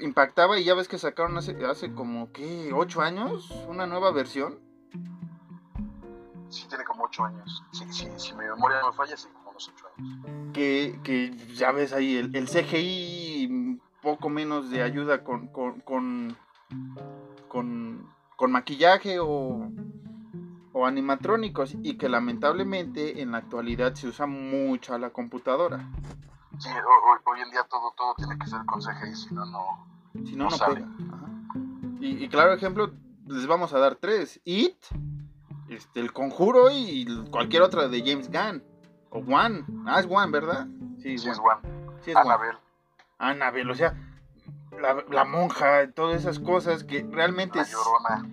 Impactaba 0.00 0.58
y 0.58 0.64
ya 0.64 0.74
ves 0.74 0.88
que 0.88 0.98
sacaron 0.98 1.36
hace, 1.36 1.56
hace 1.66 1.92
como, 1.92 2.32
¿qué? 2.32 2.72
¿Ocho 2.72 3.02
años? 3.02 3.50
Una 3.68 3.86
nueva 3.86 4.12
versión. 4.12 4.60
Sí, 6.50 6.66
tiene 6.68 6.84
como 6.84 7.04
8 7.04 7.24
años. 7.24 7.62
Sí, 7.72 7.84
sí, 7.90 8.08
si 8.16 8.32
mi 8.34 8.44
memoria 8.44 8.80
no 8.80 8.90
me 8.90 8.96
falla, 8.96 9.16
sí, 9.16 9.28
como 9.34 9.50
unos 9.50 9.70
8 9.74 9.86
años. 9.96 10.52
Que, 10.54 10.98
que 11.02 11.36
ya 11.54 11.72
ves 11.72 11.92
ahí 11.92 12.16
el, 12.16 12.34
el 12.34 12.48
CGI 12.48 13.78
poco 14.02 14.28
menos 14.28 14.70
de 14.70 14.82
ayuda 14.82 15.24
con, 15.24 15.48
con, 15.48 15.80
con, 15.80 16.36
con, 17.48 18.08
con 18.36 18.52
maquillaje 18.52 19.18
o, 19.20 19.70
o 20.72 20.86
animatrónicos 20.86 21.76
y 21.82 21.98
que 21.98 22.08
lamentablemente 22.08 23.20
en 23.20 23.32
la 23.32 23.38
actualidad 23.38 23.94
se 23.94 24.08
usa 24.08 24.26
mucho 24.26 24.94
a 24.94 24.98
la 24.98 25.10
computadora. 25.10 25.86
Sí, 26.58 26.68
ho- 26.70 27.10
hoy, 27.12 27.18
hoy 27.24 27.40
en 27.40 27.50
día 27.50 27.64
todo, 27.68 27.92
todo 27.96 28.14
tiene 28.16 28.38
que 28.38 28.46
ser 28.46 28.64
con 28.66 28.80
CGI, 28.80 29.14
si 29.14 29.34
no, 29.34 29.44
no. 29.46 29.86
Si 30.24 30.34
no, 30.36 30.44
No 30.44 30.50
no 30.50 30.56
sale. 30.56 30.76
pega. 30.76 30.88
Ajá. 31.14 31.26
Y, 32.00 32.24
y 32.24 32.28
claro 32.28 32.52
ejemplo, 32.54 32.90
les 33.26 33.46
vamos 33.46 33.72
a 33.72 33.78
dar 33.78 33.94
tres. 33.96 34.40
It, 34.44 34.76
este, 35.68 36.00
El 36.00 36.12
Conjuro 36.12 36.70
y 36.70 37.06
cualquier 37.30 37.62
otra 37.62 37.88
de 37.88 38.00
James 38.00 38.30
Gunn. 38.30 38.62
O 39.10 39.18
One. 39.18 39.64
Ah, 39.86 40.00
es 40.00 40.06
One, 40.08 40.30
¿verdad? 40.32 40.66
Sí, 41.02 41.18
Sí, 41.18 41.28
es 41.28 41.38
One. 41.38 41.60
Sí, 42.04 42.10
es 42.10 42.16
One. 42.16 42.26
Annabelle, 42.30 42.58
Annabelle, 43.18 43.70
o 43.70 43.74
sea, 43.74 43.94
la, 44.80 45.02
la 45.10 45.24
monja, 45.24 45.90
todas 45.92 46.16
esas 46.20 46.38
cosas 46.38 46.84
que 46.84 47.06
realmente 47.10 47.56
La 47.58 47.62
es... 47.62 47.72
Llorona. 47.72 48.28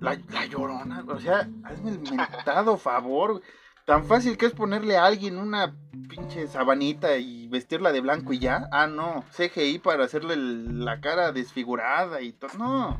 La, 0.00 0.18
la 0.28 0.46
llorona, 0.46 1.04
o 1.08 1.18
sea, 1.18 1.48
hazme 1.64 1.90
el 1.90 2.00
mentado 2.00 2.76
favor. 2.78 3.40
Tan 3.86 4.04
fácil 4.04 4.36
que 4.36 4.46
es 4.46 4.52
ponerle 4.52 4.98
a 4.98 5.04
alguien 5.04 5.38
una 5.38 5.72
pinche 6.08 6.48
sabanita 6.48 7.16
y 7.18 7.46
vestirla 7.46 7.92
de 7.92 8.00
blanco 8.00 8.32
y 8.32 8.40
ya. 8.40 8.68
Ah, 8.72 8.88
no, 8.88 9.22
CGI 9.30 9.78
para 9.78 10.04
hacerle 10.04 10.34
la 10.36 11.00
cara 11.00 11.30
desfigurada 11.30 12.20
y 12.20 12.32
todo. 12.32 12.50
No. 12.58 12.98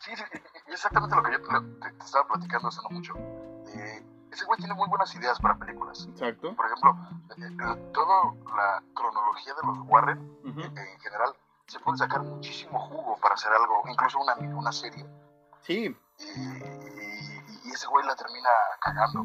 Sí, 0.00 0.10
exactamente 0.66 1.14
lo 1.14 1.22
que 1.22 1.30
yo 1.32 1.40
te, 1.40 1.48
te- 1.80 1.92
te 1.96 2.04
estaba 2.04 2.26
platicando 2.26 2.68
hace 2.68 2.80
no 2.82 2.90
mucho. 2.90 3.14
Eh, 3.68 4.04
ese 4.32 4.44
güey 4.46 4.58
tiene 4.58 4.74
muy 4.74 4.88
buenas 4.88 5.14
ideas 5.14 5.38
para 5.38 5.56
películas. 5.56 6.08
Exacto. 6.10 6.56
Por 6.56 6.66
ejemplo, 6.66 6.96
eh, 7.36 7.90
toda 7.94 8.34
la 8.56 8.82
cronología 8.94 9.54
de 9.54 9.64
los 9.64 9.78
Warren, 9.86 10.18
Ujú. 10.44 10.60
en 10.60 11.00
general, 11.00 11.34
se 11.68 11.78
puede 11.78 11.98
sacar 11.98 12.24
muchísimo 12.24 12.80
jugo 12.80 13.16
para 13.22 13.34
hacer 13.36 13.52
algo, 13.52 13.80
incluso 13.88 14.18
una, 14.18 14.34
una 14.58 14.72
serie. 14.72 15.06
Sí, 15.60 15.96
Y, 16.18 16.24
y- 17.72 17.74
ese 17.74 17.86
güey 17.88 18.06
la 18.06 18.14
termina 18.16 18.48
cagando. 18.80 19.24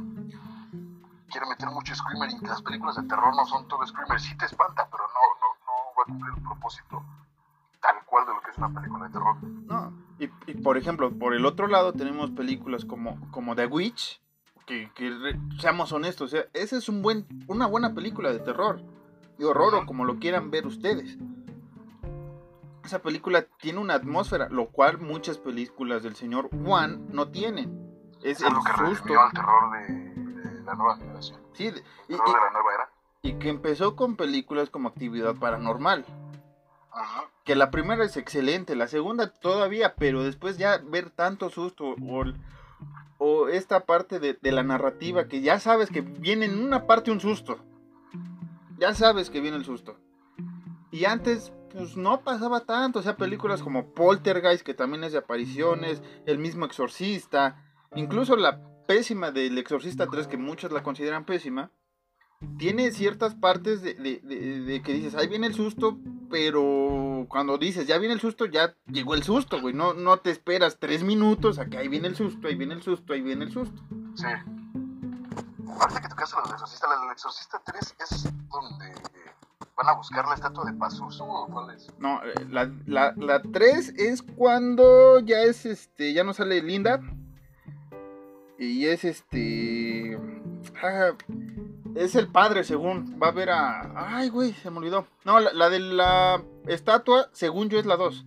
Quiere 1.30 1.46
meter 1.48 1.70
mucho 1.70 1.94
Screamer 1.94 2.30
y 2.32 2.46
las 2.46 2.62
películas 2.62 2.96
de 2.96 3.04
terror 3.04 3.36
no 3.36 3.46
son 3.46 3.68
todo 3.68 3.86
Screamer. 3.86 4.20
Sí 4.20 4.36
te 4.38 4.46
espanta, 4.46 4.88
pero 4.90 5.04
no, 5.04 5.14
no, 5.42 5.66
no 5.66 5.74
va 5.98 6.04
a 6.04 6.06
cumplir 6.06 6.34
el 6.36 6.42
propósito 6.44 7.04
tal 7.82 8.04
cual 8.06 8.26
de 8.26 8.34
lo 8.34 8.42
que 8.42 8.52
es 8.52 8.58
una 8.58 8.74
película 8.74 9.06
de 9.06 9.12
terror. 9.12 9.36
no. 9.44 9.94
Y, 10.20 10.26
y, 10.48 10.56
por 10.56 10.78
ejemplo, 10.78 11.12
por 11.12 11.36
el 11.36 11.46
otro 11.46 11.68
lado 11.68 11.94
tenemos 11.94 12.32
películas 12.32 12.86
como, 12.86 13.20
como 13.30 13.56
The 13.56 13.68
Witch, 13.68 14.20
que, 14.66 14.92
que 14.96 15.12
re- 15.12 15.40
seamos 15.60 15.92
honestos, 15.92 16.34
o 16.34 16.36
sea, 16.36 16.46
esa 16.54 16.76
es 16.76 16.90
un 16.90 17.04
buen, 17.04 17.28
una 17.48 17.68
buena 17.68 17.94
película 17.94 18.32
de 18.34 18.40
terror, 18.40 18.82
de 19.38 19.46
horror 19.46 19.76
o 19.76 19.86
como 19.86 20.06
lo 20.06 20.18
quieran 20.18 20.50
ver 20.50 20.66
ustedes. 20.66 21.18
Esa 22.84 23.00
película 23.00 23.44
tiene 23.60 23.80
una 23.80 23.94
atmósfera, 23.94 24.50
lo 24.50 24.70
cual 24.70 24.98
muchas 25.00 25.38
películas 25.38 26.02
del 26.02 26.16
señor 26.16 26.50
Juan 26.66 27.06
no 27.12 27.28
tienen. 27.30 27.87
Es 28.24 28.38
Es 28.38 28.42
el 28.42 28.48
algo 28.48 28.64
que 28.64 28.72
revivió 28.74 29.22
al 29.22 29.32
terror 29.32 29.72
de, 29.72 29.94
de 29.94 30.62
la 30.64 30.76
nueva 30.76 30.98
generación. 30.98 31.40
Sí, 31.54 31.70
de- 31.72 31.84
y, 32.08 32.14
terror 32.16 32.28
de 32.28 32.34
la 32.34 32.52
nueva 32.52 32.74
era. 32.74 32.90
y- 33.22 33.30
y 33.30 33.34
que 33.40 33.50
empezó 33.50 33.96
con 33.96 34.16
películas 34.16 34.70
como 34.70 34.90
Actividad 34.90 35.36
Paranormal. 35.36 36.06
Ajá. 36.92 37.26
que 37.44 37.56
la 37.56 37.70
primera 37.70 38.04
es 38.04 38.18
excelente, 38.18 38.76
la 38.76 38.88
segunda 38.88 39.30
todavía, 39.32 39.94
pero 39.96 40.24
después 40.24 40.58
ya 40.58 40.80
ver 40.84 41.12
tanto 41.12 41.50
susto 41.52 41.96
o, 42.02 42.24
o 43.20 43.48
esta 43.50 43.86
parte 43.86 44.20
de, 44.20 44.34
de 44.42 44.52
la 44.52 44.64
narrativa 44.64 45.28
que 45.28 45.42
ya 45.42 45.60
sabes 45.60 45.90
que 45.92 46.02
viene 46.02 46.46
en 46.46 46.60
una 46.60 46.88
parte 46.88 47.12
un 47.12 47.20
susto. 47.20 47.60
Ya 48.80 48.94
sabes 48.96 49.30
que 49.30 49.42
viene 49.42 49.58
el 49.58 49.64
susto. 49.66 49.96
Y 50.92 51.06
antes, 51.06 51.54
pues 51.72 51.96
no 51.98 52.22
pasaba 52.22 52.62
tanto, 52.62 53.00
o 53.00 53.02
sea, 53.04 53.16
películas 53.16 53.62
como 53.62 53.94
Poltergeist, 53.94 54.66
que 54.66 54.74
también 54.74 55.04
es 55.04 55.12
de 55.12 55.20
apariciones, 55.20 56.02
El 56.26 56.40
mismo 56.40 56.66
Exorcista, 56.66 57.64
incluso 57.96 58.36
la 58.36 58.60
pésima 58.88 59.32
del 59.32 59.58
Exorcista 59.58 60.08
3, 60.08 60.28
que 60.28 60.38
muchos 60.38 60.72
la 60.72 60.84
consideran 60.84 61.26
pésima, 61.26 61.72
tiene 62.60 62.92
ciertas 62.92 63.34
partes 63.36 63.82
de, 63.82 63.96
de- 63.96 64.20
de- 64.24 64.62
de 64.62 64.82
que 64.82 64.94
dices, 64.94 65.16
ahí 65.16 65.28
viene 65.28 65.48
el 65.48 65.56
susto, 65.56 65.98
pero 66.30 67.26
cuando 67.30 67.58
dices, 67.58 67.88
ya 67.88 67.98
viene 67.98 68.14
el 68.14 68.20
susto, 68.22 68.46
ya 68.46 68.76
llegó 68.88 69.16
el 69.16 69.24
susto, 69.24 69.60
güey. 69.60 69.74
No, 69.74 69.94
no 69.94 70.18
te 70.18 70.30
esperas 70.32 70.78
tres 70.80 71.04
minutos 71.04 71.58
a 71.60 71.66
que 71.66 71.78
ahí 71.78 71.88
viene 71.88 72.08
el 72.08 72.16
susto, 72.16 72.48
ahí 72.48 72.56
viene 72.56 72.76
el 72.76 72.84
susto, 72.84 73.14
ahí 73.14 73.22
viene 73.22 73.46
el 73.46 73.52
susto. 73.52 73.82
Sí. 74.16 74.26
Ahorita 75.80 76.02
que 76.02 76.08
tocaste 76.10 76.36
la 76.38 76.44
del 76.44 76.52
exorcista, 76.54 76.88
la 76.88 77.00
del 77.02 77.12
exorcista 77.12 77.62
3 77.66 77.96
es 78.00 78.24
donde 78.50 78.94
van 79.76 79.88
a 79.90 79.94
buscar 79.94 80.26
la 80.28 80.34
estatua 80.34 80.66
de 80.66 80.74
Pazuzu 80.74 81.24
o 81.24 81.48
cuál 81.48 81.76
es. 81.76 81.88
No, 82.00 82.20
eh, 82.24 82.34
la, 82.50 82.72
la, 82.86 83.14
la 83.18 83.42
3 83.42 83.90
es 83.98 84.22
cuando 84.24 85.20
ya 85.20 85.42
es 85.44 85.66
este, 85.66 86.14
ya 86.14 86.24
no 86.24 86.34
sale 86.34 86.62
Linda. 86.64 87.00
Y 88.60 88.86
es 88.88 89.04
este. 89.06 90.18
ah, 90.84 91.12
es 91.96 92.16
el 92.16 92.28
padre, 92.28 92.64
según. 92.64 93.20
Va 93.22 93.28
a 93.28 93.32
ver 93.32 93.50
a. 93.52 94.16
Ay, 94.18 94.30
güey, 94.30 94.54
se 94.54 94.70
me 94.72 94.78
olvidó. 94.80 95.06
No, 95.26 95.40
la, 95.40 95.52
la 95.54 95.70
de 95.70 95.80
la 95.80 96.42
estatua, 96.68 97.30
según 97.34 97.70
yo, 97.70 97.80
es 97.80 97.86
la 97.86 97.98
2. 97.98 98.26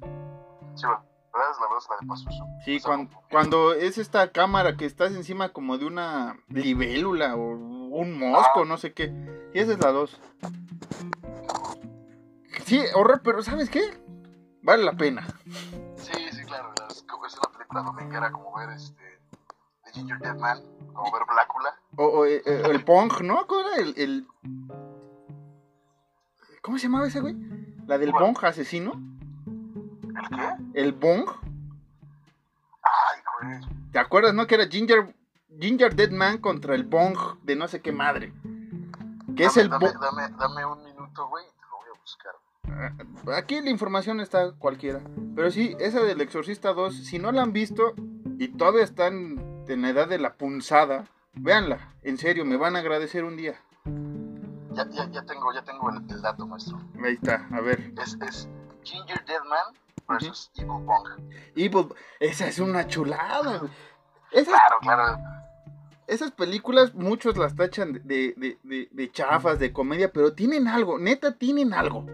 Sí, 0.75 0.87
va. 0.87 1.05
Es 1.33 1.59
la 1.61 1.67
2, 1.75 1.87
la 1.91 1.97
de 2.01 2.07
Pazuzu. 2.07 2.45
Sí, 2.65 2.77
Esa 2.77 2.89
cuan- 2.89 3.07
como- 3.07 3.23
cuando 3.31 3.73
es 3.75 3.99
esta 3.99 4.31
cámara 4.33 4.77
que 4.77 4.85
estás 4.85 5.13
encima 5.13 5.51
como 5.51 5.79
de 5.79 5.87
una 5.87 6.39
libélula 6.49 7.35
o 7.37 7.41
un 7.53 8.19
mosco, 8.19 8.65
no 8.65 8.77
sé 8.79 8.93
qué. 8.93 9.13
Y 9.55 9.59
esa 9.61 9.73
es 9.73 9.79
la 9.81 9.91
2. 9.93 10.21
Sí, 12.67 12.81
horror, 12.95 13.21
pero 13.25 13.43
¿sabes 13.43 13.69
qué? 13.71 13.81
Vale 14.63 14.85
la 14.85 14.93
pena. 14.93 15.27
Sí, 15.97 16.13
sí, 16.33 16.45
claro. 16.45 16.73
Es 16.89 17.05
una 17.39 17.53
película 17.53 17.83
dominguera 17.83 18.31
como 18.33 18.55
ver 18.57 18.71
este. 18.71 19.10
The 19.93 20.01
Ginger 20.01 20.19
Dead 20.19 20.37
Man, 20.37 20.59
como 20.95 21.13
ver 21.13 21.23
Blácula. 21.29 21.75
O, 21.97 22.05
o, 22.05 22.25
eh, 22.27 22.43
eh, 22.45 22.63
el 22.67 22.85
Pong, 22.85 23.13
¿no? 23.23 23.47
¿Cuál 23.47 23.65
era 23.75 23.83
el, 23.83 23.95
el- 23.97 24.27
¿Cómo 26.63 26.79
se 26.79 26.85
llamaba 26.85 27.07
ese 27.09 27.21
güey? 27.21 27.35
La 27.87 27.99
del. 27.99 28.13
Bong 28.13 28.37
asesino. 28.43 28.93
¿El 29.47 30.29
qué? 30.37 30.81
El 30.81 30.93
Bong. 30.93 31.29
Ay, 32.83 33.21
güey. 33.43 33.61
¿Te 33.93 33.99
acuerdas, 33.99 34.35
no? 34.35 34.47
Que 34.47 34.55
era 34.57 34.67
Ginger, 34.69 35.15
Ginger 35.59 35.95
Dead 35.97 36.11
Man 36.11 36.39
contra 36.39 36.75
el 36.75 36.85
Bong 36.85 37.17
de 37.43 37.57
no 37.57 37.67
sé 37.69 37.81
qué 37.81 37.93
madre. 37.93 38.33
Que 39.37 39.45
es 39.47 39.57
el 39.57 39.69
dame, 39.71 39.89
dame, 40.01 40.29
dame 40.39 40.65
un 40.67 40.85
minuto, 40.85 41.29
güey, 41.29 41.45
y 41.45 41.49
te 41.51 41.63
lo 41.71 41.77
voy 41.79 41.89
a 41.97 42.01
buscar. 42.01 43.37
Aquí 43.39 43.61
la 43.61 43.71
información 43.71 44.21
está 44.21 44.53
cualquiera. 44.53 45.01
Pero 45.35 45.51
sí, 45.51 45.75
esa 45.81 46.01
del 46.01 46.21
Exorcista 46.21 46.73
2, 46.75 46.95
si 47.07 47.19
no 47.19 47.33
la 47.33 47.43
han 47.43 47.53
visto 47.53 47.95
y 48.39 48.49
todavía 48.49 48.83
están 48.85 49.50
en 49.71 49.83
la 49.83 49.91
edad 49.91 50.09
de 50.09 50.19
la 50.19 50.35
punzada, 50.35 51.07
véanla. 51.35 51.95
En 52.03 52.19
serio, 52.19 52.45
me 52.45 52.57
van 52.57 52.77
a 52.77 52.81
agradecer 52.81 53.25
un 53.25 53.37
día. 53.37 53.61
Ya, 54.73 54.89
ya, 54.91 55.09
ya 55.11 55.23
tengo, 55.25 55.53
ya 55.53 55.63
tengo 55.63 55.91
el, 55.91 55.97
el 56.11 56.23
dato, 56.23 56.47
maestro. 56.47 56.81
Ahí 57.05 57.15
está, 57.15 57.47
a 57.53 57.61
ver. 57.61 57.93
Es, 58.03 58.17
es 58.27 58.49
Ginger 58.85 59.25
Dead 59.27 59.43
Man 59.45 59.75
versus 60.09 60.51
Evil 60.57 60.85
Bong. 60.85 61.09
Evil, 61.57 61.89
esa 62.21 62.47
es 62.47 62.59
una 62.59 62.87
chulada. 62.87 63.63
Esas, 64.31 64.55
Claro, 64.55 64.77
claro. 64.81 65.19
esas 66.07 66.31
películas, 66.31 66.95
muchos 66.95 67.37
las 67.37 67.57
tachan 67.57 67.95
de, 68.05 68.35
de, 68.37 68.59
de- 68.63 68.89
de- 68.93 69.11
chafas, 69.11 69.59
de 69.59 69.73
comedia, 69.73 70.13
pero 70.13 70.35
tienen 70.35 70.69
algo, 70.69 70.99
neta, 70.99 71.37
tienen 71.37 71.75
algo. 71.75 72.07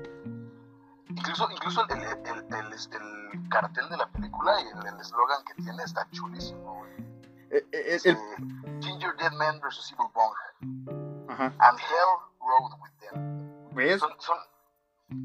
Incluso, 1.08 1.48
incluso 1.50 1.84
el, 1.88 2.00
el, 2.00 2.02
el, 2.02 2.72
el, 2.72 2.72
el 3.42 3.48
cartel 3.48 3.88
de 3.90 3.96
la 3.98 4.08
película 4.08 4.52
y 4.60 4.64
el 4.88 5.00
eslogan 5.00 5.44
que 5.44 5.62
tiene 5.62 5.82
está 5.84 6.06
chulísimo, 6.10 6.78
güey. 6.78 7.15
Eh, 7.50 7.64
eh, 7.72 7.82
Es, 7.94 8.06
el- 8.06 8.16
eh, 8.16 8.78
Ginger 8.80 9.14
Dead 9.16 9.32
Man 9.32 9.60
versus 9.60 9.90
Evil 9.92 10.06
Bong. 10.14 11.28
ajá, 11.30 11.52
And 11.58 11.78
Hell 11.78 12.36
Road 12.40 12.80
with 12.80 12.92
Them. 13.00 13.74
¿ves? 13.74 14.00
Son, 14.00 14.10
son 14.18 14.38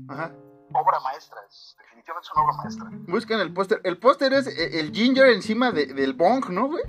Ajá. 0.09 0.31
obra 0.73 0.99
maestra, 0.99 1.37
es- 1.49 1.75
definitivamente 1.79 2.27
son 2.33 2.43
obra 2.43 2.53
maestra. 2.57 2.89
Buscan 3.07 3.39
el 3.39 3.53
póster. 3.53 3.81
El 3.83 3.97
póster 3.97 4.33
es 4.33 4.47
eh, 4.47 4.79
el 4.79 4.91
Ginger 4.91 5.27
encima 5.27 5.71
de- 5.71 5.87
del 5.87 6.13
Bong, 6.13 6.49
¿no, 6.49 6.67
güey? 6.67 6.83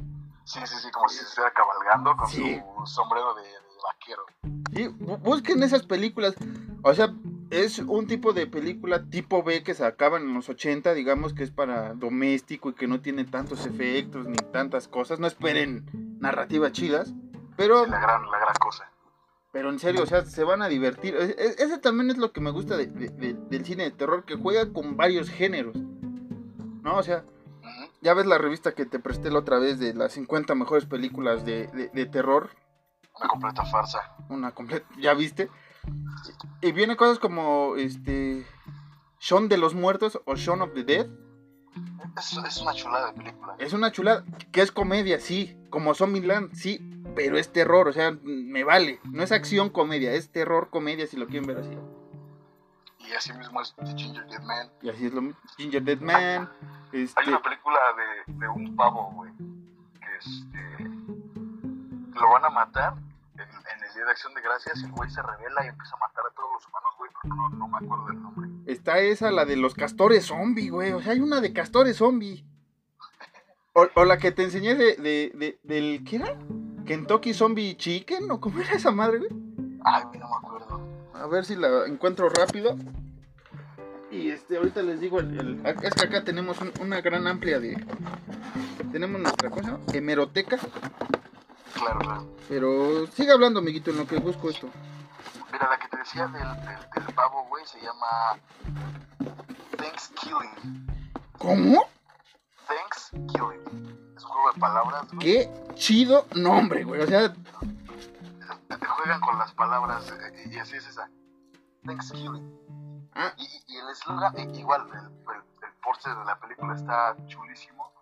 Sí, 0.45 0.59
sí, 0.67 0.77
sí, 0.77 0.91
como 0.91 1.09
si 1.09 1.19
se 1.19 1.25
estuviera 1.25 1.53
cabalgando 1.55 2.17
con 2.17 2.29
Sí. 2.29 2.61
su 2.81 2.87
sombrero 2.87 3.33
de, 3.35 3.43
de 3.43 3.59
vaquero. 3.85 4.27
Sí, 4.75 4.89
bu- 5.05 5.19
busquen 5.21 5.63
esas 5.63 5.85
películas. 5.85 6.35
O 6.83 6.93
sea, 6.95 7.09
es 7.53 7.79
un 7.79 8.07
tipo 8.07 8.33
de 8.33 8.47
película 8.47 9.05
tipo 9.11 9.43
B 9.43 9.63
que 9.63 9.75
se 9.75 9.85
acaban 9.85 10.23
en 10.23 10.35
los 10.35 10.49
80, 10.49 10.95
digamos 10.95 11.35
que 11.35 11.43
es 11.45 11.51
para 11.51 11.95
doméstico 11.95 12.71
y 12.71 12.75
que 12.75 12.89
no 12.89 13.01
tiene 13.01 13.25
tantos 13.25 13.67
efectos 13.67 14.27
ni 14.27 14.37
tantas 14.37 14.89
cosas. 14.89 15.21
No 15.21 15.27
esperen 15.27 15.87
narrativas 16.21 16.73
chidas. 16.73 17.13
Pero, 17.57 17.87
la 17.87 18.01
gran, 18.01 18.23
la 18.31 18.39
gran 18.39 18.55
cosa. 18.61 18.91
pero 19.53 19.69
en 19.69 19.79
serio, 19.79 20.03
o 20.03 20.07
sea, 20.07 20.25
se 20.25 20.43
van 20.45 20.63
a 20.63 20.69
divertir. 20.69 21.15
E- 21.15 21.37
e- 21.39 21.55
Ese 21.63 21.79
también 21.79 22.11
es 22.11 22.17
lo 22.17 22.33
que 22.33 22.41
me 22.41 22.51
gusta 22.51 22.77
de- 22.79 22.87
de- 22.87 23.11
de- 23.11 23.35
del 23.35 23.65
cine 23.67 23.85
de 23.85 23.91
terror, 23.91 24.25
que 24.25 24.37
juega 24.37 24.73
con 24.73 24.97
varios 24.97 25.29
géneros. 25.29 25.77
¿No? 26.83 26.97
O 26.97 27.03
sea, 27.03 27.25
ya 28.01 28.15
ves 28.15 28.27
la 28.27 28.39
revista 28.39 28.73
que 28.73 28.87
te 28.87 28.99
presté 28.99 29.31
la 29.31 29.41
otra 29.41 29.59
vez 29.59 29.79
de 29.79 29.93
las 29.95 30.13
50 30.13 30.55
mejores 30.55 30.87
películas 30.87 31.45
de- 31.45 31.67
de 31.93 32.07
terror. 32.07 32.51
Una 33.19 33.29
completa 33.29 33.65
farsa. 33.67 34.17
una 34.31 34.53
completa, 34.53 34.87
¿ya 34.99 35.13
viste? 35.13 35.51
Y 36.61 36.73
viene 36.73 36.97
cosas 36.97 37.19
como 37.19 37.77
este 37.77 38.47
Shaun 39.19 39.49
de 39.49 39.57
los 39.57 39.75
Muertos 39.75 40.21
o 40.25 40.35
Shaun 40.37 40.63
of 40.63 40.75
the 40.75 40.85
Dead. 40.85 41.07
Es, 42.19 42.37
es 42.37 42.61
una 42.61 42.75
chulada 42.75 43.13
de 43.13 43.13
película. 43.15 43.57
Es 43.59 43.73
una 43.73 43.91
chulada, 43.91 44.25
que 44.53 44.61
es 44.61 44.71
comedia, 44.71 45.19
sí, 45.21 45.57
como 45.71 45.95
Zombieland, 45.95 46.55
sí, 46.55 46.79
pero 47.15 47.39
es 47.39 47.53
terror, 47.53 47.89
o 47.89 47.93
sea, 47.93 48.13
me 48.23 48.65
vale. 48.65 49.01
No 49.05 49.23
es 49.23 49.33
acción 49.33 49.71
comedia, 49.71 50.13
es 50.13 50.31
terror 50.31 50.69
comedia 50.71 51.07
si 51.07 51.17
lo 51.17 51.27
quieren 51.27 51.47
ver 51.47 51.59
así. 51.59 51.77
Y 52.99 53.13
así 53.13 53.33
mismo 53.33 53.61
es 53.61 53.75
The 53.77 53.97
Ginger 53.97 54.27
Dead 54.27 54.43
Man. 54.43 54.71
Y 54.83 54.91
así 54.91 55.07
es 55.07 55.15
lo 55.15 55.23
mismo. 55.23 55.41
Ginger 55.57 55.83
Dead 55.83 56.01
Man, 56.01 56.51
Hay 56.93 57.03
este, 57.03 57.29
una 57.29 57.43
película 57.43 57.79
de, 57.97 58.35
de 58.35 58.49
un 58.49 58.77
pavo, 58.77 59.11
güey, 59.15 59.33
que 60.01 60.17
este, 60.19 60.85
lo 62.15 62.31
van 62.31 62.45
a 62.45 62.51
matar 62.51 62.95
Día 64.03 64.07
de 64.07 64.11
Acción 64.13 64.35
de 64.35 64.41
Gracias 64.43 64.83
el 64.83 64.91
güey 64.91 65.09
se 65.11 65.23
revela 65.23 65.65
y 65.65 65.69
empieza 65.69 65.95
a 65.95 65.99
matar 66.01 66.25
a 66.29 66.35
todos 66.35 66.49
los 66.55 66.67
humanos, 66.67 66.91
güey, 66.99 67.11
pero 67.23 67.35
no, 67.37 67.49
no 67.51 67.69
me 67.69 67.77
acuerdo 67.79 68.07
del 68.07 68.21
nombre. 68.23 68.51
está 68.67 68.99
esa, 68.99 69.31
la 69.31 69.45
de 69.45 69.55
los 69.57 69.75
castores 69.75 70.27
zombie, 70.27 70.71
güey, 70.71 70.93
o 70.93 71.01
sea, 71.01 71.13
hay 71.13 71.21
una 71.21 71.41
de 71.41 71.53
castores 71.53 71.99
zombie. 71.99 72.45
O, 73.75 73.87
o 73.95 74.05
la 74.05 74.19
que 74.19 74.33
te 74.33 74.43
enseñé 74.43 74.75
de, 74.75 74.97
de, 74.97 75.31
de- 75.35 75.61
del, 75.63 76.03
¿qué 76.05 76.17
era? 76.17 76.37
Kentucky 76.85 77.33
Zombie 77.33 77.77
Chicken, 77.77 78.29
¿o 78.33 78.41
cómo 78.41 78.61
era 78.61 78.73
esa 78.73 78.91
madre, 78.91 79.19
güey? 79.19 79.31
Ay, 79.85 80.03
no 80.19 80.29
me 80.29 80.37
acuerdo. 80.37 80.81
A 81.15 81.27
ver 81.29 81.45
si 81.45 81.55
la 81.55 81.87
encuentro 81.87 82.29
rápido. 82.29 82.77
Y 84.11 84.31
este, 84.31 84.57
ahorita 84.57 84.83
les 84.83 84.99
digo, 85.01 85.21
el, 85.21 85.39
el- 85.65 85.67
es 85.85 85.95
que 85.95 86.05
acá 86.07 86.25
tenemos 86.25 86.61
un- 86.61 86.73
una 86.81 87.01
gran 87.01 87.27
amplia 87.29 87.61
de... 87.61 87.77
Tenemos 88.91 89.21
nuestra 89.21 89.49
cosa, 89.49 89.79
hemeroteca. 89.95 90.59
Claro, 91.85 91.99
claro. 92.01 92.27
Pero 92.49 93.07
sigue 93.09 93.33
hablando, 93.33 93.61
amiguito, 93.61 93.91
en 93.91 93.97
lo 93.99 94.07
que 94.07 94.19
busco 94.19 94.51
esto. 94.51 94.69
Mira, 95.53 95.69
la 95.69 95.79
que 95.79 95.89
te 95.89 95.97
decía 95.99 96.27
del, 96.29 96.43
del, 96.67 97.05
del 97.07 97.15
pavo, 97.15 97.45
güey, 97.49 97.67
se 97.67 97.81
llama 97.81 98.39
Thanksgiving. 99.77 100.87
¿Cómo? 101.39 101.85
Thanksgiving. 102.67 104.15
Es 104.17 104.25
un 104.25 104.31
juego 104.31 104.53
de 104.55 104.61
palabras, 104.61 105.07
güey. 105.13 105.19
Qué 105.19 105.51
chido 105.75 106.27
nombre, 106.35 106.85
güey. 106.85 107.01
O 107.03 107.07
sea, 107.07 107.33
Te 107.33 108.87
juegan 108.87 109.21
con 109.21 109.39
las 109.39 109.53
palabras 109.53 110.11
eh, 110.11 110.49
y 110.51 110.59
así 110.59 110.77
es 110.77 110.87
esa. 110.87 111.09
Thanksgiving. 111.85 113.09
ah, 113.15 113.33
Y, 113.37 113.65
y 113.67 113.77
el 113.77 113.89
eslogan, 113.91 114.39
i- 114.39 114.59
igual, 114.61 114.87
el, 114.93 114.99
el, 114.99 115.43
el 115.65 116.19
de 116.19 116.25
la 116.25 116.39
película 116.39 116.75
está 116.75 117.17
chulísimo. 117.27 117.93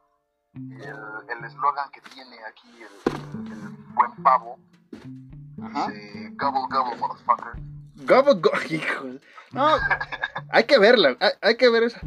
El 0.55 1.39
el 1.39 1.45
eslogan 1.45 1.91
que 1.93 2.01
tiene 2.13 2.37
aquí 2.49 2.69
el, 2.83 3.53
el 3.53 3.59
buen 3.95 4.11
pavo 4.23 4.59
ajá. 5.63 5.87
dice 5.89 6.31
Gobble 6.37 6.63
Gobble 6.71 6.97
Motherfucker. 6.97 7.53
Gobble, 8.07 8.41
go- 8.41 8.51
hijo. 8.75 9.07
No, 9.53 9.69
hay 10.51 10.65
que 10.65 10.79
verla, 10.79 11.17
hay, 11.21 11.31
hay 11.41 11.57
que 11.57 11.69
ver 11.69 11.85
esa. 11.85 12.01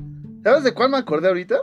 ¿Sabes 0.44 0.64
de 0.64 0.74
cuál 0.74 0.90
me 0.90 0.98
acordé 0.98 1.28
ahorita? 1.30 1.62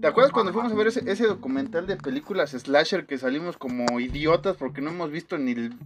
¿Te 0.00 0.08
acuerdas 0.08 0.32
cuando 0.32 0.52
fuimos 0.52 0.72
a 0.72 0.74
ver 0.74 0.86
ese, 0.88 1.10
ese 1.10 1.26
documental 1.26 1.86
de 1.86 1.96
películas 1.96 2.50
slasher 2.50 3.06
que 3.06 3.16
salimos 3.18 3.56
como 3.56 3.98
idiotas 4.00 4.56
porque 4.56 4.80
no 4.82 4.90
hemos 4.90 5.10
visto 5.10 5.36
ni 5.38 5.52
el 5.52 5.78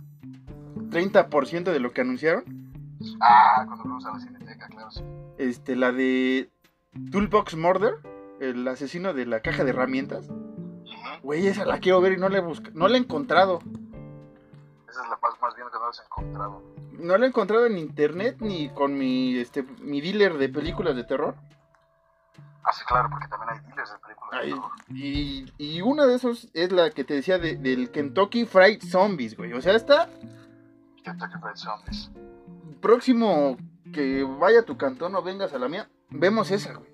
30% 0.91 1.65
de 1.65 1.81
lo 1.81 1.93
que 1.93 2.01
anunciaron? 2.01 2.45
Ah, 3.21 3.63
cuando 3.67 3.83
fuimos 3.85 4.05
a 4.07 4.13
la 4.13 4.21
cineteca, 4.21 4.67
claro, 4.69 4.91
sí. 4.91 5.03
Este, 5.39 5.77
la 5.77 5.93
de 5.93 6.51
Toolbox 7.13 7.55
Murder, 7.57 7.95
el 8.41 8.67
asesino 8.69 9.13
de 9.15 9.27
la 9.27 9.41
caja 9.41 9.65
de 9.65 9.71
herramientas. 9.71 10.29
Güey, 11.23 11.47
esa 11.47 11.65
la 11.65 11.79
quiero 11.79 12.01
ver 12.01 12.13
y 12.13 12.17
no 12.17 12.29
la 12.29 12.39
he, 12.39 12.41
busca- 12.41 12.71
no 12.75 12.89
la 12.89 12.97
he 12.97 13.01
encontrado. 13.01 13.59
Esa 14.89 15.03
es 15.03 15.09
la 15.11 15.17
paz 15.19 15.35
más 15.41 15.55
bien 15.57 15.67
que 15.73 15.79
no 15.79 15.87
has 15.87 16.01
encontrado. 16.05 16.63
No 16.93 17.17
la 17.19 17.25
he 17.27 17.29
encontrado 17.29 17.67
en 17.67 17.79
internet 17.79 18.37
ni 18.41 18.69
con 18.71 18.97
mi, 18.99 19.37
este, 19.39 19.63
mi 19.81 20.01
dealer 20.01 20.39
de 20.39 20.49
películas 20.49 20.97
de 20.97 21.05
terror. 21.05 21.35
Ah, 22.65 22.73
sí, 22.73 22.85
claro, 22.87 23.09
porque 23.11 23.27
también 23.29 23.51
hay 23.51 23.61
dealers 23.67 23.93
de 23.93 23.99
películas. 23.99 24.31
de 24.33 24.39
Ay, 24.39 24.51
terror. 24.53 24.71
y, 24.91 25.53
y 25.59 25.81
una 25.83 26.07
de 26.07 26.15
esos 26.17 26.49
es 26.55 26.73
la 26.73 26.91
que 26.91 27.05
te 27.05 27.15
decía 27.15 27.39
de- 27.39 27.57
del 27.57 27.91
Kentucky 27.91 28.45
Fried 28.47 28.83
Zombies, 28.83 29.37
güey. 29.37 29.53
O 29.53 29.61
sea, 29.61 29.75
está 29.75 30.09
Kentucky 31.05 31.39
Fried 31.41 31.57
Zombies. 31.57 32.11
próximo 32.81 33.57
que 33.93 34.23
vaya 34.25 34.61
a 34.61 34.65
tu 34.65 34.77
cantón 34.77 35.15
o 35.17 35.23
vengas 35.23 35.53
a 35.55 35.59
la 35.59 35.69
mía, 35.69 35.89
vemos 36.11 36.51
esa, 36.51 36.75
güey. 36.75 36.91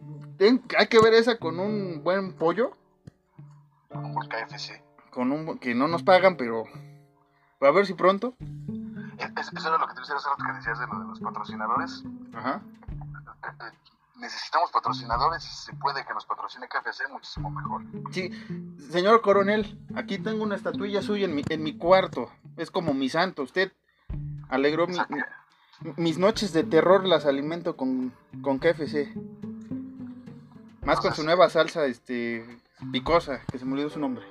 Hay 0.79 0.87
que 0.89 1.01
ver 1.01 1.15
esa 1.15 1.39
con 1.39 1.59
un 1.61 2.03
buen 2.03 2.35
pollo, 2.35 2.73
Con 3.89 4.05
un 4.05 4.15
buen 4.15 4.29
KFC. 4.29 4.83
con 5.11 5.33
un 5.33 5.47
bu- 5.47 5.59
que 5.59 5.75
no 5.75 5.87
nos 5.89 6.03
pagan, 6.03 6.37
pero 6.37 6.65
a 7.61 7.71
ver 7.71 7.87
si 7.87 7.95
pronto. 7.95 8.35
Es- 9.19 9.31
es- 9.37 9.53
Eso 9.53 9.69
era 9.69 9.79
lo 9.79 9.87
que 9.87 9.95
te 9.95 10.01
decía 10.01 10.17
hace 10.17 10.29
rato 10.29 10.45
que 10.45 10.53
decías 10.55 10.79
de 10.81 10.87
lo 10.87 10.99
de 11.01 11.05
los 11.07 11.21
patrocinadores. 11.21 12.03
Ajá. 12.35 12.61
Eh, 12.91 13.47
eh, 13.47 13.79
Necesitamos 14.17 14.71
patrocinadores 14.71 15.45
y 15.45 15.49
si 15.49 15.67
se 15.67 15.73
puede 15.75 16.05
que 16.07 16.15
nos 16.15 16.25
patrocine 16.25 16.67
KFC, 16.69 17.03
muchísimo 17.13 17.51
mejor. 17.51 17.83
Sí, 18.13 18.31
señor 18.91 19.21
coronel, 19.23 19.77
aquí 19.97 20.19
tengo 20.19 20.45
una 20.45 20.55
estatuilla 20.55 21.03
suya 21.03 21.25
en 21.27 21.35
mi, 21.35 21.43
en 21.49 21.63
mi 21.63 21.77
cuarto. 21.77 22.31
Es 22.57 22.71
como 22.71 22.95
mi 22.95 23.09
santo. 23.09 23.43
Usted 23.43 23.73
alegró 24.49 24.87
mi- 24.87 24.97
mi- 25.11 25.93
mis 25.97 26.17
noches 26.19 26.53
de 26.53 26.63
terror, 26.63 27.05
las 27.05 27.27
alimento 27.27 27.77
con, 27.77 28.13
con 28.41 28.59
KFC. 28.61 29.13
Más 30.85 31.01
con 31.01 31.15
su 31.15 31.25
nueva 31.25 31.49
salsa, 31.49 31.87
este, 31.87 32.61
picosa, 32.93 33.41
que 33.51 33.59
se 33.59 33.65
me 33.65 33.73
olvidó 33.73 33.91
su 33.91 33.99
nombre. 33.99 34.25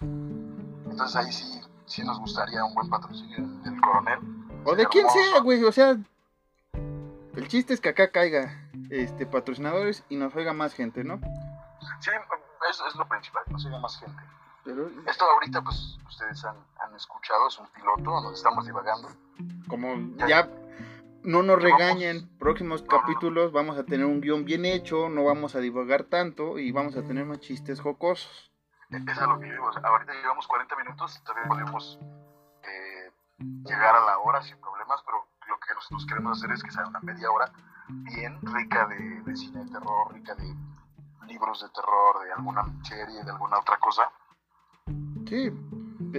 Entonces 0.00 1.16
ahí 1.16 1.32
sí, 1.32 1.60
sí 1.86 2.02
nos 2.04 2.18
gustaría 2.18 2.64
un 2.64 2.74
buen 2.74 2.88
patrocinio 2.90 3.38
del 3.62 3.80
coronel. 3.80 4.18
O 4.64 4.74
de 4.74 4.86
quien 4.86 5.08
sea, 5.08 5.40
güey, 5.40 5.62
o 5.64 5.72
sea, 5.72 5.96
el 7.36 7.48
chiste 7.48 7.74
es 7.74 7.80
que 7.80 7.90
acá 7.90 8.10
caiga, 8.10 8.68
este, 8.90 9.26
patrocinadores 9.26 10.04
y 10.08 10.16
nos 10.16 10.34
oiga 10.34 10.52
más 10.52 10.74
gente, 10.74 11.04
¿no? 11.04 11.20
Sí, 12.00 12.10
es, 12.70 12.82
es 12.88 12.94
lo 12.96 13.06
principal, 13.06 13.42
no 13.48 13.58
siga 13.58 13.78
más 13.78 13.98
gente. 13.98 14.22
Pero 14.64 14.88
Esto 15.06 15.24
ahorita, 15.26 15.62
pues, 15.62 15.98
ustedes 16.08 16.42
han, 16.44 16.56
han 16.80 16.94
escuchado, 16.96 17.48
es 17.48 17.58
un 17.58 17.66
piloto 17.68 18.10
donde 18.10 18.34
estamos 18.34 18.64
divagando. 18.64 19.08
como 19.68 19.94
Ya. 20.16 20.26
ya 20.26 20.48
no 21.24 21.42
nos 21.42 21.60
regañen, 21.60 22.28
próximos 22.38 22.82
capítulos 22.82 23.50
vamos 23.50 23.78
a 23.78 23.84
tener 23.84 24.06
un 24.06 24.20
guion 24.20 24.44
bien 24.44 24.64
hecho, 24.66 25.08
no 25.08 25.24
vamos 25.24 25.54
a 25.54 25.60
divagar 25.60 26.04
tanto 26.04 26.58
y 26.58 26.70
vamos 26.70 26.96
a 26.96 27.02
tener 27.02 27.24
más 27.24 27.40
chistes 27.40 27.80
jocosos. 27.80 28.52
Es 28.90 29.18
a 29.18 29.26
lo 29.26 29.40
que 29.40 29.48
sea, 29.48 29.82
ahorita 29.82 30.12
llevamos 30.12 30.46
40 30.46 30.76
minutos, 30.76 31.22
todavía 31.24 31.48
podemos 31.48 31.98
eh, 32.62 33.10
llegar 33.38 33.96
a 33.96 34.04
la 34.04 34.18
hora 34.18 34.42
sin 34.42 34.60
problemas, 34.60 35.02
pero 35.04 35.26
lo 35.48 35.58
que 35.58 35.74
nosotros 35.74 36.06
queremos 36.06 36.38
hacer 36.38 36.52
es 36.52 36.62
que 36.62 36.70
sea 36.70 36.86
una 36.86 37.00
media 37.00 37.30
hora 37.30 37.50
bien 37.88 38.38
rica 38.42 38.86
de, 38.86 39.22
de 39.22 39.36
cine 39.36 39.64
de 39.64 39.70
terror, 39.70 40.12
rica 40.12 40.34
de 40.34 40.54
libros 41.26 41.62
de 41.62 41.68
terror, 41.70 42.22
de 42.22 42.32
alguna 42.32 42.64
serie, 42.82 43.24
de 43.24 43.30
alguna 43.30 43.58
otra 43.58 43.78
cosa. 43.78 44.10
Sí, 45.26 45.50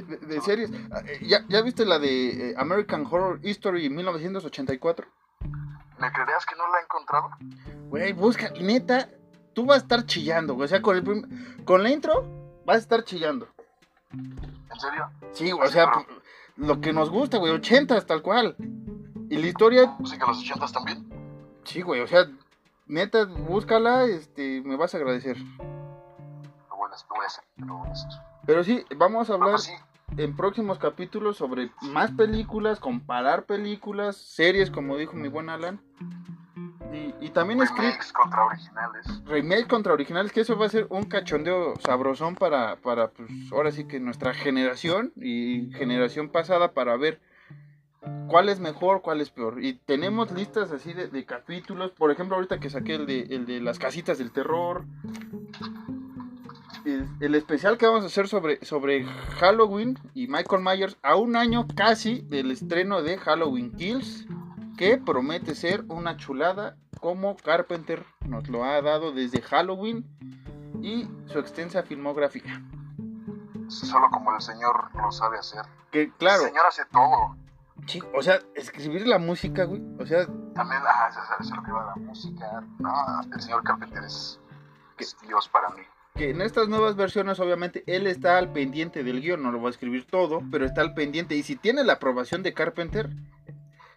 de, 0.02 0.18
de- 0.18 0.18
de 0.26 0.42
series. 0.42 0.72
Ah, 0.92 1.02
eh, 1.06 1.20
¿Ya, 1.26 1.46
¿Ya 1.50 1.62
viste 1.62 1.86
la 1.86 2.00
de 2.00 2.52
eh, 2.52 2.56
American 2.58 3.06
Horror 3.10 3.40
History 3.44 3.90
1984? 3.90 5.08
¿Me 6.00 6.12
creerías 6.12 6.46
que 6.46 6.56
no 6.56 6.68
la 6.72 6.80
he 6.80 6.84
encontrado? 6.84 7.30
Güey, 7.90 8.14
busca, 8.14 8.52
y 8.56 8.64
neta, 8.64 9.10
tú 9.54 9.66
vas 9.66 9.78
a 9.78 9.82
estar 9.82 10.06
chillando, 10.06 10.54
güey. 10.56 10.66
O 10.66 10.68
sea, 10.68 10.82
con, 10.82 10.96
el 10.98 11.04
prim- 11.04 11.64
con 11.66 11.84
la 11.84 11.90
intro 11.90 12.26
vas 12.66 12.78
a 12.78 12.80
estar 12.80 13.04
chillando. 13.04 13.48
¿En 14.12 14.80
serio? 14.80 15.10
Sí, 15.32 15.52
güey, 15.52 15.68
o 15.68 15.72
sea, 15.72 15.92
lo 16.58 16.82
que 16.82 16.92
nos 16.94 17.10
gusta, 17.10 17.38
güey, 17.38 17.54
80 17.54 18.02
tal 18.06 18.22
cual. 18.22 18.56
Y 19.30 19.38
la 19.38 19.48
historia, 19.48 19.96
Música 20.00 20.26
de 20.26 20.32
los 20.34 20.40
80 20.42 20.68
también. 20.68 21.10
sí, 21.64 21.82
güey, 21.82 22.02
o 22.02 22.08
sea, 22.08 22.28
neta, 22.88 23.26
búscala, 23.26 24.04
este, 24.06 24.62
me 24.64 24.76
vas 24.76 24.94
a 24.94 24.98
agradecer. 24.98 25.38
Lo 25.38 26.76
voy 26.78 26.90
a, 26.92 26.96
voy 27.10 27.24
a 27.24 27.28
hacer, 27.28 27.44
lo 27.58 27.78
voy 27.78 27.88
a 27.88 27.92
hacer. 27.92 28.10
Pero 28.46 28.64
sí, 28.64 28.86
vamos 28.98 29.30
a 29.30 29.34
hablar 29.34 29.52
pues 29.52 29.64
sí, 29.64 29.72
en 30.18 30.36
próximos 30.36 30.80
capítulos 30.80 31.38
sobre 31.38 31.72
más 31.82 32.12
películas, 32.12 32.80
comparar 32.80 33.46
películas, 33.46 34.16
series, 34.18 34.72
como 34.72 34.98
dijo 34.98 35.14
mi 35.14 35.28
buen 35.28 35.50
Alan. 35.50 35.80
Y, 36.94 37.14
y 37.26 37.30
también 37.32 37.60
remakes 37.60 38.14
contra 38.14 38.46
originales. 38.46 39.06
remake 39.26 39.68
contra 39.68 39.94
originales, 39.94 40.32
que 40.32 40.42
eso 40.42 40.58
va 40.58 40.68
a 40.68 40.70
ser 40.70 40.88
un 40.90 41.04
cachondeo 41.04 41.74
sabrosón 41.78 42.36
para, 42.36 42.78
para 42.78 43.10
pues, 43.10 43.30
ahora 43.52 43.72
sí 43.72 43.86
que 43.86 44.00
nuestra 44.00 44.34
generación 44.34 45.12
y 45.18 45.72
generación 45.74 46.30
pasada 46.30 46.72
para 46.72 46.96
ver 46.96 47.20
cuál 48.28 48.50
es 48.50 48.60
mejor, 48.60 49.02
cuál 49.02 49.20
es 49.20 49.30
peor. 49.30 49.64
Y 49.64 49.74
tenemos 49.74 50.32
listas 50.32 50.72
así 50.72 50.94
de, 50.94 51.08
de 51.08 51.26
capítulos, 51.26 51.92
por 51.92 52.12
ejemplo, 52.12 52.36
ahorita 52.36 52.60
que 52.60 52.70
saqué 52.70 52.96
el 52.96 53.06
de, 53.06 53.22
el 53.22 53.46
de 53.46 53.60
las 53.60 53.78
casitas 53.78 54.18
del 54.18 54.32
terror. 54.32 54.86
El, 56.86 57.08
el 57.20 57.36
especial 57.36 57.78
que 57.78 57.88
vamos 57.88 58.04
a 58.04 58.08
hacer 58.08 58.28
sobre, 58.28 58.64
sobre 58.64 59.06
Halloween 59.40 59.98
y 60.14 60.28
Michael 60.28 60.62
Myers 60.62 60.98
a 61.02 61.16
un 61.16 61.36
año 61.36 61.68
casi 61.76 62.22
del 62.22 62.52
estreno 62.52 63.02
de 63.02 63.18
Halloween 63.18 63.72
Kills, 63.72 64.26
que 64.78 64.98
promete 64.98 65.56
ser 65.56 65.84
una 65.88 66.16
chulada 66.18 66.78
como 67.00 67.36
Carpenter 67.38 68.06
nos 68.26 68.48
lo 68.50 68.64
ha 68.64 68.82
dado 68.82 69.12
desde 69.12 69.42
Halloween 69.42 70.06
y 70.82 71.08
su 71.28 71.40
extensa 71.40 71.84
filmografía. 71.84 72.62
Solo 73.68 74.10
como 74.12 74.34
el 74.36 74.42
señor 74.42 74.90
lo 74.96 75.12
sabe 75.12 75.40
hacer. 75.40 75.66
Que 75.92 76.12
claro, 76.14 76.44
El 76.44 76.50
señor 76.50 76.66
hace 76.68 76.84
todo. 76.86 77.36
sí, 77.88 78.02
o 78.14 78.22
sea, 78.22 78.40
escribir 78.54 79.08
la 79.08 79.18
música, 79.18 79.66
güey, 79.66 79.82
o 80.00 80.06
sea, 80.06 80.26
También, 80.54 80.82
ah, 80.86 81.10
eso, 81.10 81.20
es 81.40 81.50
lo 81.52 81.64
que 81.64 81.72
va 81.72 81.86
la 81.86 81.96
música. 81.96 82.64
No, 82.80 82.92
el 83.34 83.42
señor 83.42 83.64
Carpenter 83.64 84.04
es, 84.04 84.40
es 84.98 85.16
Dios 85.22 85.50
para 85.50 85.70
mí. 85.70 85.82
Que 86.16 86.30
en 86.30 86.42
estas 86.42 86.70
nuevas 86.70 86.96
versiones 86.96 87.40
obviamente 87.40 87.84
él 87.88 88.08
está 88.08 88.38
al 88.38 88.54
pendiente 88.54 89.04
del 89.04 89.22
guion, 89.22 89.44
no 89.44 89.52
lo 89.52 89.62
va 89.62 89.68
a 89.68 89.72
escribir 89.72 90.08
todo, 90.08 90.42
pero 90.50 90.66
está 90.66 90.82
al 90.82 90.94
pendiente 90.94 91.36
y 91.36 91.44
si 91.44 91.58
tiene 91.58 91.84
la 91.84 91.94
aprobación 91.94 92.42
de 92.42 92.54
Carpenter, 92.54 93.10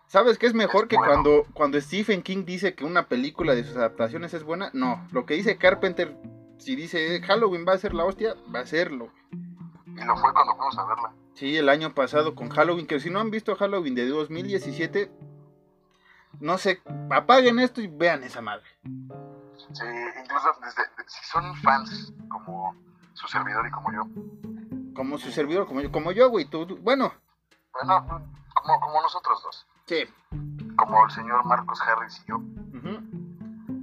¿sabes 0.08 0.36
qué 0.36 0.46
es 0.46 0.54
mejor 0.54 0.88
que 0.88 0.96
cuando, 0.96 1.46
cuando 1.54 1.80
Stephen 1.80 2.22
King 2.22 2.44
dice 2.44 2.74
que 2.74 2.84
una 2.84 3.06
película 3.06 3.54
de 3.54 3.62
sus 3.62 3.76
adaptaciones 3.76 4.34
es 4.34 4.42
buena? 4.42 4.70
No, 4.72 5.06
lo 5.12 5.26
que 5.26 5.34
dice 5.34 5.58
Carpenter, 5.58 6.16
si 6.58 6.74
dice 6.74 7.20
Halloween 7.22 7.64
va 7.66 7.74
a 7.74 7.78
ser 7.78 7.94
la 7.94 8.04
hostia, 8.04 8.34
va 8.52 8.60
a 8.60 8.66
serlo. 8.66 9.12
Y 9.86 10.04
lo 10.04 10.16
fue 10.16 10.32
cuando 10.32 10.56
fuimos 10.56 10.76
a 10.76 10.86
verla. 10.86 11.14
Sí, 11.34 11.56
el 11.56 11.68
año 11.68 11.94
pasado 11.94 12.34
con 12.34 12.48
Halloween, 12.48 12.88
que 12.88 12.98
si 12.98 13.10
no 13.10 13.20
han 13.20 13.30
visto 13.30 13.54
Halloween 13.54 13.94
de 13.94 14.08
2017, 14.08 15.08
no 16.40 16.58
sé, 16.58 16.82
apaguen 17.10 17.60
esto 17.60 17.80
y 17.80 17.86
vean 17.86 18.24
esa 18.24 18.40
madre. 18.40 18.66
Sí, 19.72 19.84
incluso 20.22 20.48
desde, 20.62 20.82
si 21.06 21.24
son 21.26 21.54
fans 21.56 22.12
como 22.28 22.74
su 23.14 23.26
servidor 23.28 23.66
y 23.66 23.70
como 23.70 23.92
yo. 23.92 24.02
Como 24.94 25.18
su 25.18 25.30
servidor, 25.30 25.66
como 25.66 25.80
yo, 25.80 25.90
como 25.92 26.12
yo, 26.12 26.28
güey, 26.30 26.44
tú, 26.46 26.66
tú- 26.66 26.78
bueno, 26.78 27.12
Bueno, 27.72 28.06
como, 28.54 28.80
como 28.80 29.02
nosotros 29.02 29.42
dos. 29.42 29.66
sí. 29.86 30.04
Como 30.76 31.04
el 31.04 31.10
señor 31.10 31.44
Marcos 31.44 31.80
Harris 31.82 32.22
y 32.24 32.28
yo. 32.28 32.40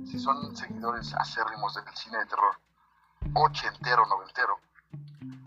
Si 0.05 0.17
son 0.19 0.55
seguidores 0.55 1.13
acérrimos 1.15 1.76
del 1.76 1.84
cine 1.95 2.19
de 2.19 2.26
terror. 2.28 2.55
Ochentero, 3.34 4.05
noventero. 4.05 4.57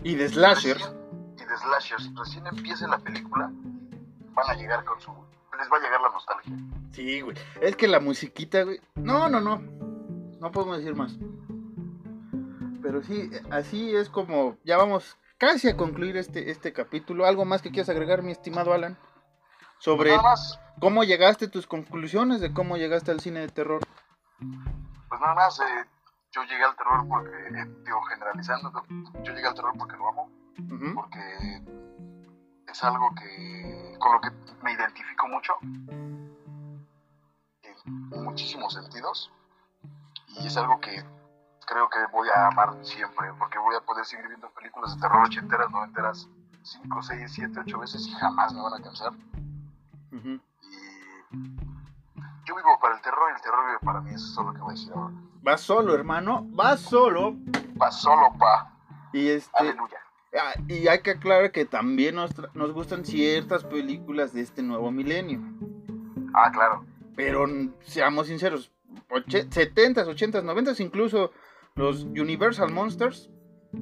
Y 0.02 0.14
de 0.16 0.28
slashers. 0.28 0.80
Recién- 0.82 1.34
y 1.38 1.44
de 1.44 1.56
slashers. 1.56 2.14
Recién 2.16 2.46
empiece 2.46 2.86
la 2.86 2.98
película. 2.98 3.50
Van 4.34 4.50
a 4.50 4.54
llegar 4.54 4.84
con 4.84 5.00
su... 5.00 5.10
Les 5.58 5.70
va 5.72 5.76
a 5.76 5.80
llegar 5.80 6.00
la 6.00 6.08
nostalgia. 6.10 6.52
Sí, 6.92 7.20
güey. 7.20 7.36
Es 7.60 7.76
que 7.76 7.88
la 7.88 8.00
musiquita, 8.00 8.62
güey. 8.64 8.80
No, 8.96 9.28
no, 9.28 9.40
no. 9.40 9.60
No 10.40 10.52
podemos 10.52 10.78
decir 10.78 10.94
más. 10.94 11.16
Pero 12.82 13.02
sí, 13.02 13.30
así 13.50 13.94
es 13.94 14.08
como 14.08 14.56
ya 14.64 14.76
vamos 14.76 15.16
casi 15.36 15.68
a 15.68 15.76
concluir 15.76 16.16
este, 16.16 16.50
este 16.50 16.72
capítulo. 16.72 17.26
¿Algo 17.26 17.44
más 17.44 17.62
que 17.62 17.70
quieras 17.70 17.88
agregar, 17.88 18.22
mi 18.22 18.32
estimado 18.32 18.72
Alan? 18.72 18.96
Sobre 19.78 20.10
Nada 20.10 20.22
más, 20.22 20.60
cómo 20.80 21.04
llegaste, 21.04 21.48
tus 21.48 21.66
conclusiones 21.66 22.40
de 22.40 22.52
cómo 22.52 22.76
llegaste 22.76 23.10
al 23.10 23.20
cine 23.20 23.40
de 23.40 23.48
terror. 23.48 23.80
pues 25.08 25.20
nada 25.20 25.34
más, 25.34 25.60
eh, 25.60 25.84
yo 26.32 26.42
llegué 26.42 26.64
al 26.64 26.76
terror 26.76 27.06
porque, 27.08 27.30
eh, 27.30 27.66
digo, 27.84 28.02
generalizando, 28.02 28.72
yo 29.22 29.32
llegué 29.32 29.46
al 29.46 29.54
terror 29.54 29.72
porque 29.78 29.96
lo 29.96 30.08
amo. 30.08 30.30
Porque 30.94 31.62
es 32.66 32.84
algo 32.84 33.14
que 33.14 33.96
con 34.00 34.12
lo 34.12 34.20
que 34.20 34.30
me 34.62 34.72
identifico 34.72 35.28
mucho 35.28 35.52
en 37.62 38.24
muchísimos 38.24 38.74
sentidos 38.74 39.32
y 40.40 40.46
es 40.46 40.56
algo 40.56 40.80
que 40.80 41.04
creo 41.66 41.88
que 41.90 41.98
voy 42.12 42.28
a 42.34 42.46
amar 42.48 42.76
siempre 42.82 43.28
porque 43.38 43.58
voy 43.58 43.74
a 43.76 43.80
poder 43.80 44.04
seguir 44.04 44.26
viendo 44.28 44.48
películas 44.50 44.94
de 44.94 45.00
terror 45.02 45.24
ochenteras, 45.24 45.70
noventeras 45.70 46.28
5, 46.62 47.02
6, 47.02 47.32
7, 47.32 47.60
8 47.60 47.78
veces 47.78 48.06
y 48.06 48.12
jamás 48.12 48.52
me 48.54 48.62
van 48.62 48.74
a 48.74 48.82
cansar 48.82 49.12
y 50.12 50.40
yo 52.46 52.56
vivo 52.56 52.78
para 52.80 52.94
el 52.96 53.02
terror 53.02 53.30
y 53.30 53.34
el 53.36 53.42
terror 53.42 53.66
vive 53.66 53.78
para 53.84 54.00
mí, 54.00 54.10
eso 54.14 54.24
es 54.26 54.34
todo 54.34 54.44
lo 54.46 54.54
que 54.54 54.60
voy 54.60 54.70
a 54.70 54.74
decir 54.74 54.92
ahora. 54.94 55.14
Vas 55.42 55.60
solo, 55.60 55.94
hermano. 55.94 56.46
Vas 56.50 56.80
solo. 56.80 57.36
Va 57.80 57.90
solo 57.90 58.32
pa, 58.38 58.72
Y 59.12 59.28
este. 59.28 59.50
aleluya. 59.58 59.98
ah, 60.34 60.54
y 60.66 60.88
hay 60.88 61.02
que 61.02 61.10
aclarar 61.12 61.52
que 61.52 61.66
también 61.66 62.14
nos, 62.14 62.32
nos 62.54 62.72
gustan 62.72 63.04
ciertas 63.04 63.64
películas 63.64 64.32
de 64.32 64.40
este 64.40 64.62
nuevo 64.62 64.90
milenio. 64.90 65.40
Ah, 66.34 66.50
claro. 66.50 66.84
Pero 67.14 67.44
seamos 67.82 68.28
sinceros, 68.28 68.72
70s, 69.08 70.06
80s, 70.06 70.42
90s, 70.44 70.80
incluso 70.80 71.30
los 71.74 72.04
Universal 72.04 72.70
Monsters 72.72 73.28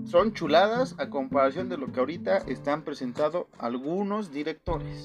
son 0.05 0.33
chuladas 0.35 0.97
a 0.99 1.09
comparación 1.11 1.69
de 1.69 1.77
lo 1.77 1.93
que 1.93 2.01
ahorita 2.01 2.39
están 2.39 2.83
presentando 2.83 3.49
algunos 3.59 4.33
directores. 4.33 5.05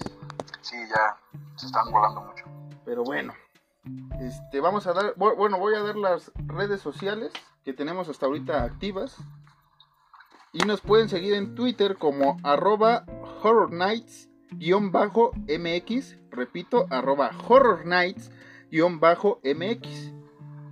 Sí, 0.61 0.75
ya 0.89 1.17
se 1.55 1.67
están 1.67 1.91
volando 1.91 2.21
mucho. 2.21 2.45
Pero 2.83 3.03
bueno, 3.03 3.33
este, 4.19 4.59
vamos 4.59 4.87
a 4.87 4.93
dar, 4.93 5.13
bu- 5.15 5.35
bueno, 5.35 5.59
voy 5.59 5.75
a 5.75 5.81
dar 5.81 5.95
las 5.95 6.31
redes 6.47 6.81
sociales 6.81 7.31
que 7.63 7.73
tenemos 7.73 8.09
hasta 8.09 8.25
ahorita 8.25 8.63
activas. 8.63 9.17
Y 10.53 10.59
nos 10.65 10.81
pueden 10.81 11.07
seguir 11.07 11.33
en 11.35 11.55
Twitter 11.55 11.95
como 11.97 12.35
arroba 12.43 13.05
Horror 13.41 13.71
Nights-MX. 13.71 16.17
Repito, 16.31 16.87
arroba 16.89 17.31
Horror 17.47 17.85
Nights-MX. 18.71 20.13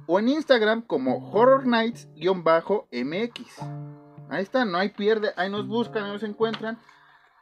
O 0.07 0.17
en 0.19 0.29
Instagram 0.29 0.81
como 0.81 1.29
Horror 1.31 1.67
Nights-MX. 1.67 3.59
Ahí 4.29 4.43
está, 4.43 4.65
no 4.65 4.77
hay 4.77 4.89
pierde, 4.89 5.31
ahí 5.37 5.49
nos 5.49 5.67
buscan, 5.67 6.03
ahí 6.03 6.11
nos 6.13 6.23
encuentran. 6.23 6.77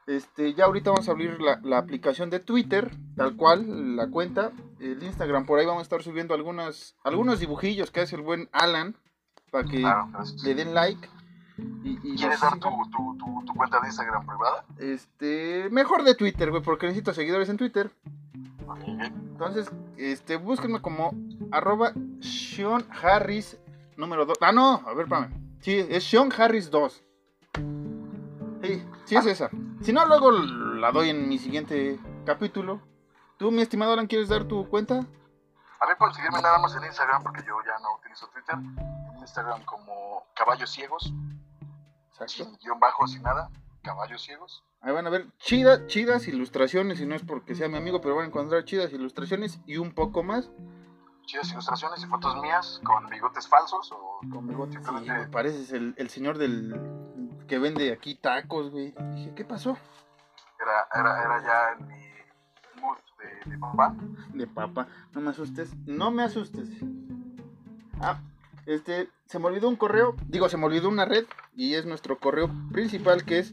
Este, 0.06 0.54
ya 0.54 0.66
ahorita 0.66 0.92
vamos 0.92 1.08
a 1.10 1.12
abrir 1.12 1.40
la, 1.42 1.60
la 1.64 1.78
aplicación 1.80 2.30
de 2.30 2.40
Twitter, 2.40 2.92
tal 3.18 3.36
cual, 3.36 3.96
la 3.98 4.08
cuenta. 4.10 4.52
el 4.80 5.04
Instagram. 5.04 5.46
Por 5.46 5.60
ahí 5.60 5.66
vamos 5.66 5.82
a 5.82 5.84
estar 5.84 6.02
subiendo 6.02 6.34
algunas, 6.34 6.96
algunos 7.04 7.40
dibujillos 7.40 7.92
que 7.92 8.00
hace 8.02 8.16
el 8.16 8.22
buen 8.22 8.48
Alan 8.54 8.96
para 9.52 9.68
que 9.68 9.80
Claro, 9.82 10.08
gracias. 10.14 10.44
le 10.44 10.56
den 10.56 10.74
like. 10.74 11.10
Y, 11.84 11.98
y 12.04 12.16
¿Quieres 12.16 12.40
dar 12.40 12.58
tu, 12.60 12.70
sigan. 12.70 12.92
tu, 12.92 13.18
tu, 13.18 13.46
tu 13.46 13.54
cuenta 13.54 13.80
de 13.82 13.88
Instagram 13.88 14.26
privada? 14.26 14.64
Este, 14.78 15.68
mejor 15.72 16.04
de 16.04 16.16
Twitter, 16.16 16.52
güey, 16.52 16.62
porque 16.64 16.86
necesito 16.86 17.14
seguidores 17.14 17.50
en 17.50 17.58
Twitter. 17.58 17.92
Entonces, 18.86 19.72
este, 19.98 20.36
búsquenme 20.36 20.82
como 20.82 21.12
arroba 21.52 21.94
Sean 22.22 22.86
Harris 23.02 23.58
número 23.96 24.26
2. 24.26 24.38
Ah, 24.42 24.52
no, 24.52 24.84
a 24.86 24.94
ver, 24.94 25.06
espérame. 25.06 25.34
Sí, 25.62 25.86
es 25.90 26.04
Sean 26.04 26.32
Harris 26.38 26.70
2. 26.70 27.04
Sí, 28.64 28.84
sí 29.06 29.16
es 29.16 29.26
esa. 29.26 29.50
Si 29.82 29.94
no, 29.94 30.06
luego 30.06 30.32
la 30.32 30.92
doy 30.92 31.10
en 31.10 31.28
mi 31.30 31.38
siguiente 31.38 32.00
capítulo. 32.26 32.82
¿Tú, 33.38 33.52
mi 33.52 33.62
estimado 33.62 33.94
Alan, 33.94 34.08
quieres 34.08 34.30
dar 34.30 34.46
tu 34.46 34.68
cuenta? 34.68 34.96
A 34.96 35.86
mí 35.86 35.94
pueden 35.98 36.16
seguirme 36.16 36.42
nada 36.42 36.58
más 36.58 36.76
en 36.76 36.84
Instagram 36.84 37.22
porque 37.22 37.44
yo 37.46 37.56
ya 37.66 37.78
no 37.82 37.96
utilizo 38.00 38.28
Twitter. 38.28 38.56
En 38.56 39.20
Instagram 39.20 39.64
como 39.66 40.24
Caballos 40.36 40.72
Ciegos, 40.72 41.14
Exacto. 42.10 42.34
sin 42.46 42.58
guion 42.58 42.80
bajo, 42.80 43.08
sin 43.08 43.22
nada. 43.22 43.50
Caballos 43.84 44.24
Ciegos. 44.24 44.64
Ahí 44.82 44.94
van 44.94 45.08
a 45.08 45.10
ver 45.10 45.28
chidas, 45.40 45.88
chidas 45.88 46.28
ilustraciones, 46.28 47.02
y 47.02 47.06
no 47.06 47.16
es 47.16 47.24
porque 47.24 47.56
sea 47.56 47.68
mi 47.68 47.78
amigo, 47.78 48.00
pero 48.00 48.16
van 48.16 48.26
a 48.26 48.28
encontrar 48.28 48.64
chidas 48.64 48.94
ilustraciones 48.94 49.60
y 49.66 49.78
un 49.78 49.94
poco 49.94 50.24
más. 50.24 50.50
Chidas 51.26 51.52
ilustraciones 51.52 52.04
y 52.04 52.08
fotos 52.08 52.36
mías 52.42 52.80
con 52.84 53.10
bigotes 53.10 53.48
falsos 53.48 53.92
o 53.92 54.20
Con 54.32 54.48
bigote. 54.48 54.78
Sí, 54.78 55.12
pareces 55.32 55.74
el, 55.74 55.94
el 55.98 56.10
señor 56.10 56.38
del 56.38 56.80
que 57.48 57.60
vende 57.60 57.92
aquí 57.92 58.16
tacos, 58.16 58.72
güey. 58.72 58.94
Dije, 59.14 59.34
¿qué 59.36 59.44
pasó? 59.44 59.78
era, 60.62 60.88
era, 60.94 61.22
era 61.24 61.44
ya 61.44 61.78
en 61.80 61.88
mi 61.88 62.82
mood 62.82 62.98
de, 63.20 63.52
de 63.52 63.58
papá. 63.58 63.96
De 64.34 64.48
papa. 64.48 64.88
No 65.14 65.22
me 65.22 65.30
asustes. 65.30 65.76
No 65.86 66.12
me 66.12 66.24
asustes. 66.24 66.70
Ah, 68.00 68.20
este, 68.66 69.10
se 69.26 69.40
me 69.40 69.48
olvidó 69.48 69.70
un 69.70 69.76
correo. 69.76 70.16
Digo, 70.28 70.50
se 70.50 70.58
me 70.58 70.66
olvidó 70.66 70.90
una 70.90 71.06
red. 71.06 71.26
Y 71.56 71.76
es 71.76 71.86
nuestro 71.86 72.20
correo 72.20 72.50
principal 72.72 73.24
que 73.26 73.40
es 73.40 73.52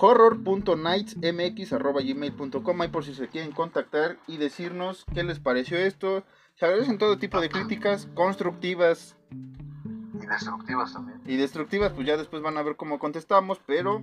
horror.nightsmx.gmail.com 0.00 2.80
Ahí 2.80 2.88
por 2.88 3.04
si 3.04 3.14
se 3.14 3.28
quieren 3.28 3.52
contactar 3.52 4.16
y 4.26 4.38
decirnos 4.38 5.04
qué 5.12 5.22
les 5.22 5.38
pareció 5.40 5.76
esto. 5.78 6.24
Se 6.54 6.64
agradecen 6.64 6.96
todo 6.98 7.18
tipo 7.18 7.40
de 7.40 7.50
críticas 7.50 8.08
constructivas 8.14 9.16
y 9.30 10.26
destructivas 10.26 10.92
también. 10.92 11.20
y 11.26 11.36
destructivas. 11.36 11.92
Pues 11.92 12.06
ya 12.06 12.16
después 12.16 12.42
van 12.42 12.56
a 12.58 12.62
ver 12.62 12.76
cómo 12.76 12.98
contestamos. 12.98 13.60
Pero, 13.66 14.02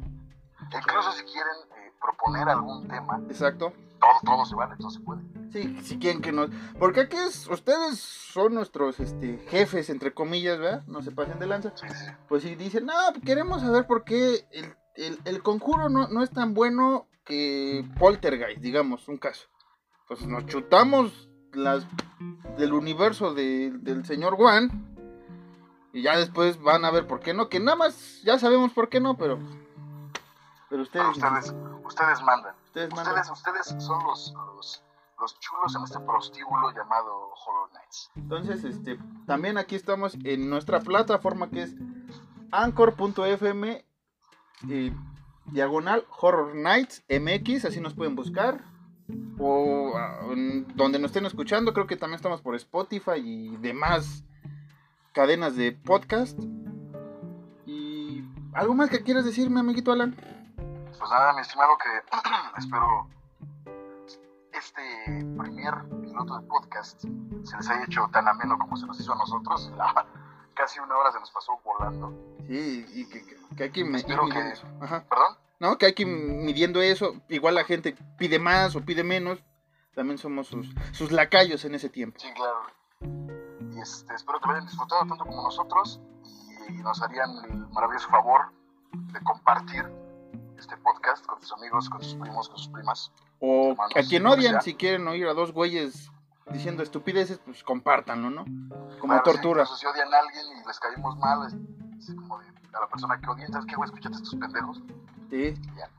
Incluso 0.72 1.12
si 1.14 1.24
quieren 1.24 1.54
eh, 1.78 1.91
proponer 2.02 2.50
algún 2.50 2.88
tema, 2.88 3.22
exacto. 3.30 3.74
todo, 4.00 4.12
todo 4.24 4.45
se 4.45 4.56
vale, 4.56 4.76
todo 4.78 4.89
se 4.89 5.00
puede. 5.00 5.22
Sí, 5.52 5.78
si 5.82 5.98
quieren 5.98 6.22
que 6.22 6.32
nos... 6.32 6.50
Porque 6.78 7.02
aquí 7.02 7.16
es, 7.16 7.48
ustedes 7.48 8.00
son 8.00 8.54
nuestros 8.54 9.00
este, 9.00 9.38
jefes, 9.50 9.89
entre 9.89 10.14
comillas, 10.14 10.60
¿verdad? 10.60 10.84
No 10.88 11.02
se 11.02 11.12
pasen 11.12 11.39
de 11.39 11.48
lanza. 11.48 11.72
Sí, 11.76 11.88
sí. 11.88 12.06
Pues 12.28 12.43
si 12.43 12.56
dicen, 12.56 12.86
no, 12.86 12.93
queremos 13.24 13.62
saber 13.62 13.88
por 13.88 14.04
qué 14.04 14.45
el, 14.52 14.76
el- 14.98 15.20
el 15.26 15.41
conjuro 15.43 15.89
no, 15.89 16.08
no 16.10 16.24
es 16.24 16.32
tan 16.32 16.54
bueno 16.54 17.08
que 17.26 17.86
Poltergeist, 18.00 18.62
digamos, 18.62 19.08
un 19.08 19.18
caso. 19.18 19.48
Pues 20.08 20.26
nos 20.26 20.45
chutamos 20.45 21.30
las 21.54 21.86
del 22.58 22.74
universo 22.74 23.34
de- 23.34 23.72
del 23.72 24.06
señor 24.06 24.36
Juan. 24.36 24.86
Y 25.93 26.02
ya 26.04 26.18
después 26.18 26.62
van 26.62 26.86
a 26.86 26.91
ver 26.91 27.08
por 27.08 27.20
qué 27.22 27.34
no. 27.34 27.50
Que 27.50 27.60
nada 27.60 27.76
más 27.78 28.22
ya 28.24 28.38
sabemos 28.38 28.72
por 28.74 28.89
qué 28.89 29.00
no, 29.00 29.18
pero... 29.18 29.39
Pero 30.70 30.82
ustedes... 30.84 31.06
Pero 31.18 31.28
ustedes, 31.38 31.56
ustedes 31.86 32.22
mandan. 32.24 32.54
ustedes 32.66 32.93
mandan. 32.93 33.20
Ustedes, 33.20 33.32
ustedes 33.32 33.84
son 33.84 34.04
los, 34.04 34.34
los, 34.56 34.84
los 35.20 35.39
chulos 35.39 35.76
en 35.76 35.84
este 35.84 36.00
prostíbulo 36.02 36.72
llamado 36.72 37.30
Horror 37.30 37.70
Nights. 37.74 38.12
Entonces, 38.16 38.64
este, 38.66 39.00
también 39.26 39.58
aquí 39.58 39.76
estamos 39.76 40.16
en 40.24 40.50
nuestra 40.50 40.82
plataforma 40.82 41.50
que 41.50 41.64
es 41.64 41.76
anchor.fm 42.52 43.86
diagonal 45.51 46.05
Horror 46.20 46.55
Nights 46.55 47.03
MX, 47.10 47.66
así 47.66 47.80
nos 47.80 47.93
pueden 47.93 48.16
buscar. 48.16 48.64
O 49.39 49.93
ah, 49.95 50.20
donde 50.76 50.99
nos 50.99 51.10
estén 51.10 51.26
escuchando, 51.26 51.74
creo 51.74 51.88
que 51.88 51.95
también 51.95 52.18
estamos 52.18 52.41
por 52.41 52.55
Spotify 52.55 53.22
y 53.24 53.58
demás 53.58 54.24
cadenas 55.14 55.55
de 55.55 55.72
podcast. 55.72 56.38
Y 57.66 58.24
algo 58.53 58.74
más 58.74 58.89
que 58.89 59.03
quieras 59.03 59.26
decirme, 59.26 59.60
amiguito 59.60 59.91
Alan. 59.91 60.16
Pues 60.97 61.12
nada, 61.12 61.34
mi 61.34 61.41
estimado, 61.41 61.78
que 61.78 62.18
espero 62.58 63.08
este 64.51 64.82
primer 65.38 65.74
piloto 66.01 66.39
de 66.39 66.47
podcast 66.47 67.01
se 67.43 67.58
les 67.58 67.70
haya 67.70 67.84
hecho 67.84 68.10
tan 68.12 68.28
ameno 68.28 68.58
como 68.58 68.76
se 68.76 68.86
nos 68.88 68.99
hizo 68.99 69.14
a 69.14 69.18
nosotros. 69.18 69.72
casi 70.58 70.80
una 70.80 70.97
hora 70.97 71.12
se 71.12 71.20
nos 71.20 71.32
pasó 71.32 71.60
volando. 71.64 72.14
Sí, 72.47 72.86
y 72.93 73.08
que, 73.10 73.26
que- 73.26 73.38
que 73.55 73.64
hay 73.64 73.70
que 73.72 73.82
Espero 73.82 74.28
que- 74.28 74.49
eso. 74.49 74.66
Ajá. 74.82 75.03
¿Perdón? 75.10 75.38
¿no? 75.60 75.78
Que 75.78 75.88
hay 75.88 75.93
que 75.93 76.03
ir 76.03 76.08
midiendo 76.08 76.82
eso. 76.82 77.16
Igual 77.30 77.55
la 77.55 77.64
gente 77.64 77.95
pide 78.18 78.39
más 78.39 78.76
o 78.76 78.82
pide 78.82 79.03
menos. 79.03 79.39
También 79.95 80.18
somos 80.20 80.47
sus, 80.47 80.68
sus 80.91 81.12
lacayos 81.12 81.66
en 81.66 81.74
ese 81.76 81.89
tiempo. 81.89 82.20
Sí, 82.20 82.28
claro. 82.36 82.62
Y 83.74 83.80
este, 83.80 84.14
espero 84.14 84.39
que 84.39 84.47
lo 84.47 84.53
hayan 84.53 84.68
disfrutado 84.68 85.01
tanto 85.08 85.26
como 85.26 85.41
nosotros 85.43 85.99
y, 86.70 86.74
nos 86.84 87.01
harían 87.01 87.30
el 87.49 87.58
maravilloso 87.70 88.08
favor 88.10 88.41
de 88.91 89.20
compartir 89.24 89.86
este 90.58 90.78
podcast 90.78 91.26
con 91.26 91.41
sus 91.41 91.51
amigos, 91.53 91.89
con 91.89 92.03
sus 92.03 92.16
primos, 92.16 92.49
con 92.49 92.58
sus 92.60 92.68
primas. 92.70 93.12
O 93.39 93.72
Hermanos, 93.72 93.93
a 93.95 94.01
quien 94.08 94.26
odian, 94.28 94.62
si 94.62 94.76
quieren 94.76 95.08
oír 95.08 95.28
a 95.28 95.34
dos 95.34 95.51
güeyes 95.53 96.12
diciendo 96.52 96.84
estupideces, 96.84 97.39
pues 97.39 97.64
compártanlo, 97.64 98.30
¿no? 98.30 98.45
Como 99.00 99.14
sí, 99.16 99.20
tortura. 99.24 99.64
incluso 99.64 99.78
si 99.78 99.86
odian 99.86 100.14
a 100.14 100.20
alguien 100.20 100.45
y 100.62 100.68
les 100.68 100.80
caímos 100.80 101.18
mal, 101.18 101.48
es, 101.48 101.54
es 102.10 102.16
como 102.16 102.39
de, 102.39 102.45
a 102.74 102.80
la 102.82 102.88
persona 102.88 103.20
que 103.20 103.30
odian, 103.30 103.52
¿sabes 103.52 103.66
qué, 103.68 103.76
güey? 103.76 103.88
Escúchate 103.88 104.16
a 104.16 104.18
estos 104.18 104.36
pendejos. 104.36 104.82
Sí. 105.30 105.54
Ya. 105.78 105.89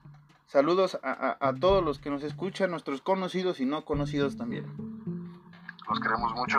Saludos 0.46 0.99
a, 1.03 1.11
a- 1.40 1.49
a 1.49 1.55
todos 1.55 1.84
los 1.84 1.99
que 1.99 2.09
nos 2.11 2.22
escuchan, 2.22 2.70
nuestros 2.70 3.03
conocidos 3.03 3.61
y 3.61 3.66
no 3.66 3.84
conocidos 3.84 4.36
también. 4.36 4.64
Los 5.88 6.01
queremos 6.01 6.32
mucho. 6.34 6.59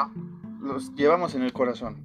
Los 0.61 0.93
llevamos 0.95 1.33
en 1.35 1.41
el 1.43 1.53
corazón. 1.53 2.03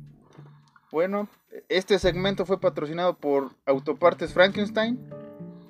Bueno, 0.90 1.28
este 1.68 1.98
segmento 1.98 2.46
fue 2.46 2.60
patrocinado 2.60 3.16
por 3.16 3.50
Autopartes 3.66 4.32
Frankenstein. 4.32 5.10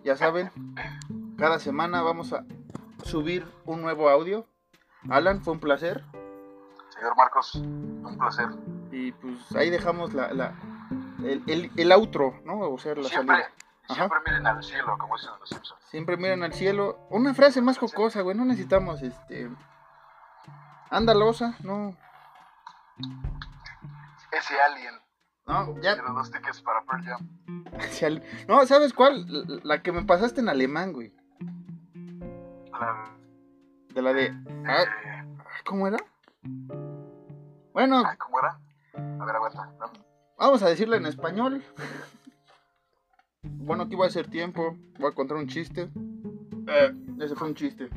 Ya 0.04 0.16
saben, 0.16 0.50
cada 1.38 1.58
semana 1.58 2.02
vamos 2.02 2.32
a 2.32 2.44
subir 3.04 3.46
un 3.64 3.82
nuevo 3.82 4.08
audio. 4.08 4.46
Alan, 5.10 5.42
fue 5.42 5.52
un 5.54 5.60
placer. 5.60 6.04
Señor 6.90 7.16
Marcos, 7.16 7.54
un 7.56 8.16
placer. 8.18 8.48
Y 8.92 9.12
pues 9.12 9.54
ahí 9.56 9.70
dejamos 9.70 10.14
la, 10.14 10.32
la- 10.32 10.54
el, 11.24 11.42
el, 11.46 11.70
el 11.76 11.92
outro, 11.92 12.40
¿no? 12.44 12.58
O 12.60 12.78
sea, 12.78 12.94
la 12.94 13.08
Siempre, 13.08 13.36
salida. 13.36 13.50
Siempre 13.88 14.18
miren 14.26 14.46
al 14.46 14.62
cielo, 14.62 14.96
como 14.98 15.16
dicen 15.16 15.30
los 15.40 15.48
Simpsons. 15.48 15.80
Siempre 15.90 16.16
miran 16.16 16.42
al 16.42 16.52
cielo. 16.54 16.98
Una 17.10 17.34
frase 17.34 17.60
más 17.60 17.78
jocosa, 17.78 18.22
güey. 18.22 18.36
No 18.36 18.44
necesitamos 18.44 19.02
este. 19.02 19.50
Ándalosa, 20.90 21.56
no. 21.62 21.96
Ese 24.30 24.60
alien, 24.60 24.94
No, 25.46 25.80
ya. 25.80 25.96
dos 25.96 26.30
tickets 26.30 26.60
para 26.62 26.82
Pearl 26.82 27.04
Jam. 27.04 28.20
No, 28.48 28.64
¿sabes 28.66 28.92
cuál? 28.92 29.24
La- 29.28 29.60
La 29.76 29.82
que 29.82 29.92
me 29.92 30.02
pasaste 30.04 30.40
en 30.40 30.48
alemán, 30.48 30.92
güey. 30.92 31.12
La, 32.72 33.04
De 33.94 34.02
la 34.02 34.12
de. 34.12 34.34
ah, 34.66 35.24
¿Cómo 35.64 35.86
era? 35.86 35.98
Bueno, 37.72 38.02
ay, 38.04 38.16
¿Cómo 38.16 38.40
era? 38.40 38.58
A 39.20 39.24
ver, 39.24 39.36
aguanta. 39.36 39.66
No, 39.78 39.92
vamos 40.36 40.62
a 40.64 40.68
decirla 40.68 40.96
en 40.96 41.06
español. 41.06 41.64
Bueno, 43.42 43.84
aquí 43.84 43.94
va 43.94 44.06
a 44.06 44.10
ser 44.10 44.28
tiempo. 44.28 44.76
Voy 44.98 45.12
a 45.12 45.14
contar 45.14 45.36
un 45.36 45.46
chiste. 45.46 45.88
Eh, 46.66 46.92
ese 47.20 47.36
fue 47.36 47.46
un 47.46 47.54
chiste. 47.54 47.88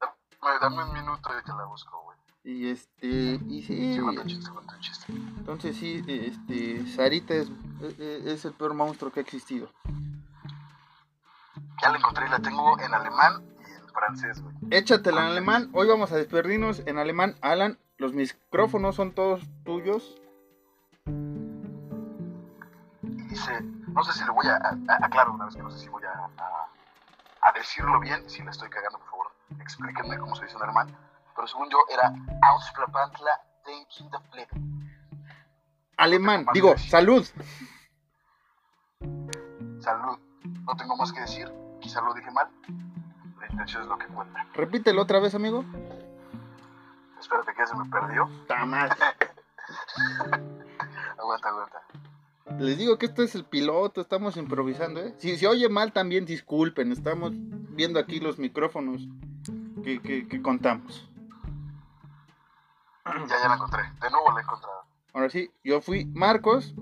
Dame, 0.00 0.58
dame 0.60 0.84
un 0.84 0.92
minuto 0.94 1.30
y 1.38 1.44
te 1.44 1.52
la 1.52 1.64
busco, 1.66 2.02
güey. 2.02 2.18
Y 2.42 2.68
este. 2.70 3.06
Y 3.48 3.62
sí. 3.62 3.94
Sí, 3.94 4.00
un 4.00 4.26
chiste, 4.26 4.50
un 4.50 4.80
chiste. 4.80 5.12
Entonces 5.12 5.76
sí, 5.76 6.02
este. 6.08 6.86
Sarita 6.88 7.34
es, 7.34 7.50
es 7.82 8.26
es 8.26 8.44
el 8.44 8.52
peor 8.52 8.74
monstruo 8.74 9.12
que 9.12 9.20
ha 9.20 9.22
existido. 9.22 9.70
Ya 11.80 11.90
la 11.90 11.98
encontré, 11.98 12.28
la 12.28 12.40
tengo 12.40 12.78
en 12.80 12.92
alemán 12.92 13.55
francés, 13.96 14.42
güey. 14.42 14.54
Échatela 14.70 15.22
en 15.22 15.28
alemán. 15.32 15.70
Hoy 15.72 15.88
vamos 15.88 16.12
a 16.12 16.16
despedirnos 16.16 16.82
en 16.86 16.98
alemán. 16.98 17.34
Alan, 17.40 17.78
los 17.98 18.12
micrófonos 18.12 18.94
son 18.94 19.12
todos 19.12 19.42
tuyos. 19.64 20.20
Y 23.02 23.22
dice, 23.28 23.60
no 23.88 24.02
sé 24.04 24.12
si 24.12 24.24
le 24.24 24.30
voy 24.30 24.46
a, 24.46 24.56
a- 24.56 25.04
aclaro 25.06 25.32
una 25.32 25.46
vez 25.46 25.56
que 25.56 25.62
no 25.62 25.70
sé 25.70 25.78
si 25.78 25.88
voy 25.88 26.02
a, 26.04 26.10
a, 26.42 26.68
a 27.48 27.52
decirlo 27.52 27.98
bien, 28.00 28.28
si 28.28 28.42
la 28.42 28.50
estoy 28.50 28.68
cagando, 28.68 28.98
por 28.98 29.08
favor, 29.10 29.26
explíquenme 29.60 30.18
cómo 30.18 30.34
se 30.36 30.44
dice 30.44 30.56
en 30.56 30.62
alemán. 30.62 30.96
Pero 31.34 31.48
según 31.48 31.68
yo 31.70 31.78
era 31.92 32.12
the 34.10 34.18
Fleck. 34.30 34.50
Alemán, 35.96 36.46
digo, 36.52 36.76
salud. 36.78 37.26
Salud. 39.80 40.18
No 40.66 40.76
tengo 40.76 40.96
más 40.96 41.12
que 41.12 41.20
decir, 41.20 41.50
quizá 41.80 42.00
lo 42.02 42.12
dije 42.14 42.30
mal. 42.30 42.48
La 43.46 43.52
intención 43.52 43.82
es 43.82 43.88
lo 43.88 43.96
que 43.98 44.06
cuenta. 44.06 44.46
Repítelo 44.54 45.02
otra 45.02 45.20
vez, 45.20 45.34
amigo. 45.34 45.64
Espérate 47.20 47.52
que 47.52 47.58
ya 47.58 47.66
se 47.66 47.76
me 47.76 47.88
perdió. 47.88 48.28
Tamás. 48.48 48.90
aguanta, 51.18 51.48
aguanta. 51.48 51.82
Les 52.58 52.76
digo 52.78 52.98
que 52.98 53.06
esto 53.06 53.22
es 53.22 53.34
el 53.34 53.44
piloto, 53.44 54.00
estamos 54.00 54.36
improvisando, 54.36 55.00
¿eh? 55.00 55.14
Si 55.18 55.36
se 55.36 55.46
oye 55.46 55.68
mal 55.68 55.92
también 55.92 56.24
disculpen, 56.24 56.92
estamos 56.92 57.32
viendo 57.34 57.98
aquí 57.98 58.20
los 58.20 58.38
micrófonos 58.38 59.02
que, 59.82 60.00
que, 60.00 60.28
que 60.28 60.42
contamos. 60.42 61.08
Ya, 63.04 63.26
ya 63.42 63.48
la 63.48 63.54
encontré. 63.54 63.82
De 64.00 64.10
nuevo 64.10 64.32
la 64.32 64.40
he 64.40 64.42
encontrado. 64.42 64.82
Ahora 65.12 65.30
sí, 65.30 65.50
yo 65.64 65.80
fui 65.80 66.04
Marcos, 66.06 66.74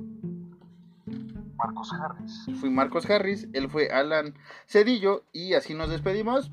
Marcos 1.64 1.92
Harris. 1.94 2.46
fui 2.60 2.68
Marcos 2.68 3.08
Harris, 3.08 3.48
él 3.54 3.70
fue 3.70 3.88
Alan 3.88 4.34
Cedillo 4.66 5.24
y 5.32 5.54
así 5.54 5.72
nos 5.72 5.88
despedimos. 5.88 6.50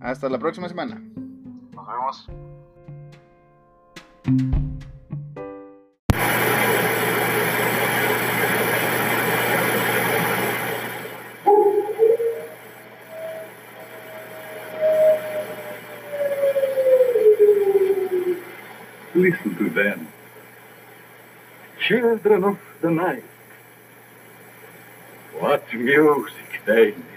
Hasta 0.00 0.28
la 0.30 0.38
próxima 0.38 0.68
semana. 0.68 0.98
Nos 1.74 1.86
vemos. 1.86 2.26
Listen 19.14 19.56
to 19.56 19.70
them. 19.70 20.15
Children 21.86 22.42
of 22.42 22.58
the 22.80 22.90
night. 22.90 23.22
What 25.38 25.72
music 25.72 26.62
they 26.64 26.86
make. 26.86 27.15